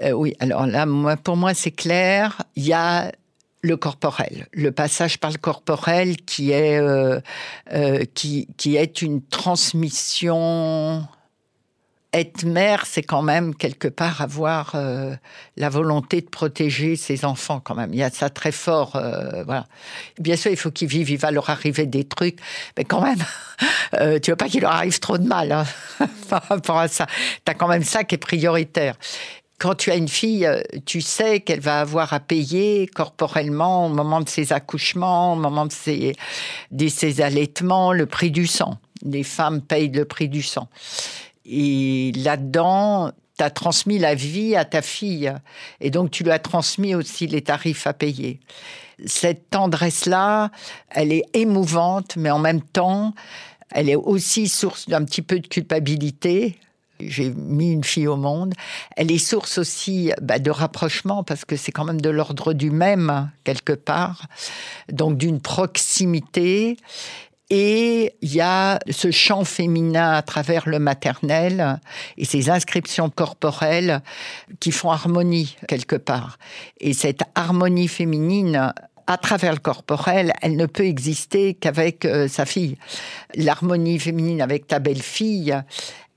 Euh, 0.00 0.12
Oui, 0.12 0.34
alors 0.38 0.66
là, 0.66 0.86
pour 1.16 1.36
moi, 1.36 1.54
c'est 1.54 1.72
clair. 1.72 2.42
Il 2.54 2.64
y 2.64 2.72
a 2.72 3.10
le 3.60 3.76
corporel, 3.76 4.46
le 4.52 4.70
passage 4.70 5.18
par 5.18 5.32
le 5.32 5.38
corporel 5.38 6.16
qui 6.16 6.52
est, 6.52 6.78
euh, 6.78 7.20
euh, 7.72 8.04
qui, 8.14 8.46
qui 8.56 8.76
est 8.76 9.02
une 9.02 9.20
transmission 9.22 11.04
être 12.14 12.44
mère, 12.44 12.86
c'est 12.86 13.02
quand 13.02 13.20
même 13.20 13.54
quelque 13.54 13.88
part 13.88 14.22
avoir 14.22 14.72
euh, 14.74 15.14
la 15.56 15.68
volonté 15.68 16.22
de 16.22 16.28
protéger 16.28 16.96
ses 16.96 17.24
enfants 17.24 17.60
quand 17.60 17.74
même. 17.74 17.92
Il 17.92 17.98
y 17.98 18.02
a 18.02 18.10
ça 18.10 18.30
très 18.30 18.52
fort. 18.52 18.96
Euh, 18.96 19.44
voilà. 19.44 19.66
Bien 20.18 20.36
sûr, 20.36 20.50
il 20.50 20.56
faut 20.56 20.70
qu'ils 20.70 20.88
vivent, 20.88 21.10
il 21.10 21.18
va 21.18 21.30
leur 21.30 21.50
arriver 21.50 21.84
des 21.84 22.04
trucs, 22.04 22.38
mais 22.76 22.84
quand 22.84 23.02
même, 23.02 23.22
euh, 23.94 24.18
tu 24.18 24.30
veux 24.30 24.36
pas 24.36 24.48
qu'il 24.48 24.62
leur 24.62 24.72
arrive 24.72 24.98
trop 25.00 25.18
de 25.18 25.26
mal 25.26 25.52
hein, 25.52 25.66
par 26.30 26.42
rapport 26.44 26.78
à 26.78 26.88
ça. 26.88 27.06
Tu 27.44 27.50
as 27.50 27.54
quand 27.54 27.68
même 27.68 27.84
ça 27.84 28.04
qui 28.04 28.14
est 28.14 28.18
prioritaire. 28.18 28.96
Quand 29.58 29.74
tu 29.74 29.90
as 29.90 29.96
une 29.96 30.08
fille, 30.08 30.48
tu 30.86 31.00
sais 31.00 31.40
qu'elle 31.40 31.58
va 31.58 31.80
avoir 31.80 32.12
à 32.12 32.20
payer 32.20 32.86
corporellement 32.86 33.86
au 33.86 33.88
moment 33.88 34.20
de 34.20 34.28
ses 34.28 34.52
accouchements, 34.52 35.32
au 35.32 35.36
moment 35.36 35.66
de 35.66 35.72
ses, 35.72 36.14
de 36.70 36.86
ses 36.86 37.20
allaitements, 37.20 37.92
le 37.92 38.06
prix 38.06 38.30
du 38.30 38.46
sang. 38.46 38.78
Les 39.02 39.24
femmes 39.24 39.60
payent 39.60 39.90
le 39.90 40.04
prix 40.04 40.28
du 40.28 40.42
sang. 40.42 40.68
Et 41.48 42.12
là-dedans, 42.14 43.12
tu 43.38 43.44
as 43.44 43.50
transmis 43.50 43.98
la 43.98 44.14
vie 44.14 44.54
à 44.54 44.64
ta 44.64 44.82
fille. 44.82 45.32
Et 45.80 45.90
donc, 45.90 46.10
tu 46.10 46.24
lui 46.24 46.30
as 46.30 46.38
transmis 46.38 46.94
aussi 46.94 47.26
les 47.26 47.42
tarifs 47.42 47.86
à 47.86 47.94
payer. 47.94 48.40
Cette 49.06 49.48
tendresse-là, 49.50 50.50
elle 50.90 51.12
est 51.12 51.24
émouvante, 51.32 52.16
mais 52.16 52.30
en 52.30 52.38
même 52.38 52.60
temps, 52.60 53.14
elle 53.70 53.88
est 53.88 53.94
aussi 53.94 54.48
source 54.48 54.88
d'un 54.88 55.04
petit 55.04 55.22
peu 55.22 55.40
de 55.40 55.46
culpabilité. 55.46 56.58
J'ai 57.00 57.30
mis 57.30 57.72
une 57.72 57.84
fille 57.84 58.08
au 58.08 58.16
monde. 58.16 58.54
Elle 58.96 59.12
est 59.12 59.18
source 59.18 59.58
aussi 59.58 60.12
bah, 60.20 60.40
de 60.40 60.50
rapprochement 60.50 61.22
parce 61.22 61.44
que 61.44 61.56
c'est 61.56 61.70
quand 61.70 61.84
même 61.84 62.00
de 62.00 62.10
l'ordre 62.10 62.52
du 62.52 62.70
même 62.70 63.30
quelque 63.44 63.72
part, 63.72 64.26
donc 64.90 65.16
d'une 65.16 65.40
proximité. 65.40 66.76
Et 67.50 68.14
il 68.20 68.34
y 68.34 68.40
a 68.42 68.78
ce 68.90 69.10
chant 69.10 69.44
féminin 69.44 70.12
à 70.12 70.22
travers 70.22 70.68
le 70.68 70.78
maternel 70.78 71.80
et 72.18 72.26
ces 72.26 72.50
inscriptions 72.50 73.08
corporelles 73.08 74.02
qui 74.60 74.70
font 74.70 74.90
harmonie 74.90 75.56
quelque 75.66 75.96
part. 75.96 76.38
Et 76.78 76.92
cette 76.92 77.22
harmonie 77.34 77.88
féminine 77.88 78.72
à 79.06 79.16
travers 79.16 79.52
le 79.52 79.58
corporel, 79.58 80.34
elle 80.42 80.56
ne 80.56 80.66
peut 80.66 80.84
exister 80.84 81.54
qu'avec 81.54 82.04
euh, 82.04 82.28
sa 82.28 82.44
fille. 82.44 82.76
L'harmonie 83.34 83.98
féminine 83.98 84.42
avec 84.42 84.66
ta 84.66 84.80
belle-fille, 84.80 85.58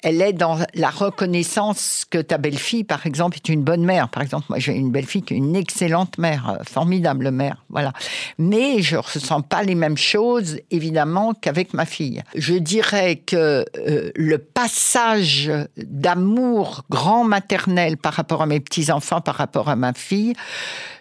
elle 0.01 0.21
est 0.21 0.33
dans 0.33 0.57
la 0.73 0.89
reconnaissance 0.89 2.05
que 2.09 2.17
ta 2.17 2.37
belle-fille, 2.37 2.83
par 2.83 3.05
exemple, 3.05 3.37
est 3.37 3.49
une 3.49 3.63
bonne 3.63 3.83
mère. 3.83 4.09
Par 4.09 4.23
exemple, 4.23 4.45
moi, 4.49 4.57
j'ai 4.59 4.73
une 4.73 4.91
belle-fille 4.91 5.21
qui 5.21 5.35
est 5.35 5.37
une 5.37 5.55
excellente 5.55 6.17
mère, 6.17 6.49
euh, 6.49 6.63
formidable 6.63 7.31
mère, 7.31 7.63
voilà. 7.69 7.93
Mais 8.37 8.81
je 8.81 8.95
ne 8.95 9.01
ressens 9.01 9.41
pas 9.41 9.63
les 9.63 9.75
mêmes 9.75 9.97
choses, 9.97 10.57
évidemment, 10.71 11.33
qu'avec 11.33 11.73
ma 11.73 11.85
fille. 11.85 12.23
Je 12.35 12.55
dirais 12.55 13.17
que 13.17 13.65
euh, 13.77 14.11
le 14.15 14.37
passage 14.39 15.51
d'amour 15.77 16.83
grand 16.89 17.23
maternel 17.23 17.97
par 17.97 18.13
rapport 18.13 18.41
à 18.41 18.45
mes 18.47 18.59
petits-enfants, 18.59 19.21
par 19.21 19.35
rapport 19.35 19.69
à 19.69 19.75
ma 19.75 19.93
fille, 19.93 20.33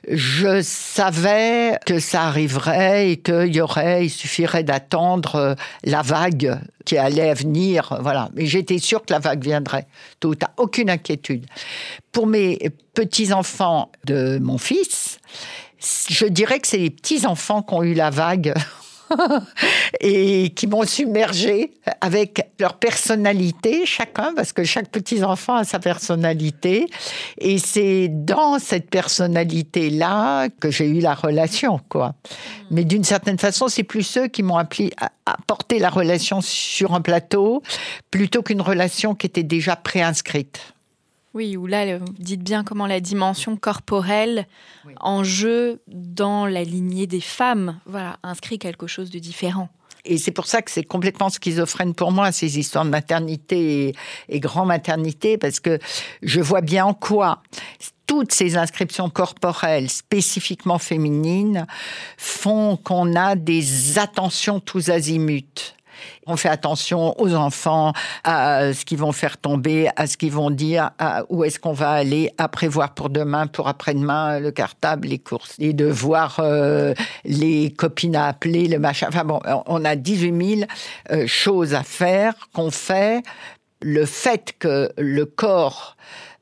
je 0.09 0.63
savais 0.63 1.79
que 1.87 1.99
ça 1.99 2.23
arriverait 2.23 3.13
et 3.13 3.17
qu'il 3.17 3.55
y 3.55 3.61
aurait, 3.61 4.07
il 4.07 4.11
suffirait 4.11 4.65
d'attendre 4.65 5.37
euh, 5.37 5.55
la 5.85 6.03
vague 6.03 6.59
qui 6.91 6.99
allait 6.99 7.33
venir, 7.35 7.97
voilà. 8.01 8.31
Mais 8.35 8.47
j'étais 8.47 8.79
sûre 8.79 9.05
que 9.05 9.13
la 9.13 9.21
vague 9.21 9.45
viendrait. 9.45 9.87
Tout, 10.19 10.35
aucune 10.57 10.91
inquiétude. 10.91 11.47
Pour 12.11 12.27
mes 12.27 12.59
petits-enfants 12.95 13.93
de 14.07 14.41
mon 14.41 14.59
fils, 14.59 15.21
je 16.09 16.27
dirais 16.27 16.59
que 16.59 16.67
c'est 16.67 16.79
les 16.79 16.91
petits-enfants 16.91 17.63
qui 17.63 17.75
ont 17.75 17.85
eu 17.85 17.95
la 17.95 18.11
vague 18.11 18.55
et 20.01 20.51
qui 20.51 20.67
m'ont 20.67 20.85
submergé 20.85 21.73
avec 22.01 22.51
leur 22.59 22.75
personnalité, 22.79 23.87
chacun, 23.87 24.33
parce 24.35 24.53
que 24.53 24.65
chaque 24.65 24.89
petit 24.89 25.23
enfant 25.25 25.57
a 25.57 25.65
sa 25.65 25.79
personnalité. 25.79 26.87
Et 27.39 27.59
c'est 27.59 28.09
dans 28.09 28.59
cette 28.59 28.91
personnalité-là 28.91 30.49
que 30.61 30.71
j'ai 30.71 30.87
eu 30.87 31.01
la 31.01 31.15
relation, 31.15 31.81
quoi. 31.89 32.15
Mais 32.71 32.85
d'une 32.85 33.05
certaine 33.05 33.39
façon, 33.39 33.69
c'est 33.69 33.83
plus 33.83 34.03
ceux 34.03 34.29
qui 34.29 34.43
m'ont 34.43 34.59
apporté 34.59 35.79
la 35.79 35.91
relation 35.91 36.41
sur 36.41 36.95
un 36.95 37.01
plateau 37.01 37.63
plutôt 38.11 38.43
qu'une 38.43 38.61
relation 38.61 39.15
qui 39.15 39.27
était 39.27 39.43
déjà 39.43 39.77
préinscrite. 39.77 40.61
Oui, 41.33 41.57
ou 41.57 41.67
là, 41.67 41.99
vous 41.99 42.13
dites 42.19 42.43
bien 42.43 42.65
comment 42.65 42.87
la 42.87 43.01
dimension 43.01 43.57
corporelle 43.57 44.47
en 45.01 45.23
jeu 45.23 45.81
dans 45.87 46.47
la 46.47 46.65
lignée 46.65 47.07
des 47.07 47.21
femmes, 47.21 47.79
voilà, 47.87 48.19
inscrit 48.23 48.59
quelque 48.59 48.89
chose 48.89 49.11
de 49.11 49.19
différent. 49.21 49.69
Et 50.05 50.19
c'est 50.19 50.31
pour 50.31 50.47
ça 50.47 50.63
que 50.63 50.71
c'est 50.71 50.83
complètement 50.83 51.29
schizophrène 51.29 51.95
pour 51.95 52.11
moi, 52.11 52.33
ces 52.33 52.59
histoires 52.59 52.85
de 52.85 52.91
maternité 52.91 53.95
et, 54.29 54.41
grand-maternité, 54.41 55.39
parce 55.39 55.61
que 55.61 55.79
je 56.23 56.41
vois 56.41 56.63
bien 56.63 56.87
en 56.87 56.95
quoi 56.95 57.43
toutes 58.07 58.33
ces 58.33 58.57
inscriptions 58.57 59.09
corporelles 59.09 59.89
spécifiquement 59.89 60.79
féminines 60.79 61.67
font 62.17 62.77
qu'on 62.77 63.15
a 63.15 63.37
des 63.37 63.99
attentions 63.99 64.59
tous 64.59 64.89
azimuts. 64.89 65.75
On 66.27 66.37
fait 66.37 66.49
attention 66.49 67.21
aux 67.21 67.35
enfants, 67.35 67.93
à 68.25 68.73
ce 68.73 68.85
qu'ils 68.85 68.99
vont 68.99 69.13
faire 69.13 69.39
tomber, 69.39 69.89
à 69.97 70.07
ce 70.07 70.17
qu'ils 70.17 70.33
vont 70.33 70.51
dire, 70.51 70.91
où 71.29 71.45
est-ce 71.45 71.59
qu'on 71.59 71.73
va 71.73 71.91
aller, 71.91 72.33
à 72.39 72.49
prévoir 72.49 72.95
pour 72.95 73.11
demain, 73.11 73.47
pour 73.47 73.69
après-demain, 73.69 74.41
le 74.41 74.51
cartable, 74.51 75.09
les 75.09 75.19
courses, 75.19 75.55
les 75.59 75.73
devoirs, 75.73 76.37
euh, 76.41 76.95
les 77.25 77.71
copines 77.73 78.17
à 78.17 78.27
appeler, 78.27 78.69
le 78.69 78.79
machin. 78.79 79.07
Enfin 79.09 79.25
bon, 79.25 79.41
on 79.67 79.85
a 79.85 79.97
18 79.97 80.57
000 80.59 80.71
euh, 81.11 81.27
choses 81.27 81.75
à 81.75 81.83
faire 81.83 82.35
qu'on 82.53 82.71
fait. 82.71 83.23
Le 83.83 84.05
fait 84.05 84.55
que 84.59 84.91
le 84.99 85.25
corps 85.25 85.97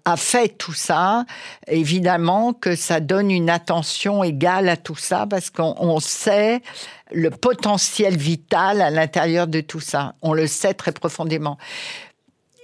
a 0.04 0.16
fait 0.16 0.48
tout 0.48 0.72
ça, 0.72 1.24
évidemment 1.66 2.52
que 2.52 2.74
ça 2.74 2.98
donne 3.00 3.30
une 3.30 3.50
attention 3.50 4.24
égale 4.24 4.68
à 4.68 4.76
tout 4.76 4.96
ça 4.96 5.26
parce 5.28 5.50
qu'on 5.50 6.00
sait 6.00 6.62
le 7.12 7.30
potentiel 7.30 8.16
vital 8.16 8.80
à 8.80 8.90
l'intérieur 8.90 9.46
de 9.46 9.60
tout 9.60 9.80
ça. 9.80 10.14
On 10.22 10.32
le 10.32 10.46
sait 10.46 10.74
très 10.74 10.92
profondément. 10.92 11.58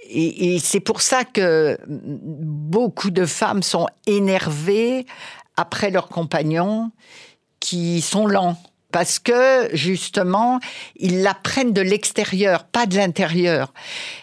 Et, 0.07 0.59
c'est 0.59 0.79
pour 0.79 1.01
ça 1.01 1.23
que 1.23 1.79
beaucoup 1.87 3.09
de 3.09 3.25
femmes 3.25 3.63
sont 3.63 3.87
énervées 4.05 5.05
après 5.57 5.89
leurs 5.89 6.09
compagnons 6.09 6.91
qui 7.59 8.01
sont 8.01 8.27
lents 8.27 8.57
parce 8.95 9.19
que 9.19 9.67
justement, 9.75 10.61
ils 10.95 11.21
l'apprennent 11.21 11.73
de 11.73 11.81
l'extérieur, 11.81 12.63
pas 12.63 12.85
de 12.85 12.95
l'intérieur. 12.95 13.73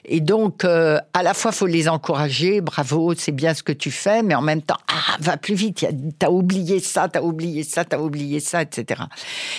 Et 0.07 0.21
donc, 0.21 0.65
euh, 0.65 0.99
à 1.13 1.23
la 1.23 1.35
fois, 1.35 1.53
faut 1.53 1.67
les 1.67 1.91
encourager, 1.91 2.63
bravo, 2.63 3.13
c'est 3.15 3.33
bien 3.33 3.53
ce 3.53 3.63
que 3.63 3.73
tu 3.73 3.91
fais, 3.91 4.23
mais 4.23 4.35
en 4.35 4.41
même 4.41 4.63
temps, 4.63 4.79
ah, 4.89 5.19
va 5.21 5.37
plus 5.37 5.57
vite, 5.57 5.87
t'as 6.19 6.31
oublié 6.31 6.81
ça, 6.81 7.11
t'as 7.11 7.21
oublié 7.21 7.65
ça, 7.65 7.85
t'as 7.85 7.99
oublié 7.99 8.41
ça, 8.41 8.63
etc. 8.63 9.03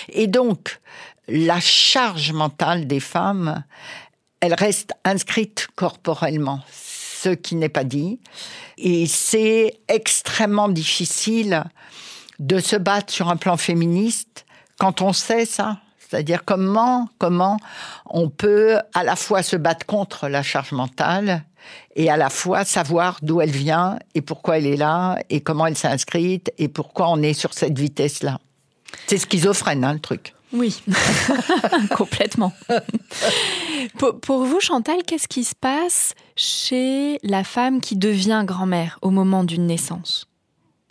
Et 0.08 0.26
donc, 0.26 0.80
la 1.28 1.60
charge 1.60 2.32
mentale 2.32 2.88
des 2.88 2.98
femmes, 2.98 3.62
elle 4.40 4.54
reste 4.54 4.94
inscrite 5.04 5.68
corporellement, 5.76 6.58
ce 6.72 7.28
qui 7.28 7.54
n'est 7.54 7.68
pas 7.68 7.84
dit. 7.84 8.18
Et 8.78 9.06
c'est 9.06 9.78
extrêmement 9.86 10.68
difficile 10.68 11.62
de 12.40 12.58
se 12.58 12.74
battre 12.74 13.12
sur 13.12 13.28
un 13.28 13.36
plan 13.36 13.56
féministe 13.56 14.43
quand 14.78 15.02
on 15.02 15.12
sait 15.12 15.46
ça, 15.46 15.78
c'est-à-dire 15.98 16.44
comment, 16.44 17.08
comment 17.18 17.56
on 18.06 18.28
peut 18.28 18.78
à 18.94 19.02
la 19.02 19.16
fois 19.16 19.42
se 19.42 19.56
battre 19.56 19.86
contre 19.86 20.28
la 20.28 20.42
charge 20.42 20.72
mentale 20.72 21.44
et 21.96 22.10
à 22.10 22.16
la 22.16 22.30
fois 22.30 22.64
savoir 22.64 23.18
d'où 23.22 23.40
elle 23.40 23.50
vient 23.50 23.98
et 24.14 24.20
pourquoi 24.20 24.58
elle 24.58 24.66
est 24.66 24.76
là 24.76 25.18
et 25.30 25.40
comment 25.40 25.66
elle 25.66 25.76
s'est 25.76 25.88
inscrite 25.88 26.52
et 26.58 26.68
pourquoi 26.68 27.08
on 27.10 27.22
est 27.22 27.32
sur 27.32 27.54
cette 27.54 27.78
vitesse-là. 27.78 28.38
C'est 29.06 29.18
schizophrène, 29.18 29.84
hein, 29.84 29.94
le 29.94 30.00
truc. 30.00 30.34
Oui, 30.52 30.82
complètement. 31.96 32.52
pour, 33.98 34.20
pour, 34.20 34.44
vous, 34.44 34.60
Chantal, 34.60 35.02
qu'est-ce 35.04 35.26
qui 35.26 35.42
se 35.42 35.56
passe 35.56 36.14
chez 36.36 37.18
la 37.24 37.42
femme 37.42 37.80
qui 37.80 37.96
devient 37.96 38.44
grand-mère 38.46 38.98
au 39.02 39.10
moment 39.10 39.42
d'une 39.42 39.66
naissance? 39.66 40.28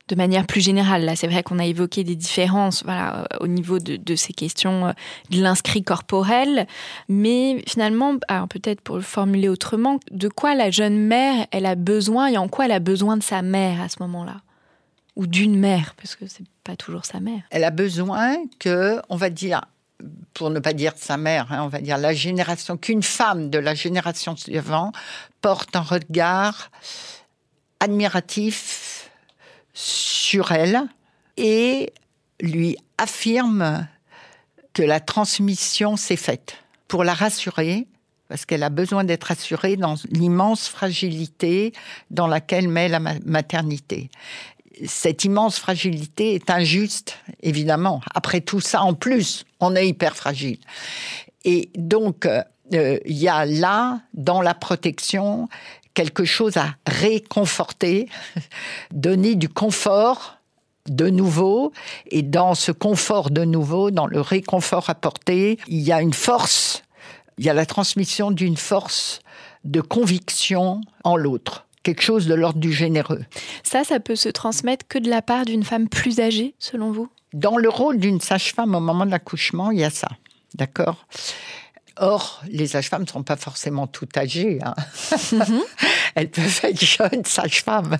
De 0.09 0.15
manière 0.15 0.45
plus 0.45 0.61
générale. 0.61 1.05
Là, 1.05 1.15
c'est 1.15 1.27
vrai 1.27 1.43
qu'on 1.43 1.59
a 1.59 1.65
évoqué 1.65 2.03
des 2.03 2.15
différences 2.15 2.83
voilà, 2.83 3.25
au 3.39 3.47
niveau 3.47 3.79
de, 3.79 4.15
ces 4.15 4.33
questions 4.33 4.87
euh, 4.87 4.91
de 5.29 5.41
l'inscrit 5.41 5.83
corporel, 5.83 6.67
mais 7.07 7.63
finalement, 7.67 8.17
peut-être 8.49 8.81
pour 8.81 8.97
le 8.97 9.01
formuler 9.01 9.49
autrement, 9.49 9.99
de 10.11 10.27
quoi 10.27 10.55
la 10.55 10.71
jeune 10.71 10.97
mère, 10.97 11.47
elle 11.51 11.65
a 11.65 11.75
besoin 11.75 12.27
et 12.27 12.37
en 12.37 12.47
quoi 12.47 12.65
elle 12.65 12.71
a 12.71 12.79
besoin 12.79 13.17
de 13.17 13.23
sa 13.23 13.41
mère 13.41 13.81
à 13.81 13.89
ce 13.89 13.97
moment-là? 14.01 14.41
Ou 15.15 15.27
d'une 15.27 15.57
mère, 15.57 15.93
parce 15.95 16.15
que 16.15 16.25
c'est 16.27 16.45
pas 16.63 16.75
toujours 16.75 17.05
sa 17.05 17.19
mère. 17.19 17.41
Elle 17.51 17.63
a 17.63 17.71
besoin 17.71 18.37
que, 18.59 18.99
on 19.09 19.15
va 19.15 19.29
dire, 19.29 19.61
pour 20.33 20.49
ne 20.49 20.59
pas 20.59 20.73
dire 20.73 20.93
sa 20.95 21.17
mère, 21.17 21.51
hein, 21.51 21.63
on 21.63 21.67
va 21.67 21.79
dire 21.79 21.97
la 21.97 22.13
génération, 22.13 22.77
qu'une 22.77 23.03
femme 23.03 23.49
de 23.49 23.59
la 23.59 23.75
génération 23.75 24.35
suivante 24.35 24.95
porte 25.41 25.75
un 25.75 25.81
regard 25.81 26.71
admiratif 27.79 28.92
sur 29.73 30.51
elle 30.51 30.81
et 31.37 31.93
lui 32.39 32.77
affirme 32.97 33.87
que 34.73 34.83
la 34.83 34.99
transmission 34.99 35.97
s'est 35.97 36.15
faite. 36.15 36.57
Pour 36.87 37.03
la 37.03 37.13
rassurer, 37.13 37.87
parce 38.27 38.45
qu'elle 38.45 38.63
a 38.63 38.69
besoin 38.69 39.03
d'être 39.03 39.31
assurée 39.31 39.77
dans 39.77 39.95
l'immense 40.09 40.67
fragilité 40.67 41.73
dans 42.09 42.27
laquelle 42.27 42.67
met 42.67 42.87
la 42.87 42.99
maternité. 42.99 44.09
Cette 44.85 45.23
immense 45.23 45.59
fragilité 45.59 46.33
est 46.33 46.49
injuste, 46.49 47.19
évidemment. 47.41 48.01
Après 48.13 48.41
tout 48.41 48.59
ça, 48.59 48.81
en 48.81 48.95
plus, 48.95 49.45
on 49.59 49.75
est 49.75 49.87
hyper 49.87 50.15
fragile. 50.15 50.57
Et 51.45 51.69
donc, 51.75 52.25
euh, 52.25 52.97
il 53.05 53.17
y 53.17 53.27
a 53.27 53.45
là, 53.45 54.01
dans 54.13 54.41
la 54.41 54.53
protection, 54.53 55.47
quelque 55.93 56.25
chose 56.25 56.57
à 56.57 56.75
réconforter, 56.87 58.09
donner 58.91 59.35
du 59.35 59.49
confort 59.49 60.37
de 60.87 61.09
nouveau. 61.09 61.71
Et 62.07 62.21
dans 62.21 62.55
ce 62.55 62.71
confort 62.71 63.29
de 63.29 63.45
nouveau, 63.45 63.91
dans 63.91 64.07
le 64.07 64.21
réconfort 64.21 64.89
apporté, 64.89 65.59
il 65.67 65.81
y 65.81 65.91
a 65.91 66.01
une 66.01 66.13
force, 66.13 66.83
il 67.37 67.45
y 67.45 67.49
a 67.49 67.53
la 67.53 67.65
transmission 67.65 68.31
d'une 68.31 68.57
force 68.57 69.21
de 69.63 69.81
conviction 69.81 70.81
en 71.03 71.15
l'autre 71.15 71.65
quelque 71.83 72.01
chose 72.01 72.27
de 72.27 72.33
l'ordre 72.33 72.59
du 72.59 72.71
généreux. 72.71 73.23
Ça, 73.61 73.83
ça 73.83 73.99
peut 73.99 74.15
se 74.15 74.29
transmettre 74.29 74.87
que 74.87 74.97
de 74.97 75.09
la 75.09 75.21
part 75.21 75.45
d'une 75.45 75.63
femme 75.63 75.89
plus 75.89 76.19
âgée, 76.19 76.55
selon 76.57 76.91
vous? 76.91 77.09
Dans 77.33 77.57
le 77.57 77.69
rôle 77.69 77.99
d'une 77.99 78.21
sage-femme 78.21 78.73
au 78.73 78.79
moment 78.79 79.05
de 79.05 79.11
l'accouchement, 79.11 79.69
il 79.71 79.79
y 79.79 79.83
a 79.83 79.89
ça. 79.89 80.07
D'accord? 80.55 81.05
Or, 81.97 82.41
les 82.49 82.67
sages-femmes 82.67 83.03
ne 83.03 83.07
sont 83.07 83.23
pas 83.23 83.35
forcément 83.35 83.85
tout 83.85 84.07
âgées. 84.17 84.59
Hein. 84.63 84.73
Mhm. 85.31 85.61
Elles 86.15 86.29
peuvent 86.29 86.59
être 86.63 86.83
jeunes 86.83 87.25
sages-femmes. 87.25 87.97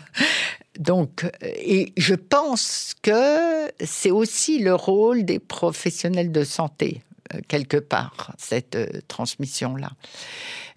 Donc, 0.80 1.26
et 1.42 1.94
je 1.98 2.16
pense 2.16 2.96
que 3.02 3.72
c'est 3.84 4.12
aussi 4.12 4.60
le 4.60 4.74
rôle 4.74 5.24
des 5.26 5.40
professionnels 5.40 6.32
de 6.32 6.44
santé, 6.44 7.04
euh, 7.34 7.40
quelque 7.48 7.78
part, 7.78 8.34
cette 8.40 8.76
euh, 8.76 8.88
transmission-là. 9.08 9.92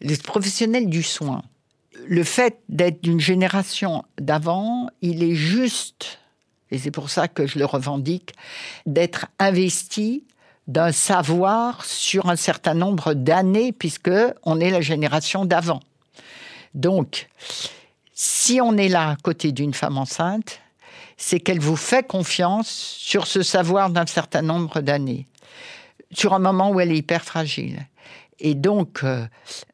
Les 0.02 0.16
professionnels 0.18 0.90
du 0.90 1.02
soin, 1.02 1.42
le 2.06 2.24
fait 2.24 2.58
d'être 2.68 3.02
d'une 3.02 3.20
génération 3.20 4.04
d'avant, 4.20 4.88
il 5.00 5.22
est 5.22 5.34
juste, 5.34 6.18
et 6.70 6.78
c'est 6.78 6.90
pour 6.90 7.08
ça 7.08 7.28
que 7.28 7.46
je 7.46 7.58
le 7.58 7.64
revendique, 7.64 8.34
d'être 8.84 9.26
investi 9.38 10.24
d'un 10.66 10.92
savoir 10.92 11.84
sur 11.84 12.28
un 12.28 12.36
certain 12.36 12.74
nombre 12.74 13.14
d'années, 13.14 13.72
puisque 13.72 14.10
on 14.42 14.60
est 14.60 14.70
la 14.70 14.80
génération 14.80 15.44
d'avant. 15.44 15.80
Donc, 16.74 17.28
si 18.14 18.60
on 18.60 18.76
est 18.76 18.88
là 18.88 19.10
à 19.10 19.16
côté 19.16 19.52
d'une 19.52 19.74
femme 19.74 19.98
enceinte, 19.98 20.60
c'est 21.16 21.40
qu'elle 21.40 21.60
vous 21.60 21.76
fait 21.76 22.06
confiance 22.06 22.68
sur 22.68 23.26
ce 23.26 23.42
savoir 23.42 23.90
d'un 23.90 24.06
certain 24.06 24.42
nombre 24.42 24.80
d'années, 24.80 25.26
sur 26.12 26.34
un 26.34 26.38
moment 26.38 26.70
où 26.70 26.80
elle 26.80 26.92
est 26.92 26.98
hyper 26.98 27.24
fragile. 27.24 27.86
Et 28.38 28.54
donc, 28.54 29.02
euh, 29.02 29.26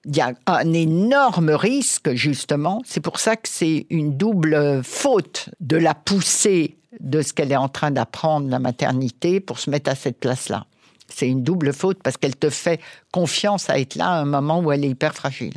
il 0.05 0.17
y 0.17 0.21
a 0.21 0.35
un 0.47 0.73
énorme 0.73 1.51
risque, 1.51 2.15
justement. 2.15 2.81
C'est 2.85 3.01
pour 3.01 3.19
ça 3.19 3.35
que 3.35 3.49
c'est 3.49 3.87
une 3.91 4.17
double 4.17 4.85
faute 4.85 5.49
de 5.61 5.77
la 5.77 5.95
pousser 5.95 6.77
de 7.01 7.23
ce 7.23 7.33
qu'elle 7.33 7.51
est 7.51 7.57
en 7.57 7.69
train 7.69 7.91
d'apprendre, 7.91 8.49
la 8.49 8.61
maternité, 8.61 9.41
pour 9.41 9.59
se 9.59 9.69
mettre 9.69 9.91
à 9.91 9.97
cette 9.97 10.21
place-là. 10.21 10.67
C'est 11.15 11.29
une 11.29 11.43
double 11.43 11.73
faute 11.73 12.03
parce 12.03 12.17
qu'elle 12.17 12.37
te 12.37 12.51
fait 12.51 12.81
confiance 13.13 13.71
à 13.71 13.79
être 13.79 13.95
là 13.95 14.09
à 14.09 14.17
un 14.21 14.25
moment 14.25 14.61
où 14.61 14.73
elle 14.73 14.85
est 14.85 14.89
hyper 14.89 15.15
fragile. 15.15 15.55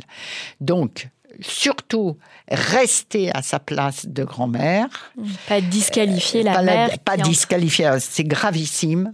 Donc, 0.60 1.08
surtout 1.40 2.16
rester 2.48 3.30
à 3.34 3.42
sa 3.42 3.58
place 3.58 4.06
de 4.06 4.24
grand-mère. 4.24 5.12
Pas 5.48 5.60
disqualifier 5.60 6.42
la 6.42 6.54
pas 6.54 6.62
mère. 6.62 6.98
pas 7.00 7.16
disqualifier, 7.16 7.90
c'est 8.00 8.24
gravissime. 8.24 9.12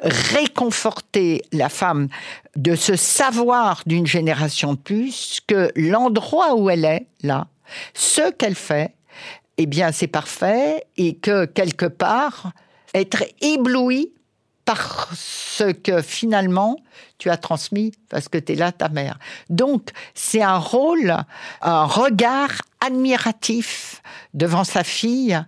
Réconforter 0.00 1.42
la 1.52 1.68
femme 1.68 2.08
de 2.54 2.76
ce 2.76 2.94
savoir 2.94 3.82
d'une 3.86 4.06
génération 4.06 4.74
de 4.74 4.78
plus 4.78 5.40
que 5.44 5.72
l'endroit 5.74 6.54
où 6.54 6.70
elle 6.70 6.84
est, 6.84 7.06
là, 7.22 7.48
ce 7.94 8.30
qu'elle 8.30 8.54
fait, 8.54 8.94
eh 9.56 9.66
bien, 9.66 9.90
c'est 9.90 10.06
parfait 10.06 10.84
et 10.96 11.16
que 11.16 11.46
quelque 11.46 11.86
part, 11.86 12.52
être 12.94 13.24
ébloui 13.40 14.12
parce 14.68 15.62
que 15.82 16.02
finalement, 16.02 16.76
tu 17.16 17.30
as 17.30 17.38
transmis 17.38 17.92
parce 18.10 18.28
que 18.28 18.36
tu 18.36 18.52
es 18.52 18.54
là, 18.54 18.70
ta 18.70 18.90
mère. 18.90 19.18
Donc, 19.48 19.88
c'est 20.14 20.42
un 20.42 20.58
rôle, 20.58 21.16
un 21.62 21.84
regard 21.84 22.50
admiratif 22.84 24.02
devant 24.34 24.64
sa 24.64 24.84
fille 24.84 25.42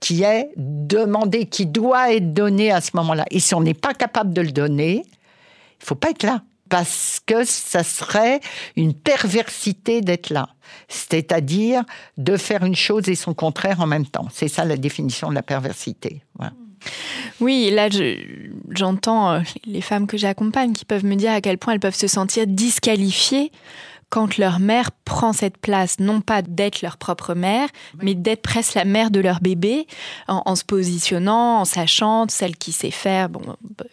qui 0.00 0.24
est 0.24 0.50
demandé, 0.56 1.46
qui 1.46 1.66
doit 1.66 2.14
être 2.14 2.34
donné 2.34 2.72
à 2.72 2.80
ce 2.80 2.90
moment-là. 2.94 3.24
Et 3.30 3.38
si 3.38 3.54
on 3.54 3.60
n'est 3.60 3.74
pas 3.74 3.94
capable 3.94 4.32
de 4.32 4.40
le 4.40 4.50
donner, 4.50 5.04
il 5.80 5.86
faut 5.86 5.94
pas 5.94 6.10
être 6.10 6.24
là. 6.24 6.42
Parce 6.68 7.20
que 7.24 7.44
ça 7.44 7.84
serait 7.84 8.40
une 8.74 8.92
perversité 8.92 10.00
d'être 10.00 10.30
là. 10.30 10.48
C'est-à-dire 10.88 11.84
de 12.18 12.36
faire 12.36 12.64
une 12.64 12.74
chose 12.74 13.08
et 13.08 13.14
son 13.14 13.34
contraire 13.34 13.80
en 13.80 13.86
même 13.86 14.06
temps. 14.06 14.26
C'est 14.32 14.48
ça 14.48 14.64
la 14.64 14.76
définition 14.76 15.28
de 15.28 15.34
la 15.36 15.42
perversité. 15.44 16.24
Voilà. 16.34 16.54
Oui, 17.40 17.70
là, 17.70 17.88
j'entends 18.70 19.32
euh, 19.32 19.40
les 19.66 19.80
femmes 19.80 20.06
que 20.06 20.16
j'accompagne 20.16 20.72
qui 20.72 20.84
peuvent 20.84 21.04
me 21.04 21.16
dire 21.16 21.32
à 21.32 21.40
quel 21.40 21.58
point 21.58 21.74
elles 21.74 21.80
peuvent 21.80 21.94
se 21.94 22.06
sentir 22.06 22.46
disqualifiées 22.46 23.50
quand 24.14 24.38
leur 24.38 24.60
mère 24.60 24.92
prend 25.04 25.32
cette 25.32 25.56
place, 25.56 25.98
non 25.98 26.20
pas 26.20 26.40
d'être 26.40 26.82
leur 26.82 26.98
propre 26.98 27.34
mère, 27.34 27.68
mais 28.00 28.14
d'être 28.14 28.42
presque 28.42 28.74
la 28.74 28.84
mère 28.84 29.10
de 29.10 29.18
leur 29.18 29.40
bébé, 29.40 29.88
en, 30.28 30.54
se 30.54 30.64
positionnant, 30.64 31.58
en 31.58 31.64
sachant 31.64 32.26
celle 32.28 32.56
qui 32.56 32.70
sait 32.70 32.92
faire, 32.92 33.28
bon, 33.28 33.42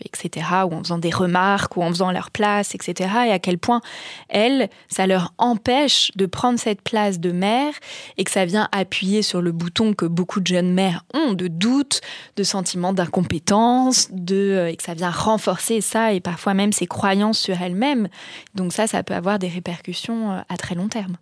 etc., 0.06 0.46
ou 0.70 0.76
en 0.76 0.84
faisant 0.84 1.00
des 1.00 1.10
remarques, 1.10 1.76
ou 1.76 1.82
en 1.82 1.88
faisant 1.88 2.12
leur 2.12 2.30
place, 2.30 2.76
etc., 2.76 3.10
et 3.26 3.32
à 3.32 3.40
quel 3.40 3.58
point, 3.58 3.82
elles, 4.30 4.70
ça 4.90 5.08
leur 5.08 5.34
empêche 5.40 6.12
de 6.16 6.28
prendre 6.28 6.60
cette 6.60 6.84
place 6.84 7.20
de 7.20 7.32
mère, 7.32 7.74
et 8.20 8.24
que 8.24 8.30
ça 8.30 8.46
vient 8.46 8.70
appuyer 8.72 9.24
sur 9.24 9.42
le 9.42 9.52
bouton 9.52 9.96
que 9.96 10.06
beaucoup 10.06 10.40
de 10.40 10.46
jeunes 10.46 10.72
mères 10.72 11.04
ont, 11.16 11.34
de 11.34 11.48
doute, 11.48 12.02
de 12.36 12.44
sentiment 12.44 12.94
d'incompétence, 12.94 14.10
de, 14.12 14.36
euh, 14.36 14.70
et 14.70 14.76
que 14.76 14.84
ça 14.84 14.94
vient 14.94 15.10
renforcer 15.10 15.82
ça, 15.82 16.14
et 16.14 16.20
parfois 16.20 16.54
même 16.54 16.74
ses 16.74 16.86
croyances 16.86 17.40
sur 17.40 17.60
elles-mêmes. 17.60 18.08
Donc 18.54 18.72
ça, 18.72 18.86
ça 18.86 19.02
peut 19.02 19.16
avoir 19.16 19.40
des 19.40 19.48
répercussions 19.48 20.11
euh, 20.12 20.42
à 20.50 20.58
très 20.58 20.76
long 20.76 20.88
terme. 20.88 21.18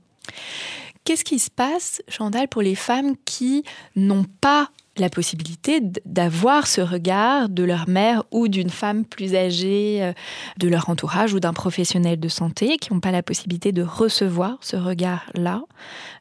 Qu'est-ce 1.03 1.23
qui 1.23 1.39
se 1.39 1.49
passe, 1.49 2.01
Chantal, 2.07 2.47
pour 2.47 2.61
les 2.61 2.75
femmes 2.75 3.15
qui 3.25 3.63
n'ont 3.95 4.25
pas 4.41 4.69
la 4.99 5.09
possibilité 5.09 5.81
d'avoir 6.05 6.67
ce 6.67 6.81
regard 6.81 7.49
de 7.49 7.63
leur 7.63 7.87
mère 7.87 8.23
ou 8.31 8.47
d'une 8.47 8.69
femme 8.69 9.05
plus 9.05 9.35
âgée 9.35 10.03
euh, 10.03 10.13
de 10.57 10.67
leur 10.67 10.89
entourage 10.89 11.33
ou 11.33 11.39
d'un 11.39 11.53
professionnel 11.53 12.19
de 12.19 12.27
santé 12.27 12.77
qui 12.77 12.93
n'ont 12.93 12.99
pas 12.99 13.11
la 13.11 13.23
possibilité 13.23 13.71
de 13.71 13.81
recevoir 13.81 14.57
ce 14.61 14.75
regard-là 14.75 15.63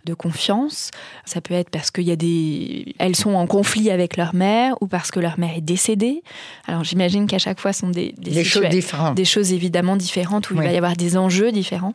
de 0.04 0.14
confiance? 0.14 0.90
Ça 1.24 1.40
peut 1.40 1.54
être 1.54 1.70
parce 1.70 1.90
qu'il 1.90 2.04
y 2.04 2.12
a 2.12 2.16
des 2.16 2.94
elles 2.98 3.16
sont 3.16 3.34
en 3.34 3.46
conflit 3.46 3.90
avec 3.90 4.16
leur 4.16 4.34
mère 4.34 4.76
ou 4.80 4.86
parce 4.86 5.10
que 5.10 5.20
leur 5.20 5.38
mère 5.38 5.56
est 5.56 5.60
décédée. 5.60 6.22
Alors 6.66 6.84
j'imagine 6.84 7.26
qu'à 7.26 7.38
chaque 7.38 7.60
fois 7.60 7.72
ce 7.72 7.80
sont 7.80 7.90
des, 7.90 8.14
des, 8.16 8.44
choses 8.44 8.68
différentes. 8.68 9.16
Des 9.16 9.24
choses 9.24 9.52
évidemment 9.52 9.96
différentes 9.96 10.50
où 10.50 10.54
il 10.54 10.62
va 10.62 10.72
y 10.72 10.76
avoir 10.76 10.96
des 10.96 11.16
enjeux 11.16 11.52
différents. 11.52 11.94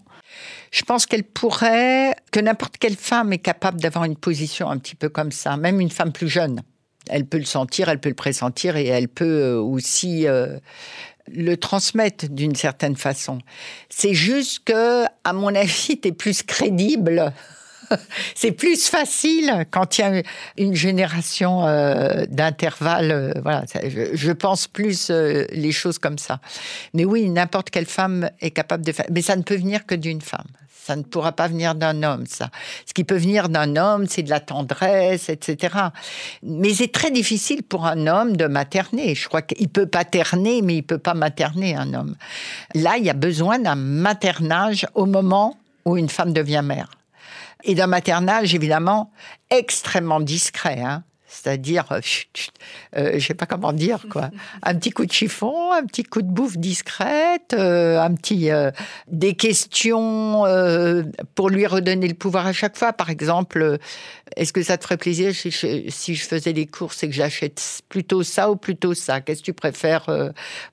Je 0.74 0.82
pense 0.82 1.06
qu'elle 1.06 1.24
pourrait, 1.24 2.16
que 2.32 2.40
n'importe 2.40 2.80
quelle 2.80 2.96
femme 2.96 3.32
est 3.32 3.38
capable 3.38 3.80
d'avoir 3.80 4.06
une 4.06 4.16
position 4.16 4.72
un 4.72 4.80
petit 4.80 4.96
peu 4.96 5.08
comme 5.08 5.32
ça, 5.32 5.56
même 5.56 5.80
une 5.80 5.92
femme 5.92 6.12
plus 6.12 6.28
jeune. 6.28 6.64
Elle 7.10 7.28
peut 7.28 7.38
le 7.38 7.46
sentir, 7.46 7.90
elle 7.90 8.00
peut 8.00 8.10
le 8.10 8.16
pressentir 8.16 8.76
et 8.76 8.88
elle 8.88 9.08
peut 9.08 9.42
euh, 9.42 9.60
aussi 9.60 10.28
euh, 10.28 10.58
le 11.32 11.58
transmettre 11.58 12.28
d'une 12.28 12.56
certaine 12.56 12.96
façon. 12.96 13.38
C'est 13.90 14.16
juste 14.16 14.64
que, 14.66 15.04
à 15.24 15.34
mon 15.34 15.54
avis, 15.54 16.00
tu 16.02 16.08
es 16.08 16.12
plus 16.12 16.42
crédible 16.42 17.32
c'est 18.34 18.54
plus 18.54 18.88
facile 18.88 19.66
quand 19.70 19.98
il 19.98 20.02
y 20.02 20.04
a 20.06 20.24
une 20.58 20.74
génération 20.74 21.68
euh, 21.68 22.26
d'intervalle. 22.30 23.40
voilà, 23.44 23.66
je, 24.14 24.32
pense 24.32 24.68
plus 24.68 25.12
les 25.12 25.72
choses 25.72 26.00
comme 26.00 26.18
ça. 26.18 26.40
Mais 26.96 27.06
oui, 27.06 27.30
n'importe 27.30 27.70
quelle 27.70 27.86
femme 27.86 28.32
est 28.40 28.52
capable 28.52 28.84
de 28.84 28.94
faire. 28.94 29.06
Mais 29.12 29.22
ça 29.22 29.36
ne 29.36 29.44
peut 29.44 29.58
venir 29.58 29.86
que 29.86 29.94
d'une 29.94 30.22
femme. 30.22 30.48
Ça 30.86 30.98
ne 30.98 31.04
pourra 31.04 31.32
pas 31.32 31.48
venir 31.48 31.76
d'un 31.76 32.04
homme, 32.04 32.26
ça. 32.26 32.50
Ce 32.86 32.94
qui 32.94 33.06
peut 33.06 33.16
venir 33.16 33.48
d'un 33.48 33.78
homme, 33.78 34.06
c'est 34.06 34.22
de 34.22 34.30
la 34.30 34.42
tendresse, 34.42 35.30
etc. 35.30 35.78
Mais 36.44 36.74
c'est 36.74 36.92
très 36.92 37.10
difficile 37.10 37.64
pour 37.64 37.86
un 37.86 38.06
homme 38.06 38.36
de 38.36 38.48
materner. 38.48 39.16
Je 39.16 39.30
crois 39.30 39.42
qu'il 39.42 39.70
peut 39.70 39.86
paterner, 39.86 40.62
mais 40.62 40.76
il 40.76 40.84
peut 40.84 40.98
pas 40.98 41.14
materner, 41.14 41.74
un 41.74 41.94
homme. 41.94 42.16
Là, 42.76 42.98
il 42.98 43.06
y 43.06 43.10
a 43.10 43.14
besoin 43.14 43.60
d'un 43.60 43.76
maternage 43.76 44.86
au 44.94 45.06
moment 45.06 45.58
où 45.86 45.96
une 45.96 46.10
femme 46.10 46.34
devient 46.34 46.64
mère. 46.66 46.90
Et 47.64 47.76
d'un 47.76 47.88
maternage, 47.88 48.54
évidemment, 48.54 49.10
extrêmement 49.50 50.20
discret. 50.20 50.82
Hein 50.82 51.04
c'est-à-dire, 51.34 51.86
euh, 51.92 52.00
euh, 52.96 53.14
je 53.18 53.26
sais 53.26 53.34
pas 53.34 53.48
comment 53.48 53.74
dire 53.74 54.06
quoi, 54.10 54.30
un 54.64 54.76
petit 54.76 54.92
coup 54.92 55.06
de 55.06 55.12
chiffon, 55.12 55.72
un 55.72 55.84
petit 55.84 56.04
coup 56.04 56.22
de 56.22 56.28
bouffe 56.28 56.58
discrète, 56.58 57.54
euh, 57.54 58.00
un 58.00 58.14
petit 58.14 58.52
des 59.08 59.34
questions 59.34 60.44
pour 61.34 61.50
lui 61.50 61.66
redonner 61.66 62.08
le 62.08 62.14
pouvoir 62.14 62.46
à 62.46 62.54
chaque 62.54 62.78
fois. 62.78 62.94
Par 62.94 63.10
exemple, 63.10 63.80
est-ce 64.36 64.54
que 64.54 64.62
ça 64.62 64.78
te 64.78 64.84
ferait 64.84 64.98
plaisir 64.98 65.34
si 65.34 65.50
je, 65.52 66.24
faisais 66.24 66.54
les 66.54 66.68
courses 66.68 67.04
et 67.04 67.10
que 67.10 67.16
j'achète 67.16 67.82
plutôt 67.90 68.24
ça 68.24 68.52
ou 68.52 68.56
plutôt 68.56 68.94
ça? 68.94 69.22
Qu'est-ce 69.22 69.40
que 69.40 69.46
tu 69.46 69.54
préfères 69.54 70.06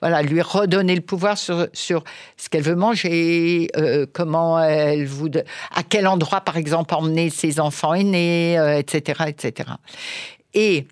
Voilà, 0.00 0.22
lui 0.22 0.42
redonner 0.42 0.94
le 0.94 1.00
pouvoir 1.00 1.38
sur, 1.38 1.68
sur 1.72 2.04
ce 2.36 2.48
qu'elle 2.48 2.62
veut 2.62 2.74
manger, 2.74 3.70
comment 4.12 4.60
elle 4.60 5.06
vous, 5.06 5.28
à 5.74 5.82
quel 5.82 6.06
endroit 6.06 6.42
par 6.42 6.56
exemple 6.56 6.94
emmener 6.94 7.30
ses 7.30 7.60
enfants 7.60 7.94
aînés, 7.94 8.56
etc., 8.78 9.24
etc. 9.28 9.70
Et 10.54 10.86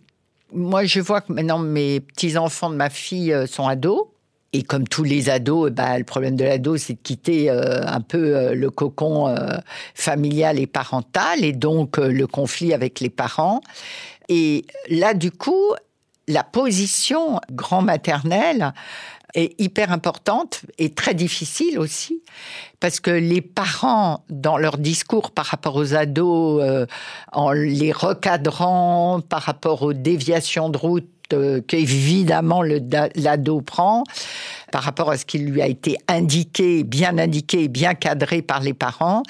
moi, 0.52 0.84
je 0.84 1.00
vois 1.00 1.20
que 1.20 1.32
maintenant 1.32 1.58
mes 1.58 2.00
petits-enfants 2.00 2.70
de 2.70 2.76
ma 2.76 2.90
fille 2.90 3.32
euh, 3.32 3.46
sont 3.46 3.66
ados. 3.66 4.06
Et 4.54 4.62
comme 4.62 4.88
tous 4.88 5.04
les 5.04 5.28
ados, 5.28 5.70
bah, 5.70 5.98
le 5.98 6.04
problème 6.04 6.34
de 6.34 6.44
l'ado, 6.44 6.78
c'est 6.78 6.94
de 6.94 6.98
quitter 7.02 7.50
euh, 7.50 7.86
un 7.86 8.00
peu 8.00 8.34
euh, 8.34 8.54
le 8.54 8.70
cocon 8.70 9.34
familial 9.94 10.58
et 10.58 10.66
parental, 10.66 11.44
et 11.44 11.52
donc 11.52 11.98
le 11.98 12.26
conflit 12.26 12.72
avec 12.72 13.00
les 13.00 13.10
parents. 13.10 13.60
Et 14.30 14.64
là, 14.88 15.12
du 15.12 15.30
coup, 15.30 15.74
la 16.28 16.44
position 16.44 17.40
grand-maternelle 17.52 18.72
est 19.34 19.60
hyper 19.60 19.92
importante 19.92 20.62
et 20.78 20.94
très 20.94 21.14
difficile 21.14 21.78
aussi, 21.78 22.22
parce 22.80 23.00
que 23.00 23.10
les 23.10 23.40
parents, 23.40 24.24
dans 24.30 24.56
leur 24.56 24.78
discours 24.78 25.30
par 25.30 25.46
rapport 25.46 25.76
aux 25.76 25.94
ados, 25.94 26.62
euh, 26.62 26.86
en 27.32 27.52
les 27.52 27.92
recadrant 27.92 29.20
par 29.20 29.42
rapport 29.42 29.82
aux 29.82 29.92
déviations 29.92 30.70
de 30.70 30.78
route 30.78 31.08
euh, 31.34 31.60
qu'évidemment 31.60 32.62
l'ado 32.62 33.60
prend 33.60 34.04
par 34.72 34.82
rapport 34.82 35.10
à 35.10 35.18
ce 35.18 35.26
qui 35.26 35.38
lui 35.38 35.60
a 35.60 35.66
été 35.66 35.98
indiqué, 36.08 36.84
bien 36.84 37.18
indiqué, 37.18 37.68
bien 37.68 37.92
cadré 37.94 38.40
par 38.40 38.60
les 38.60 38.72
parents. 38.72 39.22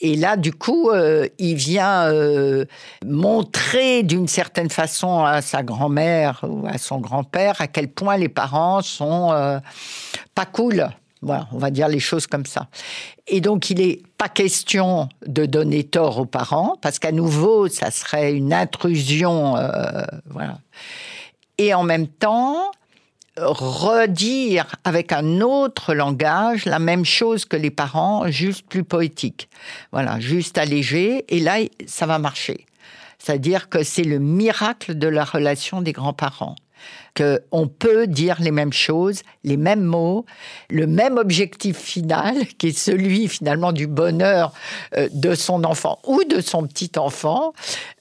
Et 0.00 0.14
là, 0.14 0.36
du 0.36 0.52
coup, 0.52 0.90
euh, 0.90 1.26
il 1.38 1.56
vient 1.56 2.04
euh, 2.04 2.64
montrer 3.04 4.04
d'une 4.04 4.28
certaine 4.28 4.70
façon 4.70 5.24
à 5.24 5.42
sa 5.42 5.64
grand-mère 5.64 6.44
ou 6.48 6.64
à 6.68 6.78
son 6.78 7.00
grand-père 7.00 7.60
à 7.60 7.66
quel 7.66 7.88
point 7.88 8.16
les 8.16 8.28
parents 8.28 8.80
sont 8.80 9.30
pas 10.34 10.46
cool. 10.46 10.88
Voilà, 11.22 11.48
on 11.52 11.58
va 11.58 11.70
dire 11.70 11.88
les 11.88 12.00
choses 12.00 12.26
comme 12.28 12.46
ça. 12.46 12.68
Et 13.26 13.40
donc, 13.40 13.70
il 13.70 13.78
n'est 13.78 14.00
pas 14.18 14.28
question 14.28 15.08
de 15.26 15.46
donner 15.46 15.84
tort 15.84 16.18
aux 16.18 16.26
parents, 16.26 16.76
parce 16.82 16.98
qu'à 16.98 17.12
nouveau, 17.12 17.68
ça 17.68 17.90
serait 17.90 18.32
une 18.32 18.52
intrusion. 18.52 19.56
voilà 20.26 20.58
et 21.62 21.74
en 21.74 21.84
même 21.84 22.08
temps 22.08 22.70
redire 23.36 24.76
avec 24.84 25.12
un 25.12 25.40
autre 25.40 25.94
langage 25.94 26.66
la 26.66 26.78
même 26.78 27.04
chose 27.04 27.44
que 27.44 27.56
les 27.56 27.70
parents, 27.70 28.30
juste 28.30 28.66
plus 28.66 28.84
poétique. 28.84 29.48
Voilà, 29.90 30.20
juste 30.20 30.58
allégé, 30.58 31.24
et 31.28 31.40
là, 31.40 31.56
ça 31.86 32.06
va 32.06 32.18
marcher. 32.18 32.66
C'est-à-dire 33.18 33.68
que 33.68 33.82
c'est 33.84 34.04
le 34.04 34.18
miracle 34.18 34.98
de 34.98 35.06
la 35.06 35.24
relation 35.24 35.80
des 35.80 35.92
grands-parents 35.92 36.56
qu'on 37.16 37.68
peut 37.68 38.06
dire 38.06 38.36
les 38.40 38.50
mêmes 38.50 38.72
choses, 38.72 39.22
les 39.44 39.56
mêmes 39.56 39.82
mots, 39.82 40.24
le 40.70 40.86
même 40.86 41.18
objectif 41.18 41.76
final, 41.76 42.46
qui 42.58 42.68
est 42.68 42.78
celui 42.78 43.28
finalement 43.28 43.72
du 43.72 43.86
bonheur 43.86 44.52
euh, 44.96 45.08
de 45.12 45.34
son 45.34 45.64
enfant 45.64 45.98
ou 46.06 46.24
de 46.24 46.40
son 46.40 46.66
petit 46.66 46.92
enfant, 46.96 47.52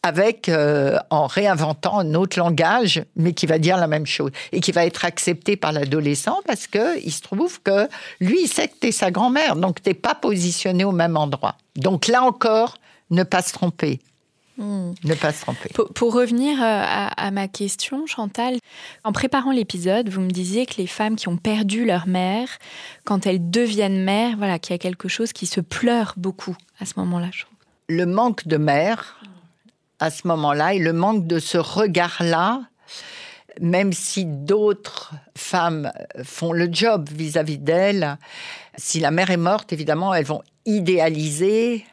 avec 0.03 0.49
euh, 0.49 0.97
en 1.09 1.27
réinventant 1.27 1.99
un 1.99 2.13
autre 2.13 2.39
langage, 2.39 3.03
mais 3.15 3.33
qui 3.33 3.45
va 3.45 3.59
dire 3.59 3.77
la 3.77 3.87
même 3.87 4.05
chose 4.05 4.31
et 4.51 4.59
qui 4.59 4.71
va 4.71 4.85
être 4.85 5.05
accepté 5.05 5.55
par 5.55 5.71
l'adolescent 5.71 6.39
parce 6.45 6.67
que 6.67 6.99
il 7.03 7.11
se 7.11 7.21
trouve 7.21 7.61
que 7.61 7.87
lui 8.19 8.43
il 8.43 8.47
sait 8.47 8.67
que 8.67 8.75
t'es 8.79 8.91
sa 8.91 9.11
grand-mère, 9.11 9.55
donc 9.55 9.81
t'es 9.81 9.93
pas 9.93 10.15
positionné 10.15 10.83
au 10.83 10.91
même 10.91 11.17
endroit. 11.17 11.55
Donc 11.75 12.07
là 12.07 12.23
encore, 12.23 12.77
ne 13.09 13.23
pas 13.23 13.41
se 13.41 13.53
tromper. 13.53 13.99
Hmm. 14.57 14.91
Ne 15.03 15.15
pas 15.15 15.31
se 15.31 15.41
tromper. 15.41 15.69
Pour, 15.95 16.13
revenir 16.13 16.61
euh, 16.61 16.63
à, 16.63 17.31
ma 17.31 17.47
question, 17.47 18.05
Chantal, 18.05 18.57
en 19.03 19.11
préparant 19.11 19.51
l'épisode, 19.51 20.09
vous 20.09 20.21
me 20.21 20.29
disiez 20.29 20.65
que 20.65 20.75
les 20.77 20.87
femmes 20.87 21.15
qui 21.15 21.27
ont 21.29 21.37
perdu 21.37 21.85
leur 21.85 22.07
mère, 22.07 22.47
quand 23.05 23.25
elles 23.25 23.49
deviennent 23.49 24.03
mères, 24.03 24.35
voilà, 24.37 24.59
qu'il 24.59 24.73
y 24.73 24.75
a 24.75 24.79
quelque 24.79 25.07
chose 25.07 25.33
qui 25.33 25.45
se 25.45 25.61
pleure 25.61 26.13
beaucoup 26.17 26.55
à 26.79 26.85
ce 26.85 26.93
moment-là. 26.97 27.29
Le 27.87 28.05
manque 28.05 28.47
de 28.47 28.57
mère, 28.57 29.19
à 29.99 30.09
ce 30.09 30.27
moment-là, 30.27 30.73
et 30.73 30.79
le 30.79 30.93
manque 30.93 31.27
de 31.27 31.39
ce 31.39 31.57
regard-là, 31.57 32.61
même 33.59 33.93
si 33.93 34.25
d'autres 34.25 35.13
femmes 35.35 35.91
font 36.23 36.53
le 36.53 36.69
job 36.71 37.09
vis-à-vis 37.09 37.57
d'elles, 37.57 38.17
si 38.77 38.99
la 38.99 39.11
mère 39.11 39.31
est 39.31 39.37
morte, 39.37 39.73
évidemment, 39.73 40.13
elles 40.13 40.25
vont 40.25 40.41
idéaliser 40.65 41.85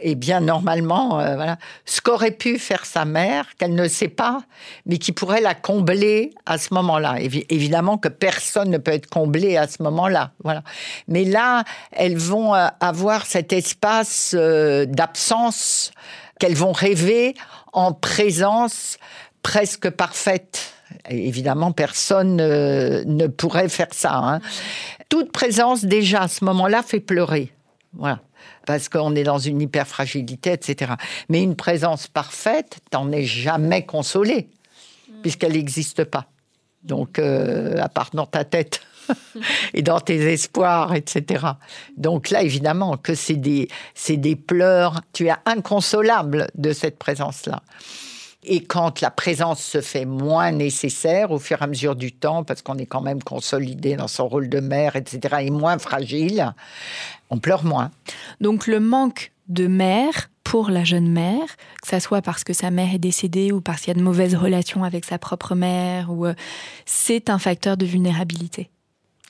et 0.00 0.14
bien 0.14 0.40
normalement, 0.40 1.20
euh, 1.20 1.34
voilà, 1.34 1.56
ce 1.84 2.00
qu'aurait 2.00 2.30
pu 2.30 2.58
faire 2.58 2.84
sa 2.84 3.04
mère, 3.04 3.46
qu'elle 3.56 3.74
ne 3.74 3.88
sait 3.88 4.08
pas, 4.08 4.42
mais 4.86 4.98
qui 4.98 5.12
pourrait 5.12 5.40
la 5.40 5.54
combler 5.54 6.32
à 6.46 6.58
ce 6.58 6.74
moment-là. 6.74 7.16
évidemment 7.20 7.98
que 7.98 8.08
personne 8.08 8.70
ne 8.70 8.78
peut 8.78 8.92
être 8.92 9.08
comblé 9.08 9.56
à 9.56 9.66
ce 9.66 9.82
moment-là, 9.82 10.32
voilà. 10.42 10.62
Mais 11.08 11.24
là, 11.24 11.64
elles 11.92 12.16
vont 12.16 12.54
euh, 12.54 12.66
avoir 12.80 13.26
cet 13.26 13.52
espace 13.52 14.34
euh, 14.36 14.86
d'absence 14.86 15.92
qu'elles 16.38 16.56
vont 16.56 16.72
rêver 16.72 17.34
en 17.72 17.92
présence 17.92 18.98
presque 19.42 19.90
parfaite. 19.90 20.74
évidemment, 21.08 21.72
personne 21.72 22.36
ne 22.36 23.26
pourrait 23.26 23.68
faire 23.68 23.92
ça. 23.92 24.14
Hein. 24.14 24.40
Toute 25.08 25.32
présence 25.32 25.84
déjà 25.84 26.22
à 26.22 26.28
ce 26.28 26.44
moment-là 26.44 26.82
fait 26.82 27.00
pleurer. 27.00 27.52
Voilà 27.94 28.20
parce 28.70 28.88
qu'on 28.88 29.16
est 29.16 29.24
dans 29.24 29.40
une 29.40 29.60
hyperfragilité, 29.60 30.52
etc. 30.52 30.92
Mais 31.28 31.42
une 31.42 31.56
présence 31.56 32.06
parfaite, 32.06 32.78
t'en 32.92 33.10
es 33.10 33.24
jamais 33.24 33.84
consolé, 33.84 34.48
puisqu'elle 35.22 35.54
n'existe 35.54 36.04
pas. 36.04 36.26
Donc, 36.84 37.18
euh, 37.18 37.76
à 37.82 37.88
part 37.88 38.10
dans 38.12 38.26
ta 38.26 38.44
tête 38.44 38.80
et 39.74 39.82
dans 39.82 39.98
tes 39.98 40.32
espoirs, 40.32 40.94
etc. 40.94 41.44
Donc 41.96 42.30
là, 42.30 42.44
évidemment, 42.44 42.96
que 42.96 43.16
c'est 43.16 43.34
des, 43.34 43.66
c'est 43.96 44.16
des 44.16 44.36
pleurs. 44.36 45.00
Tu 45.12 45.26
es 45.26 45.34
inconsolable 45.46 46.46
de 46.54 46.72
cette 46.72 46.96
présence-là. 46.96 47.62
Et 48.44 48.62
quand 48.62 49.00
la 49.00 49.10
présence 49.10 49.60
se 49.60 49.80
fait 49.80 50.06
moins 50.06 50.52
nécessaire 50.52 51.32
au 51.32 51.40
fur 51.40 51.60
et 51.60 51.64
à 51.64 51.66
mesure 51.66 51.96
du 51.96 52.12
temps, 52.12 52.44
parce 52.44 52.62
qu'on 52.62 52.78
est 52.78 52.86
quand 52.86 53.02
même 53.02 53.20
consolidé 53.20 53.96
dans 53.96 54.08
son 54.08 54.28
rôle 54.28 54.48
de 54.48 54.60
mère, 54.60 54.94
etc., 54.94 55.36
et 55.40 55.50
moins 55.50 55.78
fragile, 55.78 56.54
on 57.30 57.38
pleure 57.38 57.64
moins. 57.64 57.90
Donc 58.40 58.66
le 58.66 58.80
manque 58.80 59.32
de 59.48 59.66
mère 59.66 60.30
pour 60.44 60.70
la 60.70 60.82
jeune 60.82 61.08
mère, 61.08 61.56
que 61.80 61.88
ça 61.88 62.00
soit 62.00 62.22
parce 62.22 62.42
que 62.42 62.52
sa 62.52 62.70
mère 62.70 62.92
est 62.92 62.98
décédée 62.98 63.52
ou 63.52 63.60
parce 63.60 63.82
qu'il 63.82 63.88
y 63.88 63.96
a 63.96 63.98
de 63.98 64.02
mauvaises 64.02 64.34
relations 64.34 64.82
avec 64.82 65.04
sa 65.04 65.16
propre 65.18 65.54
mère, 65.54 66.10
ou 66.10 66.26
euh, 66.26 66.34
c'est 66.86 67.30
un 67.30 67.38
facteur 67.38 67.76
de 67.76 67.86
vulnérabilité. 67.86 68.68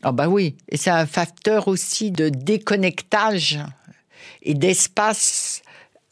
Ah 0.02 0.12
bah 0.12 0.28
oui, 0.28 0.56
et 0.70 0.78
c'est 0.78 0.90
un 0.90 1.04
facteur 1.04 1.68
aussi 1.68 2.10
de 2.10 2.30
déconnectage 2.30 3.58
et 4.42 4.54
d'espace 4.54 5.62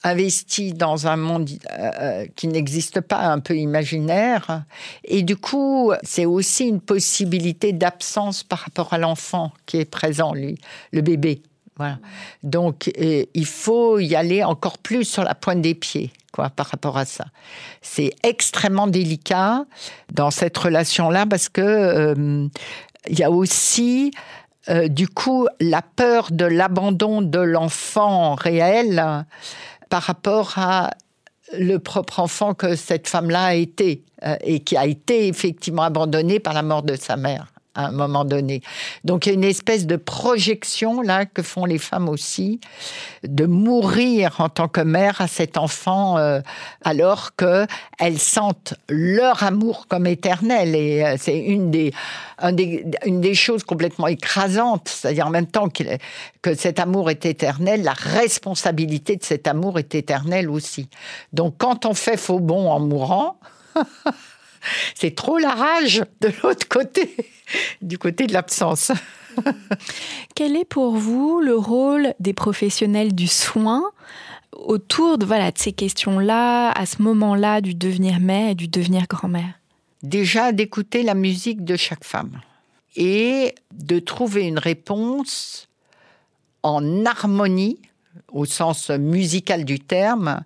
investi 0.05 0.75
dans 0.75 1.07
un 1.07 1.17
monde 1.17 1.49
euh, 1.71 1.91
euh, 2.01 2.27
qui 2.37 2.49
n'existe 2.49 3.01
pas, 3.01 3.23
un 3.23 3.41
peu 3.41 3.57
imaginaire. 3.57 4.65
Et 5.05 5.23
du 5.23 5.37
coup, 5.37 5.93
c'est 6.03 6.27
aussi 6.27 6.69
une 6.69 6.81
possibilité 6.81 7.73
d'absence 7.73 8.45
par 8.45 8.59
rapport 8.61 8.93
à 8.93 8.99
l'enfant 8.99 9.53
qui 9.67 9.79
est 9.79 9.91
présent, 9.91 10.35
lui, 10.35 10.59
le 10.93 11.01
bébé. 11.01 11.43
Donc, 12.43 12.91
euh, 12.99 13.25
il 13.35 13.47
faut 13.47 13.99
y 13.99 14.15
aller 14.17 14.43
encore 14.45 14.79
plus 14.79 15.05
sur 15.05 15.25
la 15.25 15.35
pointe 15.35 15.61
des 15.61 15.75
pieds, 15.75 16.11
quoi, 16.33 16.51
par 16.51 16.67
rapport 16.67 16.97
à 16.97 17.05
ça. 17.05 17.27
C'est 17.83 18.15
extrêmement 18.23 18.87
délicat 18.87 19.65
dans 20.13 20.31
cette 20.31 20.57
relation-là 20.57 21.27
parce 21.27 21.49
que 21.49 22.49
il 23.09 23.19
y 23.19 23.23
a 23.23 23.31
aussi 23.31 24.11
du 24.91 25.09
coup, 25.09 25.47
la 25.61 25.81
peur 25.81 26.29
de 26.31 26.45
l'abandon 26.45 27.23
de 27.23 27.39
l'enfant 27.39 28.35
réel 28.35 29.25
par 29.89 30.03
rapport 30.03 30.59
à 30.59 30.91
le 31.57 31.79
propre 31.79 32.21
enfant 32.21 32.55
que 32.55 32.77
cette 32.77 33.09
femme-là 33.09 33.47
a 33.47 33.55
été 33.55 34.05
euh, 34.25 34.37
et 34.43 34.61
qui 34.61 34.77
a 34.77 34.87
été 34.87 35.29
effectivement 35.29 35.83
abandonné 35.83 36.41
par 36.41 36.53
la 36.53 36.63
mort 36.63 36.83
de 36.83 36.97
sa 36.97 37.17
mère 37.17 37.47
un 37.87 37.93
moment 37.93 38.25
donné. 38.25 38.63
Donc 39.05 39.27
il 39.27 39.31
y 39.31 39.33
a 39.33 39.35
une 39.35 39.45
espèce 39.45 39.87
de 39.87 39.97
projection 39.97 41.01
là 41.01 41.27
que 41.27 41.43
font 41.43 41.65
les 41.65 41.79
femmes 41.79 42.09
aussi, 42.09 42.61
de 43.23 43.47
mourir 43.47 44.37
en 44.41 44.49
tant 44.49 44.69
que 44.69 44.81
mère 44.81 45.21
à 45.21 45.29
cet 45.29 45.57
enfant 45.57 46.19
euh, 46.19 46.41
alors 46.85 47.37
que 47.37 47.67
elles 47.99 48.19
sentent 48.19 48.75
leur 48.89 49.43
amour 49.43 49.87
comme 49.89 50.07
éternel 50.07 50.75
et 50.75 51.05
euh, 51.05 51.17
c'est 51.19 51.39
une 51.39 51.71
des, 51.71 51.93
une 53.05 53.21
des 53.21 53.35
choses 53.35 53.65
complètement 53.65 54.07
écrasantes, 54.07 54.89
c'est-à-dire 54.89 55.27
en 55.27 55.31
même 55.31 55.47
temps 55.47 55.69
que, 55.69 55.85
que 56.43 56.55
cet 56.55 56.79
amour 56.79 57.11
est 57.11 57.27
éternel, 57.27 57.83
la 57.83 57.93
responsabilité 57.93 59.17
de 59.17 59.25
cet 59.25 59.47
amour 59.47 59.79
est 59.79 59.95
éternelle 59.95 60.51
aussi. 60.51 60.89
Donc 61.33 61.55
quand 61.59 61.87
on 61.87 61.95
fait 61.95 62.17
faux 62.17 62.41
bon 62.41 62.71
en 62.71 62.81
mourant, 62.81 63.39
C'est 64.95 65.15
trop 65.15 65.39
la 65.39 65.51
rage 65.51 66.05
de 66.21 66.31
l'autre 66.43 66.69
côté, 66.69 67.15
du 67.83 67.99
côté 67.99 68.27
de 68.27 68.33
l'absence. 68.33 68.93
Quel 70.35 70.57
est 70.57 70.65
pour 70.65 70.97
vous 70.97 71.41
le 71.41 71.57
rôle 71.57 72.15
des 72.21 72.33
professionnels 72.33 73.15
du 73.15 73.27
soin 73.27 73.83
autour 74.53 75.19
de, 75.19 75.27
voilà, 75.27 75.51
de 75.51 75.59
ces 75.59 75.73
questions-là, 75.73 76.71
à 76.71 76.87
ce 76.87 77.03
moment-là 77.03 77.61
du 77.61 77.75
devenir 77.75 78.21
mère 78.21 78.51
et 78.51 78.55
du 78.55 78.69
devenir 78.69 79.07
grand-mère? 79.09 79.55
Déjà 80.03 80.53
d'écouter 80.53 81.03
la 81.03 81.15
musique 81.15 81.65
de 81.65 81.77
chaque 81.77 82.05
femme 82.05 82.41
et 82.97 83.55
de 83.73 83.99
trouver 83.99 84.43
une 84.43 84.59
réponse 84.59 85.69
en 86.63 87.05
harmonie, 87.05 87.81
au 88.33 88.45
sens 88.45 88.91
musical 88.91 89.65
du 89.65 89.79
terme, 89.79 90.43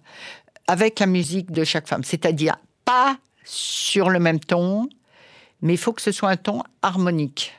avec 0.68 1.00
la 1.00 1.06
musique 1.06 1.50
de 1.50 1.64
chaque 1.64 1.88
femme. 1.88 2.04
C'est-à-dire 2.04 2.56
pas 2.84 3.16
sur 3.44 4.10
le 4.10 4.18
même 4.18 4.40
ton, 4.40 4.88
mais 5.60 5.74
il 5.74 5.78
faut 5.78 5.92
que 5.92 6.02
ce 6.02 6.12
soit 6.12 6.30
un 6.30 6.36
ton 6.36 6.62
harmonique. 6.82 7.52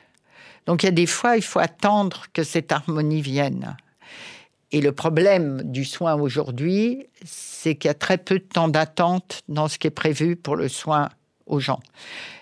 Donc 0.66 0.82
il 0.82 0.86
y 0.86 0.88
a 0.88 0.92
des 0.92 1.06
fois, 1.06 1.36
il 1.36 1.42
faut 1.42 1.58
attendre 1.58 2.26
que 2.32 2.42
cette 2.42 2.72
harmonie 2.72 3.22
vienne. 3.22 3.76
Et 4.72 4.80
le 4.80 4.92
problème 4.92 5.62
du 5.62 5.84
soin 5.84 6.14
aujourd'hui, 6.14 7.06
c'est 7.24 7.76
qu'il 7.76 7.88
y 7.88 7.90
a 7.90 7.94
très 7.94 8.18
peu 8.18 8.38
de 8.38 8.44
temps 8.44 8.68
d'attente 8.68 9.42
dans 9.48 9.68
ce 9.68 9.78
qui 9.78 9.86
est 9.86 9.90
prévu 9.90 10.36
pour 10.36 10.56
le 10.56 10.68
soin 10.68 11.10
aux 11.46 11.60
gens. 11.60 11.80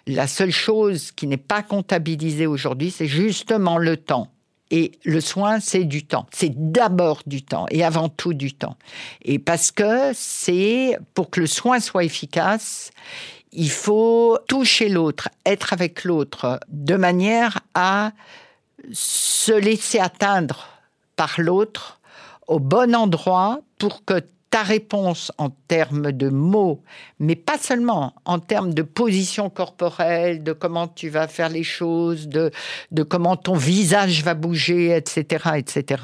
La 0.06 0.26
seule 0.26 0.50
chose 0.50 1.12
qui 1.12 1.26
n'est 1.26 1.36
pas 1.36 1.62
comptabilisée 1.62 2.46
aujourd'hui, 2.46 2.90
c'est 2.90 3.06
justement 3.06 3.78
le 3.78 3.96
temps. 3.96 4.30
Et 4.72 4.92
le 5.04 5.20
soin, 5.20 5.60
c'est 5.60 5.84
du 5.84 6.02
temps. 6.04 6.26
C'est 6.32 6.72
d'abord 6.72 7.22
du 7.26 7.42
temps 7.42 7.66
et 7.70 7.84
avant 7.84 8.08
tout 8.08 8.32
du 8.32 8.54
temps. 8.54 8.76
Et 9.22 9.38
parce 9.38 9.70
que 9.70 10.12
c'est, 10.14 10.98
pour 11.12 11.28
que 11.28 11.40
le 11.40 11.46
soin 11.46 11.78
soit 11.78 12.04
efficace, 12.04 12.90
il 13.52 13.70
faut 13.70 14.38
toucher 14.48 14.88
l'autre, 14.88 15.28
être 15.44 15.74
avec 15.74 16.04
l'autre, 16.04 16.58
de 16.68 16.96
manière 16.96 17.60
à 17.74 18.12
se 18.92 19.52
laisser 19.52 19.98
atteindre 19.98 20.68
par 21.16 21.34
l'autre 21.36 22.00
au 22.46 22.58
bon 22.58 22.94
endroit 22.94 23.60
pour 23.78 24.06
que 24.06 24.24
ta 24.52 24.62
réponse 24.62 25.32
en 25.38 25.48
termes 25.48 26.12
de 26.12 26.28
mots, 26.28 26.82
mais 27.18 27.36
pas 27.36 27.56
seulement 27.56 28.12
en 28.26 28.38
termes 28.38 28.74
de 28.74 28.82
position 28.82 29.48
corporelle, 29.48 30.42
de 30.42 30.52
comment 30.52 30.86
tu 30.86 31.08
vas 31.08 31.26
faire 31.26 31.48
les 31.48 31.64
choses, 31.64 32.28
de, 32.28 32.50
de 32.90 33.02
comment 33.02 33.36
ton 33.36 33.54
visage 33.54 34.22
va 34.22 34.34
bouger, 34.34 34.94
etc., 34.94 35.52
etc. 35.56 36.02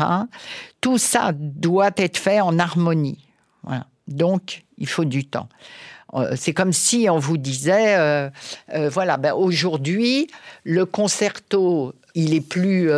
Tout 0.80 0.96
ça 0.96 1.32
doit 1.34 1.90
être 1.98 2.16
fait 2.16 2.40
en 2.40 2.58
harmonie. 2.58 3.18
Donc, 4.06 4.64
il 4.78 4.88
faut 4.88 5.04
du 5.04 5.26
temps. 5.26 5.50
Euh, 6.14 6.32
c'est 6.34 6.54
comme 6.54 6.72
si 6.72 7.06
on 7.10 7.18
vous 7.18 7.36
disait, 7.36 7.98
euh, 7.98 8.30
euh, 8.72 8.88
voilà, 8.88 9.18
ben 9.18 9.34
aujourd'hui, 9.34 10.26
le 10.64 10.86
concerto, 10.86 11.92
il 12.14 12.32
est 12.32 12.40
plus 12.40 12.90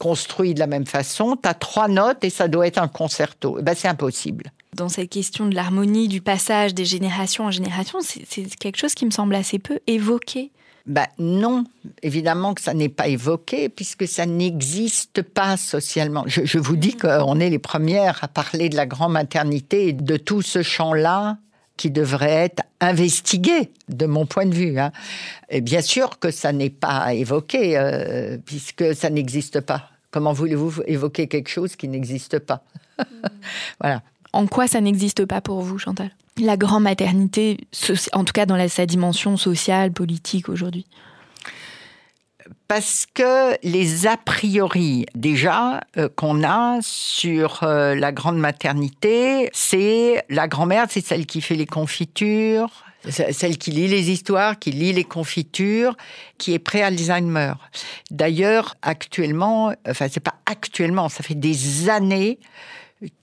construit 0.00 0.52
de 0.52 0.58
la 0.58 0.66
même 0.66 0.86
façon. 0.86 1.36
Tu 1.40 1.48
as 1.48 1.54
trois 1.54 1.86
notes 1.86 2.24
et 2.24 2.30
ça 2.30 2.48
doit 2.48 2.66
être 2.66 2.82
un 2.82 2.88
concerto. 2.88 3.58
Ben, 3.62 3.76
c'est 3.76 3.86
impossible 3.86 4.50
dans 4.76 4.88
cette 4.88 5.10
question 5.10 5.46
de 5.46 5.54
l'harmonie, 5.54 6.08
du 6.08 6.20
passage 6.20 6.74
des 6.74 6.84
générations 6.84 7.44
en 7.44 7.50
génération, 7.50 7.98
c'est 8.00 8.44
quelque 8.56 8.76
chose 8.76 8.94
qui 8.94 9.06
me 9.06 9.10
semble 9.10 9.34
assez 9.34 9.58
peu 9.58 9.80
évoqué. 9.86 10.52
Ben 10.86 11.06
non, 11.18 11.64
évidemment 12.02 12.54
que 12.54 12.62
ça 12.62 12.72
n'est 12.72 12.88
pas 12.88 13.08
évoqué 13.08 13.68
puisque 13.68 14.08
ça 14.08 14.26
n'existe 14.26 15.22
pas 15.22 15.56
socialement. 15.56 16.24
Je, 16.26 16.58
vous 16.58 16.76
dis 16.76 16.96
qu'on 16.96 17.38
est 17.38 17.50
les 17.50 17.58
premières 17.58 18.24
à 18.24 18.28
parler 18.28 18.68
de 18.68 18.76
la 18.76 18.86
grande 18.86 19.12
maternité 19.12 19.88
et 19.88 19.92
de 19.92 20.16
tout 20.16 20.42
ce 20.42 20.62
champ-là 20.62 21.38
qui 21.76 21.90
devrait 21.90 22.30
être 22.30 22.62
investigué 22.80 23.70
de 23.88 24.06
mon 24.06 24.26
point 24.26 24.46
de 24.46 24.54
vue. 24.54 24.78
Hein. 24.78 24.92
Et 25.48 25.60
bien 25.60 25.82
sûr 25.82 26.18
que 26.18 26.30
ça 26.30 26.52
n'est 26.52 26.70
pas 26.70 27.14
évoqué 27.14 27.76
euh, 27.78 28.38
puisque 28.44 28.94
ça 28.94 29.10
n'existe 29.10 29.60
pas. 29.60 29.90
Comment 30.10 30.32
voulez-vous 30.32 30.82
évoquer 30.86 31.28
quelque 31.28 31.48
chose 31.48 31.76
qui 31.76 31.88
n'existe 31.88 32.38
pas? 32.38 32.64
Voilà. 33.80 34.02
En 34.32 34.46
quoi 34.46 34.66
ça 34.66 34.80
n'existe 34.80 35.24
pas 35.26 35.40
pour 35.40 35.60
vous, 35.60 35.78
Chantal? 35.78 36.10
La 36.38 36.56
grand 36.56 36.80
maternité, 36.80 37.58
en 38.12 38.24
tout 38.24 38.32
cas 38.32 38.46
dans 38.46 38.68
sa 38.68 38.86
dimension 38.86 39.36
sociale, 39.36 39.92
politique 39.92 40.48
aujourd'hui 40.48 40.86
parce 42.70 43.04
que 43.12 43.56
les 43.64 44.06
a 44.06 44.16
priori 44.16 45.04
déjà 45.16 45.80
euh, 45.96 46.08
qu'on 46.14 46.44
a 46.44 46.78
sur 46.82 47.64
euh, 47.64 47.96
la 47.96 48.12
grande 48.12 48.38
maternité, 48.38 49.50
c'est 49.52 50.24
la 50.28 50.46
grand-mère, 50.46 50.86
c'est 50.88 51.04
celle 51.04 51.26
qui 51.26 51.40
fait 51.40 51.56
les 51.56 51.66
confitures, 51.66 52.84
celle 53.08 53.58
qui 53.58 53.72
lit 53.72 53.88
les 53.88 54.10
histoires, 54.10 54.56
qui 54.56 54.70
lit 54.70 54.92
les 54.92 55.02
confitures, 55.02 55.96
qui 56.38 56.54
est 56.54 56.60
pré-Alzheimer. 56.60 57.54
D'ailleurs, 58.12 58.76
actuellement, 58.82 59.72
enfin 59.88 60.06
c'est 60.08 60.20
pas 60.20 60.36
actuellement, 60.46 61.08
ça 61.08 61.24
fait 61.24 61.34
des 61.34 61.88
années 61.88 62.38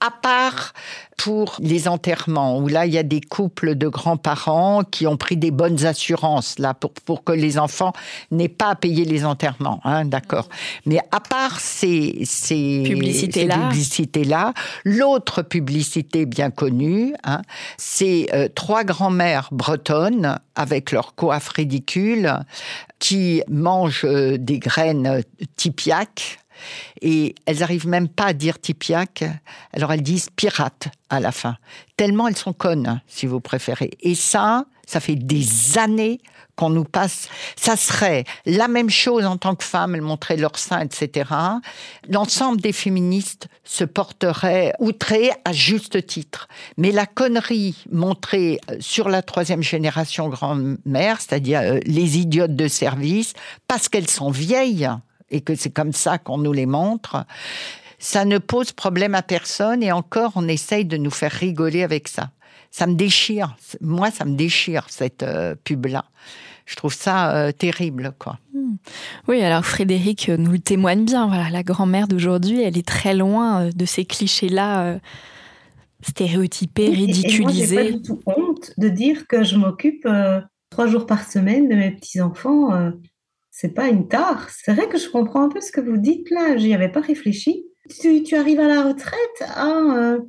à 0.00 0.10
part 0.10 0.72
pour 1.16 1.56
les 1.60 1.88
enterrements, 1.88 2.58
où 2.58 2.68
là, 2.68 2.86
il 2.86 2.92
y 2.92 2.98
a 2.98 3.02
des 3.02 3.20
couples 3.20 3.74
de 3.74 3.88
grands-parents 3.88 4.82
qui 4.84 5.06
ont 5.06 5.16
pris 5.16 5.36
des 5.36 5.50
bonnes 5.50 5.84
assurances, 5.84 6.58
là, 6.58 6.74
pour, 6.74 6.92
pour 6.92 7.24
que 7.24 7.32
les 7.32 7.58
enfants 7.58 7.92
n'aient 8.30 8.48
pas 8.48 8.70
à 8.70 8.74
payer 8.76 9.04
les 9.04 9.24
enterrements, 9.24 9.80
hein, 9.84 10.04
d'accord. 10.04 10.48
Mais 10.86 11.00
à 11.10 11.20
part 11.20 11.60
ces, 11.60 12.20
ces 12.24 12.84
publicités-là, 12.86 14.52
l'autre 14.84 15.42
publicité 15.42 16.26
bien 16.26 16.50
connue, 16.50 17.14
hein, 17.24 17.42
c'est 17.76 18.28
euh, 18.32 18.48
trois 18.52 18.84
grands-mères 18.84 19.48
bretonnes 19.52 20.38
avec 20.54 20.92
leur 20.92 21.14
coiffe 21.14 21.48
ridicule 21.50 22.32
qui 22.98 23.42
mangent 23.48 24.04
euh, 24.04 24.38
des 24.38 24.58
graines 24.58 25.22
typiaques 25.56 26.40
et 27.00 27.34
elles 27.46 27.62
arrivent 27.62 27.88
même 27.88 28.08
pas 28.08 28.26
à 28.26 28.32
dire 28.32 28.60
Tipiac, 28.60 29.24
alors 29.72 29.92
elles 29.92 30.02
disent 30.02 30.28
pirate 30.34 30.88
à 31.10 31.20
la 31.20 31.32
fin. 31.32 31.56
Tellement 31.96 32.28
elles 32.28 32.36
sont 32.36 32.52
connes, 32.52 33.00
si 33.06 33.26
vous 33.26 33.40
préférez. 33.40 33.90
Et 34.00 34.14
ça, 34.14 34.64
ça 34.86 35.00
fait 35.00 35.16
des 35.16 35.78
années 35.78 36.20
qu'on 36.58 36.70
nous 36.70 36.84
passe. 36.84 37.28
Ça 37.56 37.76
serait 37.76 38.24
la 38.44 38.66
même 38.66 38.90
chose 38.90 39.24
en 39.24 39.36
tant 39.36 39.54
que 39.54 39.62
femme, 39.62 39.94
elles 39.94 40.02
montraient 40.02 40.36
leur 40.36 40.58
sein, 40.58 40.80
etc. 40.80 41.30
L'ensemble 42.08 42.60
des 42.60 42.72
féministes 42.72 43.48
se 43.64 43.84
porteraient 43.84 44.72
outrés 44.80 45.30
à 45.44 45.52
juste 45.52 46.04
titre. 46.06 46.48
Mais 46.76 46.90
la 46.90 47.06
connerie 47.06 47.84
montrée 47.92 48.58
sur 48.80 49.08
la 49.08 49.22
troisième 49.22 49.62
génération 49.62 50.28
grand-mère, 50.28 51.20
c'est-à-dire 51.20 51.60
euh, 51.60 51.78
les 51.84 52.18
idiotes 52.18 52.56
de 52.56 52.66
service, 52.66 53.34
parce 53.68 53.88
qu'elles 53.88 54.10
sont 54.10 54.30
vieilles, 54.30 54.88
et 55.30 55.40
que 55.40 55.54
c'est 55.54 55.70
comme 55.70 55.92
ça 55.92 56.18
qu'on 56.18 56.38
nous 56.38 56.52
les 56.52 56.66
montre, 56.66 57.24
ça 57.98 58.24
ne 58.24 58.38
pose 58.38 58.72
problème 58.72 59.14
à 59.14 59.22
personne 59.22 59.82
et 59.82 59.92
encore 59.92 60.32
on 60.36 60.48
essaye 60.48 60.84
de 60.84 60.96
nous 60.96 61.10
faire 61.10 61.32
rigoler 61.32 61.82
avec 61.82 62.08
ça. 62.08 62.30
Ça 62.70 62.86
me 62.86 62.94
déchire. 62.94 63.56
Moi, 63.80 64.10
ça 64.10 64.24
me 64.24 64.36
déchire 64.36 64.86
cette 64.88 65.22
euh, 65.22 65.54
pub-là. 65.64 66.04
Je 66.66 66.76
trouve 66.76 66.92
ça 66.92 67.34
euh, 67.34 67.50
terrible, 67.50 68.12
quoi. 68.18 68.38
Hmm. 68.52 68.76
Oui, 69.26 69.42
alors 69.42 69.64
Frédéric 69.64 70.28
nous 70.28 70.52
le 70.52 70.58
témoigne 70.58 71.04
bien. 71.04 71.26
Voilà, 71.26 71.48
la 71.48 71.62
grand-mère 71.62 72.08
d'aujourd'hui, 72.08 72.62
elle 72.62 72.76
est 72.76 72.86
très 72.86 73.14
loin 73.14 73.62
euh, 73.62 73.70
de 73.72 73.84
ces 73.86 74.04
clichés-là 74.04 74.98
stéréotypés, 76.02 76.90
ridiculisés. 76.90 77.74
Et 77.74 77.78
moi, 77.78 77.84
pas 77.84 77.96
du 77.96 78.02
tout 78.02 78.20
honte 78.26 78.72
de 78.76 78.88
dire 78.88 79.26
que 79.26 79.42
je 79.42 79.56
m'occupe 79.56 80.06
trois 80.70 80.86
jours 80.86 81.06
par 81.06 81.28
semaine 81.28 81.68
de 81.68 81.74
mes 81.74 81.90
petits 81.90 82.20
enfants 82.20 82.92
c'est 83.60 83.74
pas 83.74 83.88
une 83.88 84.06
tare. 84.06 84.48
C'est 84.50 84.72
vrai 84.72 84.88
que 84.88 84.98
je 84.98 85.08
comprends 85.08 85.42
un 85.42 85.48
peu 85.48 85.60
ce 85.60 85.72
que 85.72 85.80
vous 85.80 85.96
dites 85.96 86.30
là. 86.30 86.56
J'y 86.56 86.72
avais 86.74 86.90
pas 86.90 87.00
réfléchi. 87.00 87.64
Tu, 88.00 88.36
arrives 88.36 88.60
à 88.60 88.68
la 88.68 88.82
retraite, 88.82 89.50
hein, 89.56 89.96
euh, 89.96 90.20